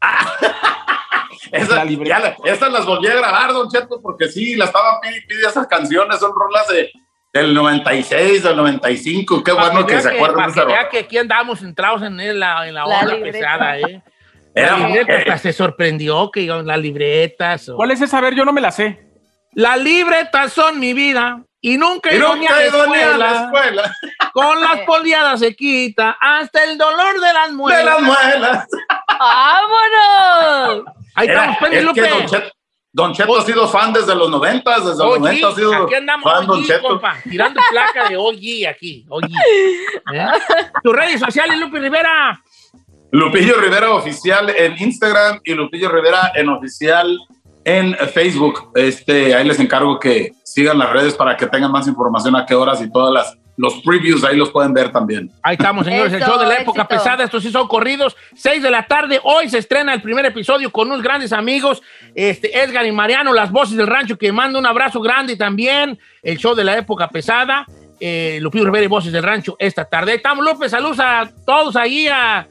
Esa, 1.52 1.76
La 1.76 1.84
libreta. 1.84 2.18
ya 2.18 2.24
la- 2.44 2.52
esas 2.52 2.72
las 2.72 2.86
volví 2.86 3.08
a 3.08 3.14
grabar, 3.14 3.52
Don 3.52 3.68
Cheto, 3.68 4.00
porque 4.00 4.28
sí, 4.28 4.54
la 4.56 4.66
estaban 4.66 5.00
pidiendo 5.00 5.26
pide 5.28 5.46
esas 5.46 5.66
canciones, 5.66 6.18
son 6.20 6.32
rolas 6.34 6.68
de, 6.68 6.90
del 7.32 7.54
96, 7.54 8.42
del 8.42 8.56
95. 8.56 9.42
Qué 9.44 9.52
bueno 9.52 9.86
que, 9.86 10.00
se 10.00 10.08
acuerdan 10.10 10.52
de 10.52 10.60
esa 10.60 10.66
que 10.66 10.88
que 10.90 10.98
aquí 11.04 11.18
andamos 11.18 11.62
entrados 11.62 12.02
en 12.02 12.16
la, 12.38 12.66
en 12.66 12.74
la 12.74 12.86
La 12.86 13.00
onda 13.00 13.14
libreta. 13.14 13.38
pesada, 13.38 13.78
¿eh? 13.78 14.02
Era- 14.54 14.76
la 14.78 14.88
libreta 14.88 15.16
hasta 15.18 15.38
se 15.38 15.52
sorprendió 15.52 16.30
que 16.32 16.40
iban 16.40 16.66
las 16.66 16.78
libretas. 16.78 17.68
o- 17.68 17.76
¿Cuál 17.76 17.92
es 17.92 18.00
esa? 18.00 18.18
A 18.18 18.20
ver, 18.20 18.34
yo 18.34 18.44
no 18.44 18.52
me 18.52 18.60
la 18.60 18.72
sé. 18.72 19.06
Las 19.52 19.78
libretas 19.80 20.52
son 20.52 20.78
mi 20.80 20.92
vida 20.92 21.42
y 21.60 21.76
nunca 21.76 22.12
Y 22.12 22.16
ido 22.16 22.34
ni 22.36 22.46
a 22.46 22.50
nunca 22.50 22.56
la 22.56 22.62
he 22.64 22.68
ido 22.68 22.86
ni 22.88 22.98
a 22.98 23.16
la 23.16 23.30
escuela. 23.44 23.82
escuela. 23.82 23.94
Con 24.32 24.60
las 24.60 24.80
poliadas 24.80 25.38
se 25.40 25.54
quita 25.54 26.16
hasta 26.20 26.64
el 26.64 26.76
dolor 26.78 27.20
de 27.20 27.32
las 27.32 27.52
muelas. 27.52 27.78
De 27.78 27.84
las 27.84 28.00
muelas. 28.02 28.66
¡Vámonos! 29.18 30.84
Ahí 31.14 31.28
Era- 31.28 31.34
estamos, 31.40 31.56
Penny 31.58 31.76
es 31.76 31.80
que 31.80 31.86
Lupe. 31.86 32.08
Don 32.08 32.26
Cheto, 32.26 32.52
Don 32.92 33.12
Cheto 33.12 33.38
ha 33.38 33.42
sido 33.42 33.68
fan 33.68 33.92
desde 33.92 34.14
los 34.16 34.28
90, 34.30 34.80
desde 34.80 35.04
los 35.04 35.18
90 35.20 35.48
ha 35.48 35.54
sido 35.54 35.74
aquí 35.84 35.94
andamos 35.94 36.32
fan 36.32 36.46
Don 36.46 36.64
Cheto. 36.64 36.88
compa, 36.88 37.16
tirando 37.22 37.60
placa 37.70 38.08
de 38.08 38.16
OG 38.16 38.68
aquí, 38.68 39.06
OG. 39.08 39.24
¿Eh? 40.12 40.26
Tus 40.82 40.92
redes 40.92 41.20
sociales, 41.20 41.58
Lupe 41.58 41.78
Rivera. 41.78 42.42
Lupillo 43.12 43.60
Rivera 43.60 43.90
oficial 43.90 44.50
en 44.50 44.76
Instagram 44.78 45.40
y 45.44 45.54
Lupillo 45.54 45.88
Rivera 45.88 46.32
en 46.34 46.48
oficial 46.48 47.18
en 47.64 47.94
Facebook. 48.12 48.70
Este, 48.74 49.34
ahí 49.34 49.46
les 49.46 49.58
encargo 49.58 49.98
que 49.98 50.32
sigan 50.44 50.78
las 50.78 50.90
redes 50.90 51.14
para 51.14 51.36
que 51.36 51.46
tengan 51.46 51.72
más 51.72 51.88
información 51.88 52.36
a 52.36 52.46
qué 52.46 52.54
horas 52.54 52.80
y 52.80 52.90
todas 52.90 53.12
las 53.12 53.38
los 53.60 53.82
previews 53.82 54.24
ahí 54.24 54.38
los 54.38 54.50
pueden 54.50 54.72
ver 54.72 54.90
también. 54.90 55.30
Ahí 55.42 55.54
estamos, 55.54 55.84
señores, 55.84 56.14
el 56.14 56.22
show 56.22 56.38
de 56.38 56.46
la 56.46 56.54
época 56.54 56.82
éxito. 56.82 56.98
pesada. 56.98 57.24
Estos 57.24 57.42
sí 57.42 57.50
son 57.50 57.68
corridos. 57.68 58.16
6 58.34 58.62
de 58.62 58.70
la 58.70 58.86
tarde. 58.86 59.20
Hoy 59.22 59.50
se 59.50 59.58
estrena 59.58 59.92
el 59.92 60.00
primer 60.00 60.24
episodio 60.24 60.72
con 60.72 60.88
unos 60.88 61.02
grandes 61.02 61.30
amigos, 61.34 61.82
este, 62.14 62.58
Edgar 62.58 62.86
y 62.86 62.92
Mariano, 62.92 63.34
las 63.34 63.52
voces 63.52 63.76
del 63.76 63.86
rancho, 63.86 64.16
que 64.16 64.32
mando 64.32 64.58
un 64.58 64.64
abrazo 64.64 65.02
grande 65.02 65.36
también. 65.36 65.98
El 66.22 66.38
show 66.38 66.54
de 66.54 66.64
la 66.64 66.78
época 66.78 67.08
pesada. 67.08 67.66
Eh, 68.00 68.38
Lupillo 68.40 68.64
Rivera 68.64 68.86
y 68.86 68.88
Voces 68.88 69.12
del 69.12 69.22
Rancho 69.22 69.56
esta 69.58 69.84
tarde. 69.84 70.12
Ahí 70.12 70.16
estamos, 70.16 70.42
López. 70.42 70.70
Saludos 70.70 70.98
a 71.00 71.30
todos 71.44 71.76
ahí, 71.76 72.08
a 72.08 72.48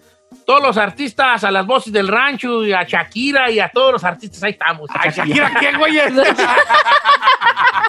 todos 0.49 0.63
los 0.63 0.77
artistas, 0.77 1.43
a 1.43 1.51
las 1.51 1.63
voces 1.63 1.93
del 1.93 2.07
rancho, 2.07 2.65
y 2.65 2.73
a 2.73 2.81
Shakira 2.81 3.51
y 3.51 3.59
a 3.59 3.69
todos 3.69 3.91
los 3.91 4.03
artistas. 4.03 4.41
Ahí 4.41 4.53
estamos. 4.53 4.89
Ay, 4.91 5.11
Shakira, 5.11 5.51
¿qué, 5.59 5.77
güey? 5.77 5.93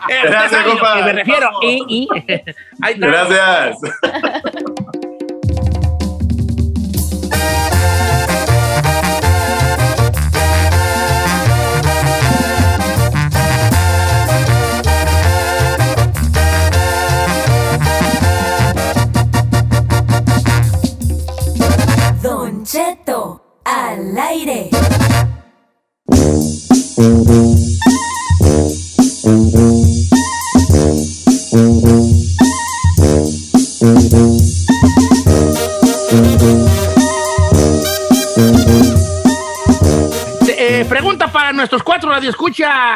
Gracias, 0.09 0.51
sabe 0.51 0.57
a 0.59 0.67
lo 0.67 0.71
compa. 0.73 0.97
que 0.97 1.03
me 1.05 1.13
refiero. 1.15 1.47
Vamos. 1.47 1.65
Y, 1.65 1.85
y. 1.89 2.09
Ahí 2.83 2.95
está. 2.95 3.07
Gracias. 3.07 3.79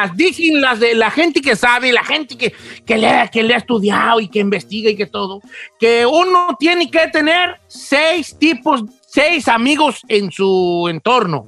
radioescuchas. 0.08 0.16
Dicen 0.16 0.60
las 0.60 0.80
de 0.80 0.94
la 0.94 1.10
gente 1.10 1.40
que 1.40 1.56
sabe, 1.56 1.92
la 1.92 2.04
gente 2.04 2.36
que, 2.36 2.52
que, 2.84 2.98
le, 2.98 3.28
que 3.32 3.42
le 3.42 3.54
ha 3.54 3.58
estudiado 3.58 4.20
y 4.20 4.28
que 4.28 4.40
investiga 4.40 4.90
y 4.90 4.96
que 4.96 5.06
todo, 5.06 5.40
que 5.78 6.06
uno 6.06 6.56
tiene 6.58 6.90
que 6.90 7.08
tener 7.08 7.60
seis 7.66 8.36
tipos, 8.38 8.84
seis 9.06 9.48
amigos 9.48 10.00
en 10.08 10.30
su 10.30 10.86
entorno. 10.88 11.46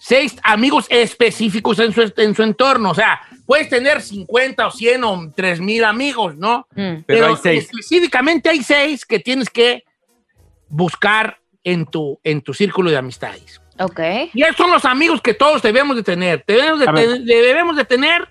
Seis 0.00 0.36
amigos 0.42 0.86
específicos 0.90 1.78
en 1.78 1.92
su, 1.92 2.12
en 2.18 2.34
su 2.34 2.42
entorno. 2.42 2.90
O 2.90 2.94
sea, 2.94 3.22
puedes 3.46 3.70
tener 3.70 4.02
50 4.02 4.66
o 4.66 4.70
100 4.70 5.04
o 5.04 5.32
3 5.34 5.60
mil 5.60 5.82
amigos, 5.82 6.36
¿no? 6.36 6.66
Mm. 6.74 7.04
Pero 7.06 7.28
hay 7.28 7.36
seis. 7.42 7.64
específicamente 7.64 8.50
hay 8.50 8.62
seis 8.62 9.06
que 9.06 9.18
tienes 9.18 9.48
que 9.48 9.84
buscar 10.68 11.38
en 11.62 11.86
tu, 11.86 12.20
en 12.22 12.42
tu 12.42 12.52
círculo 12.52 12.90
de 12.90 12.98
amistades. 12.98 13.62
Ok. 13.78 14.00
Y 14.32 14.42
esos 14.42 14.56
son 14.56 14.70
los 14.70 14.84
amigos 14.84 15.20
que 15.20 15.34
todos 15.34 15.60
debemos 15.62 15.96
de 15.96 16.02
tener. 16.02 16.44
Debemos 16.46 16.78
de, 16.80 16.86
ten- 16.86 17.24
debemos 17.24 17.76
de 17.76 17.84
tener 17.84 18.28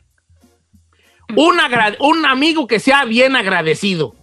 un, 1.36 1.60
un 2.00 2.26
amigo 2.26 2.68
que 2.68 2.80
sea 2.80 3.06
bien 3.06 3.36
agradecido. 3.36 4.16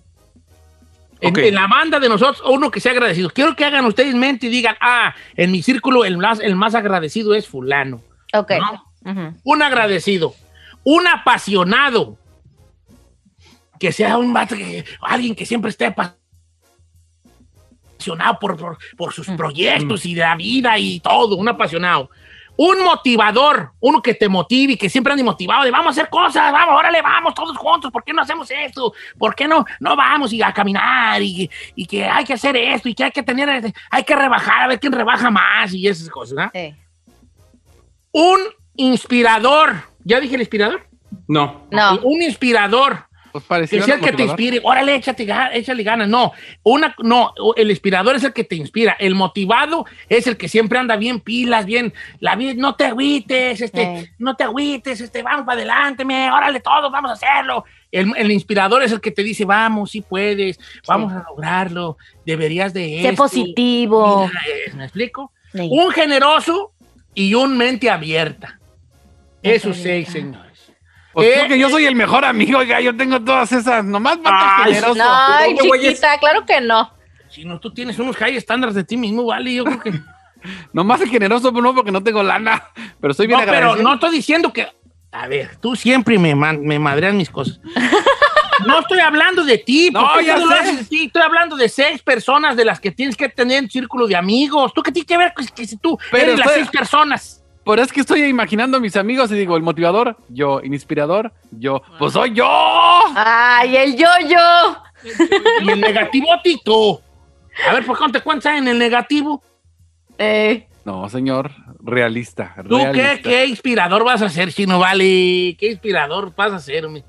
En, 1.20 1.54
la 1.54 1.66
banda 1.66 2.00
de 2.00 2.08
nosotros, 2.08 2.42
uno 2.48 2.70
que 2.70 2.80
sea 2.80 2.92
agradecido. 2.92 3.28
Quiero 3.28 3.54
que 3.54 3.66
hagan 3.66 3.84
ustedes 3.84 4.14
mente 4.14 4.46
y 4.46 4.48
digan, 4.48 4.76
ah, 4.80 5.14
en 5.36 5.52
mi 5.52 5.62
círculo 5.62 6.06
el 6.06 6.16
más, 6.16 6.40
el 6.40 6.56
más 6.56 6.74
agradecido 6.74 7.34
es 7.34 7.46
fulano. 7.46 8.02
Ok. 8.32 8.52
Un 9.44 9.62
agradecido. 9.62 10.34
Un 10.84 11.06
apasionado. 11.06 12.16
Que 13.78 13.92
sea 13.92 14.16
un 14.16 14.32
vato 14.32 14.56
que- 14.56 14.84
alguien 15.02 15.34
que 15.34 15.44
siempre 15.44 15.70
esté 15.70 15.86
apasionado 15.86 16.19
por, 18.40 18.56
por, 18.56 18.78
por 18.96 19.12
sus 19.12 19.28
proyectos 19.28 20.06
y 20.06 20.14
de 20.14 20.20
la 20.20 20.36
vida 20.36 20.78
y 20.78 21.00
todo, 21.00 21.36
un 21.36 21.48
apasionado. 21.48 22.10
Un 22.56 22.84
motivador, 22.84 23.72
uno 23.80 24.02
que 24.02 24.12
te 24.12 24.28
motive 24.28 24.74
y 24.74 24.76
que 24.76 24.90
siempre 24.90 25.12
ande 25.12 25.24
motivado 25.24 25.64
de 25.64 25.70
vamos 25.70 25.86
a 25.86 25.90
hacer 25.90 26.10
cosas, 26.10 26.52
vamos, 26.52 26.78
órale, 26.78 27.00
vamos 27.00 27.32
todos 27.32 27.56
juntos, 27.56 27.90
¿por 27.90 28.04
qué 28.04 28.12
no 28.12 28.20
hacemos 28.20 28.50
esto? 28.50 28.92
¿Por 29.16 29.34
qué 29.34 29.48
no, 29.48 29.64
no 29.78 29.96
vamos 29.96 30.30
y 30.32 30.42
a 30.42 30.52
caminar 30.52 31.22
y, 31.22 31.48
y 31.74 31.86
que 31.86 32.04
hay 32.04 32.24
que 32.24 32.34
hacer 32.34 32.56
esto 32.56 32.88
y 32.90 32.94
que 32.94 33.04
hay 33.04 33.12
que 33.12 33.22
tener, 33.22 33.72
hay 33.90 34.04
que 34.04 34.14
rebajar, 34.14 34.64
a 34.64 34.66
ver 34.68 34.78
quién 34.78 34.92
rebaja 34.92 35.30
más 35.30 35.72
y 35.72 35.88
esas 35.88 36.10
cosas, 36.10 36.36
¿no? 36.36 36.50
Sí. 36.52 36.74
Un 38.12 38.40
inspirador, 38.76 39.76
¿ya 40.04 40.20
dije 40.20 40.34
el 40.34 40.42
inspirador? 40.42 40.86
No. 41.28 41.66
No. 41.70 41.98
Un 42.02 42.20
inspirador. 42.22 43.06
Pues 43.32 43.44
Que 43.70 43.82
sea 43.82 43.94
el 43.96 44.00
que 44.00 44.12
te 44.12 44.22
inspire. 44.24 44.60
Órale, 44.62 44.94
échate, 44.96 45.26
échale 45.52 45.82
ganas. 45.82 46.08
No, 46.08 46.32
una, 46.62 46.94
no, 46.98 47.32
el 47.56 47.70
inspirador 47.70 48.16
es 48.16 48.24
el 48.24 48.32
que 48.32 48.44
te 48.44 48.56
inspira. 48.56 48.96
El 48.98 49.14
motivado 49.14 49.84
es 50.08 50.26
el 50.26 50.36
que 50.36 50.48
siempre 50.48 50.78
anda 50.78 50.96
bien 50.96 51.20
pilas, 51.20 51.66
bien, 51.66 51.92
la 52.18 52.36
vida, 52.36 52.54
no 52.56 52.74
te 52.74 52.84
agüites, 52.86 53.60
este, 53.60 53.82
Eh. 53.82 54.10
no 54.18 54.36
te 54.36 54.44
agüites, 54.44 55.00
este, 55.00 55.22
vamos 55.22 55.46
para 55.46 55.58
adelante, 55.58 56.04
me, 56.04 56.30
órale 56.32 56.60
todos, 56.60 56.90
vamos 56.90 57.10
a 57.10 57.14
hacerlo. 57.14 57.64
El, 57.92 58.12
el 58.16 58.30
inspirador 58.30 58.82
es 58.82 58.92
el 58.92 59.00
que 59.00 59.10
te 59.10 59.22
dice, 59.22 59.44
vamos, 59.44 59.90
sí 59.90 60.00
puedes, 60.00 60.58
vamos 60.86 61.12
a 61.12 61.24
lograrlo, 61.28 61.96
deberías 62.24 62.72
de 62.72 63.00
Sé 63.02 63.08
esto. 63.08 63.22
positivo. 63.22 64.26
Mira, 64.28 64.40
eh, 64.48 64.72
¿Me 64.74 64.84
explico? 64.84 65.32
Sí. 65.52 65.68
Un 65.70 65.90
generoso 65.90 66.72
y 67.14 67.34
un 67.34 67.56
mente 67.56 67.90
abierta. 67.90 68.58
Esos 69.42 69.76
seis, 69.78 70.08
señores. 70.08 70.49
Pues 71.12 71.26
Eh, 71.28 71.32
creo 71.34 71.48
que 71.48 71.58
yo 71.58 71.68
soy 71.70 71.86
el 71.86 71.94
mejor 71.96 72.24
amigo, 72.24 72.58
oiga, 72.58 72.80
yo 72.80 72.96
tengo 72.96 73.20
todas 73.20 73.50
esas, 73.52 73.84
nomás 73.84 74.16
vatos 74.22 74.32
Ay, 74.34 74.74
generosos. 74.74 74.96
No, 74.96 75.04
ay, 75.08 75.56
chiquita, 75.58 76.18
claro 76.18 76.46
que 76.46 76.60
no. 76.60 76.92
Si 77.28 77.44
no, 77.44 77.58
tú 77.60 77.72
tienes 77.72 77.98
unos 77.98 78.16
high 78.16 78.36
estándares 78.36 78.74
de 78.74 78.84
ti 78.84 78.96
mismo, 78.96 79.24
vale, 79.24 79.52
yo 79.54 79.64
creo 79.64 79.80
que... 79.80 79.92
Nomás 80.72 81.00
el 81.02 81.10
generoso, 81.10 81.52
pero 81.52 81.62
no 81.62 81.74
porque 81.74 81.92
no 81.92 82.02
tengo 82.02 82.22
lana, 82.22 82.68
pero 83.00 83.12
soy 83.12 83.26
bien 83.26 83.40
No, 83.40 83.46
pero 83.46 83.76
no 83.76 83.94
estoy 83.94 84.10
diciendo 84.10 84.52
que. 84.52 84.68
A 85.12 85.26
ver, 85.26 85.56
tú 85.56 85.76
siempre 85.76 86.18
me, 86.18 86.34
man- 86.34 86.62
me 86.62 86.78
madreas 86.78 87.12
mis 87.14 87.28
cosas. 87.30 87.60
No 88.66 88.80
estoy 88.80 88.98
hablando 88.98 89.42
de 89.42 89.56
ti, 89.56 89.90
No, 89.90 90.06
porque 90.06 90.26
ya 90.26 90.34
tú 90.38 90.44
lo 90.44 90.54
haces 90.54 90.76
de 90.80 90.84
ti. 90.84 91.04
Estoy 91.06 91.22
hablando 91.22 91.56
de 91.56 91.66
seis 91.68 92.02
personas 92.02 92.56
de 92.56 92.66
las 92.66 92.78
que 92.78 92.90
tienes 92.90 93.16
que 93.16 93.28
tener 93.30 93.56
en 93.56 93.64
tu 93.66 93.72
círculo 93.72 94.06
de 94.06 94.16
amigos. 94.16 94.74
¿Tú 94.74 94.82
qué 94.82 94.92
tienes 94.92 95.06
que 95.06 95.16
ver 95.16 95.32
con 95.34 95.46
que 95.46 95.66
si 95.66 95.78
tú 95.78 95.98
Pero 96.10 96.24
eres 96.32 96.38
las 96.38 96.52
seis 96.52 96.68
personas? 96.68 97.39
Pero 97.70 97.82
es 97.82 97.92
que 97.92 98.00
estoy 98.00 98.22
imaginando 98.24 98.76
a 98.76 98.80
mis 98.80 98.96
amigos 98.96 99.30
y 99.30 99.34
digo, 99.34 99.56
el 99.56 99.62
motivador, 99.62 100.16
yo, 100.28 100.60
el 100.60 100.72
inspirador, 100.74 101.32
yo, 101.52 101.82
pues 101.98 102.12
soy 102.12 102.32
yo. 102.34 102.46
Ay, 103.14 103.76
el 103.76 103.96
yo-yo. 103.96 104.76
Y 105.62 105.70
el 105.70 105.80
negativo, 105.80 106.26
Tito. 106.42 107.00
A 107.68 107.72
ver, 107.74 107.84
¿por 107.86 107.96
qué 107.98 108.04
no 108.06 108.12
te 108.12 108.20
cuentas 108.20 108.56
en 108.58 108.68
el 108.68 108.78
negativo? 108.78 109.42
Eh, 110.18 110.66
No, 110.84 111.08
señor, 111.08 111.50
realista. 111.82 112.54
¿Tú 112.68 112.76
qué, 112.78 112.92
realista. 112.92 113.28
qué 113.28 113.46
inspirador 113.46 114.04
vas 114.04 114.22
a 114.22 114.28
ser, 114.28 114.52
Chino 114.52 114.78
Vale? 114.78 115.56
¿Qué 115.58 115.68
inspirador 115.70 116.34
vas 116.34 116.52
a 116.52 116.58
ser? 116.58 116.88
Me, 116.88 117.04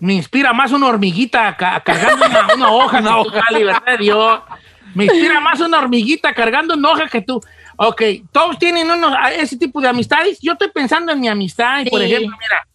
me 0.00 0.14
inspira 0.14 0.52
más 0.52 0.72
una 0.72 0.86
hormiguita 0.88 1.56
ca- 1.56 1.80
cargando 1.80 2.24
una, 2.26 2.54
una 2.54 2.70
hoja 2.70 2.98
que 2.98 3.04
tú, 3.30 3.30
Vale, 3.50 3.64
¿verdad, 3.64 3.98
Dios? 3.98 4.40
Me 4.94 5.04
inspira 5.06 5.40
más 5.40 5.60
una 5.60 5.78
hormiguita 5.78 6.32
cargando 6.34 6.74
una 6.74 6.90
hoja 6.90 7.08
que 7.08 7.20
tú. 7.22 7.40
Ok, 7.76 8.02
todos 8.32 8.58
tienen 8.58 8.90
unos, 8.90 9.16
ese 9.36 9.56
tipo 9.56 9.80
de 9.80 9.88
amistades. 9.88 10.38
Yo 10.40 10.52
estoy 10.52 10.70
pensando 10.70 11.12
en 11.12 11.20
mi 11.20 11.28
amistad 11.28 11.80
y, 11.84 11.90
por 11.90 12.00
ejemplo, 12.02 12.36
mira, 12.40 12.66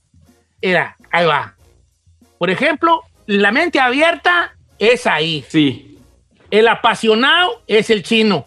mira, 0.61 0.97
ahí 1.11 1.25
va. 1.25 1.55
Por 2.37 2.49
ejemplo, 2.49 3.03
la 3.25 3.51
mente 3.51 3.79
abierta 3.79 4.55
es 4.77 5.07
ahí. 5.07 5.45
Sí. 5.47 5.97
El 6.51 6.67
apasionado 6.67 7.63
es 7.67 7.89
el 7.89 8.01
chino, 8.03 8.45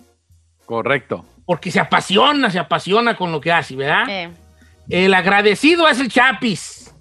Correcto. 0.67 1.25
porque 1.47 1.71
se 1.71 1.79
apasiona, 1.81 2.51
se 2.51 2.59
apasiona 2.59 3.17
con 3.17 3.31
lo 3.33 3.41
que 3.41 3.53
hace, 3.53 3.77
¿verdad? 3.77 4.05
eh. 4.09 4.31
El 4.91 5.15
agradecido 5.15 5.89
es 5.89 6.01
el 6.01 6.09
Chapis. 6.11 6.93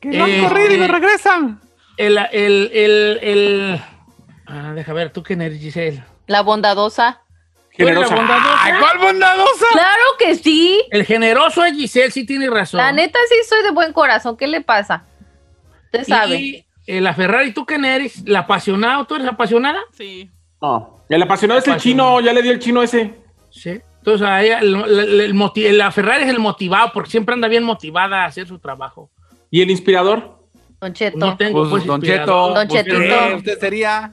Que 0.00 0.08
no 0.10 0.24
han 0.24 0.30
Eh, 0.30 0.42
corrido 0.48 0.72
y 0.74 0.78
me 0.78 0.84
eh, 0.84 0.88
regresan. 0.88 1.60
El, 1.96 2.18
el, 2.32 2.70
el, 2.72 3.18
el- 3.22 3.80
Ah, 4.46 4.72
deja 4.74 4.92
ver, 4.92 5.10
¿tú 5.10 5.24
quién 5.24 5.42
eres, 5.42 5.58
Giselle? 5.60 6.04
La 6.28 6.42
bondadosa. 6.42 7.22
¿Tú 7.76 7.82
eres 7.86 7.98
la 7.98 8.06
Generosa. 8.06 8.14
bondadosa? 8.14 8.58
Ay, 8.64 8.72
¿cuál 8.80 8.98
bondadosa? 8.98 9.66
Claro 9.72 10.04
que 10.18 10.34
sí. 10.36 10.82
El 10.90 11.04
generoso 11.04 11.64
es 11.64 11.74
Giselle, 11.74 12.10
sí 12.10 12.24
tiene 12.26 12.48
razón. 12.48 12.78
La 12.78 12.92
neta 12.92 13.18
sí 13.28 13.36
soy 13.48 13.62
de 13.62 13.70
buen 13.70 13.92
corazón. 13.92 14.36
¿Qué 14.36 14.46
le 14.46 14.60
pasa? 14.62 15.04
Usted 15.84 16.04
sabe. 16.04 16.36
Y 16.38 16.66
eh, 16.86 17.00
la 17.00 17.14
Ferrari, 17.14 17.52
¿tú 17.52 17.66
quién 17.66 17.84
eres? 17.84 18.26
¿La 18.26 18.40
apasionada? 18.40 19.04
¿Tú 19.04 19.14
eres 19.16 19.26
apasionada? 19.28 19.80
Sí. 19.92 20.30
No. 20.62 21.04
El 21.08 21.22
apasionado 21.22 21.60
es 21.60 21.68
el 21.68 21.76
chino, 21.76 22.20
ya 22.20 22.32
le 22.32 22.42
dio 22.42 22.52
el 22.52 22.58
chino 22.58 22.82
ese. 22.82 23.14
Sí. 23.50 23.80
Entonces, 23.98 24.26
a 24.26 24.42
ella, 24.42 24.58
el- 24.60 24.74
el- 24.74 25.20
el 25.20 25.34
moti- 25.34 25.68
la 25.72 25.90
Ferrari 25.90 26.24
es 26.24 26.30
el 26.30 26.38
motivado 26.38 26.90
porque 26.94 27.10
siempre 27.10 27.34
anda 27.34 27.48
bien 27.48 27.64
motivada 27.64 28.22
a 28.22 28.26
hacer 28.26 28.46
su 28.46 28.58
trabajo. 28.58 29.10
¿Y 29.50 29.62
el 29.62 29.70
inspirador? 29.70 30.38
Don 30.80 30.92
Cheto. 30.92 31.18
No 31.18 31.36
tengo 31.36 31.60
Pues, 31.60 31.70
pues, 31.70 31.86
Don. 31.86 32.02
Cheto. 32.02 32.54
Don 32.54 32.68
pues, 32.68 32.84
Chetito. 32.84 32.98
¿qué? 33.00 33.34
Usted 33.36 33.58
sería. 33.60 34.12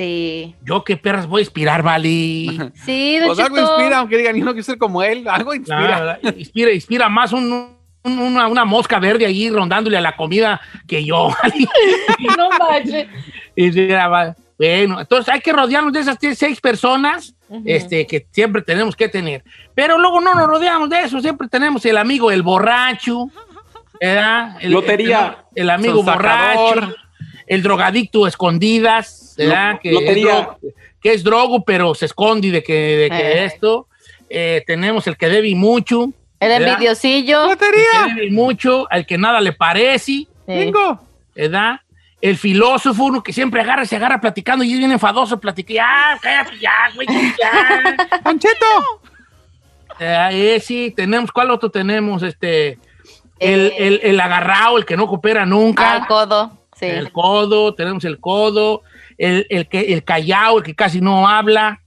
Sí. 0.00 0.54
Yo 0.64 0.82
qué 0.82 0.96
perras 0.96 1.26
voy 1.26 1.40
a 1.40 1.42
inspirar, 1.42 1.82
Vali. 1.82 2.58
Sí, 2.86 3.18
Don 3.20 3.26
Pues 3.28 3.38
algo 3.38 3.58
inspira, 3.60 3.98
aunque 3.98 4.16
digan, 4.16 4.34
yo 4.34 4.44
no 4.46 4.52
quiero 4.52 4.64
ser 4.64 4.78
como 4.78 5.02
él. 5.02 5.28
Algo 5.28 5.52
inspira. 5.52 6.18
Inspira, 6.22 6.38
inspira, 6.38 6.72
inspira 6.72 7.08
más 7.10 7.32
un- 7.34 7.76
un- 8.02 8.18
una, 8.18 8.48
una 8.48 8.64
mosca 8.64 8.98
verde 8.98 9.26
ahí 9.26 9.50
rondándole 9.50 9.98
a 9.98 10.00
la 10.00 10.16
comida 10.16 10.58
que 10.86 11.04
yo. 11.04 11.28
Vali. 11.42 11.68
No 12.38 12.48
manches. 12.58 13.08
Bueno, 14.56 15.00
entonces 15.00 15.32
hay 15.34 15.40
que 15.40 15.52
rodearnos 15.52 15.92
de 15.92 16.00
esas 16.00 16.16
seis 16.34 16.60
personas 16.60 17.34
este, 17.64 18.06
que 18.06 18.26
siempre 18.30 18.62
tenemos 18.62 18.94
que 18.96 19.08
tener. 19.08 19.42
Pero 19.74 19.98
luego 19.98 20.20
no 20.20 20.34
nos 20.34 20.46
rodeamos 20.46 20.88
de 20.88 21.00
eso, 21.00 21.20
siempre 21.20 21.48
tenemos 21.48 21.84
el 21.86 21.96
amigo, 21.98 22.30
el 22.30 22.42
borracho, 22.42 23.26
¿verdad? 24.00 24.56
El, 24.60 24.72
Lotería. 24.72 25.44
El, 25.54 25.64
el 25.64 25.70
amigo 25.70 26.02
borracho, 26.02 26.94
el 27.46 27.62
drogadicto 27.62 28.26
escondidas, 28.26 29.19
¿verdad? 29.46 29.72
Lo- 29.84 30.00
que. 30.00 30.10
Es 30.12 30.22
drogo, 30.22 30.58
que 31.02 31.12
es 31.12 31.24
drogo, 31.24 31.64
pero 31.64 31.94
se 31.94 32.06
esconde 32.06 32.50
de 32.50 32.62
que, 32.62 32.72
de 32.96 33.10
que 33.10 33.16
Eh. 33.16 33.44
esto. 33.44 33.86
Eh, 34.28 34.62
tenemos 34.66 35.06
el 35.06 35.16
que 35.16 35.28
debe 35.28 35.48
y 35.48 35.54
mucho. 35.54 36.10
El 36.38 36.52
envidiosillo. 36.52 37.50
El 37.50 37.58
que 37.58 37.66
debe 38.14 38.26
y 38.26 38.30
mucho, 38.30 38.86
al 38.90 39.04
que 39.06 39.18
nada 39.18 39.40
le 39.40 39.52
parece. 39.52 40.12
Sí. 40.12 40.28
Bingo. 40.46 41.00
¿verdad? 41.34 41.80
El 42.20 42.36
filósofo, 42.36 43.04
uno 43.04 43.22
que 43.22 43.32
siempre 43.32 43.62
agarra, 43.62 43.86
se 43.86 43.96
agarra 43.96 44.20
platicando 44.20 44.62
y 44.62 44.72
es 44.72 44.78
bien 44.78 44.92
enfadoso, 44.92 45.40
platica, 45.40 45.72
ya, 45.72 46.18
cállate, 46.20 46.58
ya, 46.60 46.72
güey, 46.94 47.06
ya. 47.08 48.20
Don 48.24 48.38
Cheto. 48.38 49.00
Eh, 49.98 50.54
ese, 50.56 50.92
tenemos, 50.94 51.30
¿cuál 51.32 51.50
otro 51.50 51.70
tenemos? 51.70 52.22
Este, 52.22 52.78
el, 53.38 53.72
el, 53.78 54.00
el 54.02 54.20
agarrado, 54.20 54.78
el 54.78 54.84
que 54.84 54.96
no 54.96 55.06
coopera 55.06 55.44
nunca. 55.46 55.92
Al 55.92 56.06
codo. 56.06 56.52
Sí. 56.78 56.86
El 56.86 57.12
codo, 57.12 57.74
tenemos 57.74 58.04
el 58.04 58.18
codo, 58.18 58.82
el, 59.20 59.46
el, 59.50 59.68
que, 59.68 59.80
el 59.92 60.02
callao, 60.02 60.58
el 60.58 60.64
que 60.64 60.74
casi 60.74 61.00
no 61.00 61.28
habla. 61.28 61.80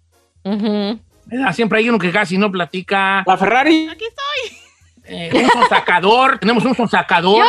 Siempre 1.54 1.80
hay 1.80 1.90
uno 1.90 1.98
que 1.98 2.12
casi 2.12 2.38
no 2.38 2.52
platica. 2.52 3.24
La 3.26 3.38
Ferrari. 3.38 3.88
Aquí 3.92 4.06
estoy. 4.06 4.58
Eh, 5.06 5.30
un 5.34 5.50
sonsacador, 5.50 6.38
tenemos 6.42 6.64
un 6.64 6.76
sonsacador. 6.76 7.46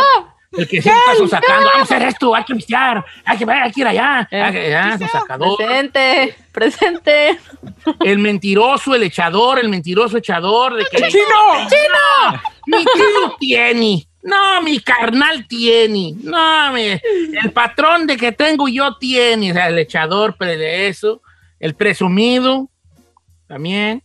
El 0.57 0.69
que 0.69 0.81
siempre 0.81 1.03
está 1.03 1.17
sonsacando, 1.17 1.67
vamos 1.67 1.91
a 1.91 1.95
hacer 1.95 2.03
esto, 2.09 2.33
hay 2.35 2.45
que 2.45 2.55
vistear, 2.55 3.05
hay 3.25 3.37
que, 3.37 3.45
hay 3.51 3.73
que 3.73 3.81
ir 3.81 3.87
allá. 3.89 4.29
Eh, 4.31 4.41
hay 4.41 4.53
que- 4.53 4.71
ya, 4.71 4.99
sonsacador. 4.99 5.57
Presente. 5.59 6.35
Presente. 6.53 7.39
El 8.01 8.19
mentiroso, 8.19 8.95
el 8.95 9.03
echador, 9.03 9.59
el 9.59 9.69
mentiroso 9.69 10.17
echador. 10.17 10.75
De 10.77 10.85
que, 10.85 11.09
¡Chino! 11.09 11.69
¡Chino! 11.69 12.41
Mi 12.67 12.79
tío 12.85 13.37
tiene. 13.41 14.07
No, 14.25 14.63
mi 14.63 14.81
carnal 14.81 15.47
tiene. 15.47 16.15
No, 16.23 16.73
mi- 16.73 16.81
el 17.43 17.53
patrón 17.53 18.07
de 18.07 18.17
que 18.17 18.33
tengo 18.33 18.67
yo 18.69 18.97
tiene. 18.97 19.51
O 19.51 19.55
sea, 19.55 19.69
el 19.69 19.79
echador 19.79 20.37
de 20.39 20.89
eso. 20.89 21.23
El 21.61 21.75
presumido. 21.75 22.69
También. 23.47 24.03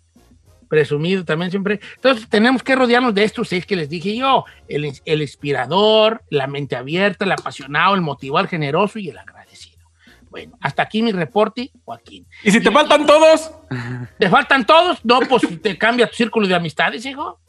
Presumido 0.67 1.25
también 1.25 1.49
siempre. 1.49 1.79
Entonces 1.95 2.29
tenemos 2.29 2.61
que 2.61 2.75
rodearnos 2.75 3.15
de 3.15 3.23
estos 3.23 3.47
seis 3.47 3.65
que 3.65 3.75
les 3.75 3.89
dije 3.89 4.15
yo. 4.15 4.45
El, 4.67 4.91
el 5.05 5.21
inspirador, 5.21 6.21
la 6.29 6.45
mente 6.47 6.75
abierta, 6.75 7.25
el 7.25 7.31
apasionado, 7.31 7.95
el 7.95 8.01
motivado, 8.01 8.43
el 8.43 8.49
generoso 8.49 8.99
y 8.99 9.09
el 9.09 9.17
agradecido. 9.17 9.79
Bueno, 10.29 10.55
hasta 10.61 10.83
aquí 10.83 11.01
mi 11.01 11.11
reporte, 11.11 11.71
Joaquín. 11.85 12.27
¿Y 12.43 12.51
si 12.51 12.61
te 12.61 12.69
faltan 12.69 13.03
todos? 13.07 13.51
¿Te 14.19 14.29
faltan 14.29 14.63
todos? 14.65 14.99
No, 15.03 15.21
pues 15.21 15.41
te 15.61 15.75
cambia 15.75 16.07
tu 16.07 16.15
círculo 16.15 16.47
de 16.47 16.53
amistades, 16.53 17.03
hijo. 17.07 17.39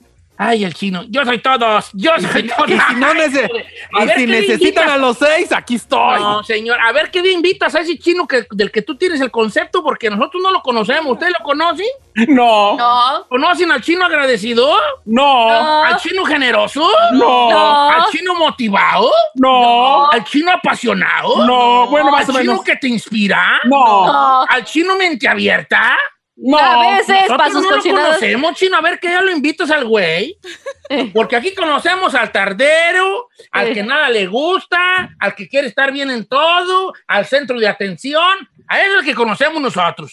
Ay, 0.42 0.64
el 0.64 0.72
chino. 0.72 1.04
Yo 1.10 1.22
soy 1.26 1.38
todos. 1.38 1.90
Yo 1.92 2.12
soy 2.18 2.44
todos. 2.48 2.70
Y 2.70 2.72
si, 2.72 2.94
no 2.96 3.12
nece- 3.12 3.50
A 3.92 4.04
y 4.04 4.06
ver 4.06 4.16
si 4.16 4.20
qué 4.22 4.26
le 4.26 4.40
necesitan 4.40 4.88
a 4.88 4.96
los 4.96 5.18
seis, 5.18 5.52
aquí 5.52 5.74
estoy. 5.74 6.18
No, 6.18 6.42
señor. 6.42 6.78
A 6.80 6.92
ver 6.92 7.10
qué 7.10 7.20
día 7.20 7.32
invitas 7.32 7.74
a 7.74 7.80
ese 7.80 7.98
chino 7.98 8.26
que, 8.26 8.46
del 8.50 8.70
que 8.70 8.80
tú 8.80 8.96
tienes 8.96 9.20
el 9.20 9.30
concepto, 9.30 9.82
porque 9.82 10.08
nosotros 10.08 10.42
no 10.42 10.50
lo 10.50 10.62
conocemos. 10.62 11.12
¿Ustedes 11.12 11.34
lo 11.38 11.44
conocen? 11.44 11.84
No. 12.28 12.74
No. 12.78 13.26
¿Conocen 13.28 13.70
al 13.70 13.82
chino 13.82 14.06
agradecido? 14.06 14.74
No. 15.04 15.82
¿Al 15.84 15.98
chino 15.98 16.24
generoso? 16.24 16.90
No. 17.12 17.50
No. 17.50 17.90
¿Al 17.90 18.06
chino 18.10 18.34
motivado? 18.34 19.10
No. 19.34 20.10
¿Al 20.10 20.24
chino 20.24 20.52
apasionado? 20.52 21.44
No. 21.44 21.86
Bueno, 21.88 22.10
más 22.10 22.26
¿Al 22.28 22.34
o 22.36 22.38
chino 22.38 22.52
menos. 22.52 22.64
que 22.64 22.76
te 22.76 22.88
inspira? 22.88 23.60
No. 23.64 24.06
No. 24.06 24.42
¿Al 24.48 24.64
chino 24.64 24.96
mente 24.96 25.28
abierta? 25.28 25.98
No. 26.42 26.58
A 26.58 26.96
veces, 26.96 27.16
para 27.28 27.50
sus 27.50 27.62
no 27.62 27.70
lo 27.70 27.76
cochinadas. 27.76 28.16
conocemos, 28.16 28.54
chino. 28.54 28.76
A 28.76 28.80
ver, 28.80 28.98
que 28.98 29.08
ya 29.08 29.20
lo 29.20 29.30
invitas 29.30 29.70
al 29.70 29.84
güey. 29.84 30.38
Porque 31.12 31.36
aquí 31.36 31.54
conocemos 31.54 32.14
al 32.14 32.32
tardero, 32.32 33.28
al 33.50 33.72
que 33.72 33.82
nada 33.82 34.08
le 34.08 34.26
gusta, 34.26 35.10
al 35.18 35.34
que 35.34 35.48
quiere 35.48 35.68
estar 35.68 35.92
bien 35.92 36.10
en 36.10 36.26
todo, 36.26 36.94
al 37.06 37.26
centro 37.26 37.58
de 37.58 37.68
atención. 37.68 38.48
A 38.66 38.80
él 38.80 38.92
es 38.92 38.98
el 39.00 39.04
que 39.04 39.14
conocemos 39.14 39.60
nosotros. 39.60 40.12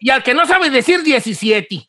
Y 0.00 0.10
al 0.10 0.22
que 0.22 0.32
no 0.32 0.46
sabe 0.46 0.70
decir 0.70 1.02
17. 1.02 1.88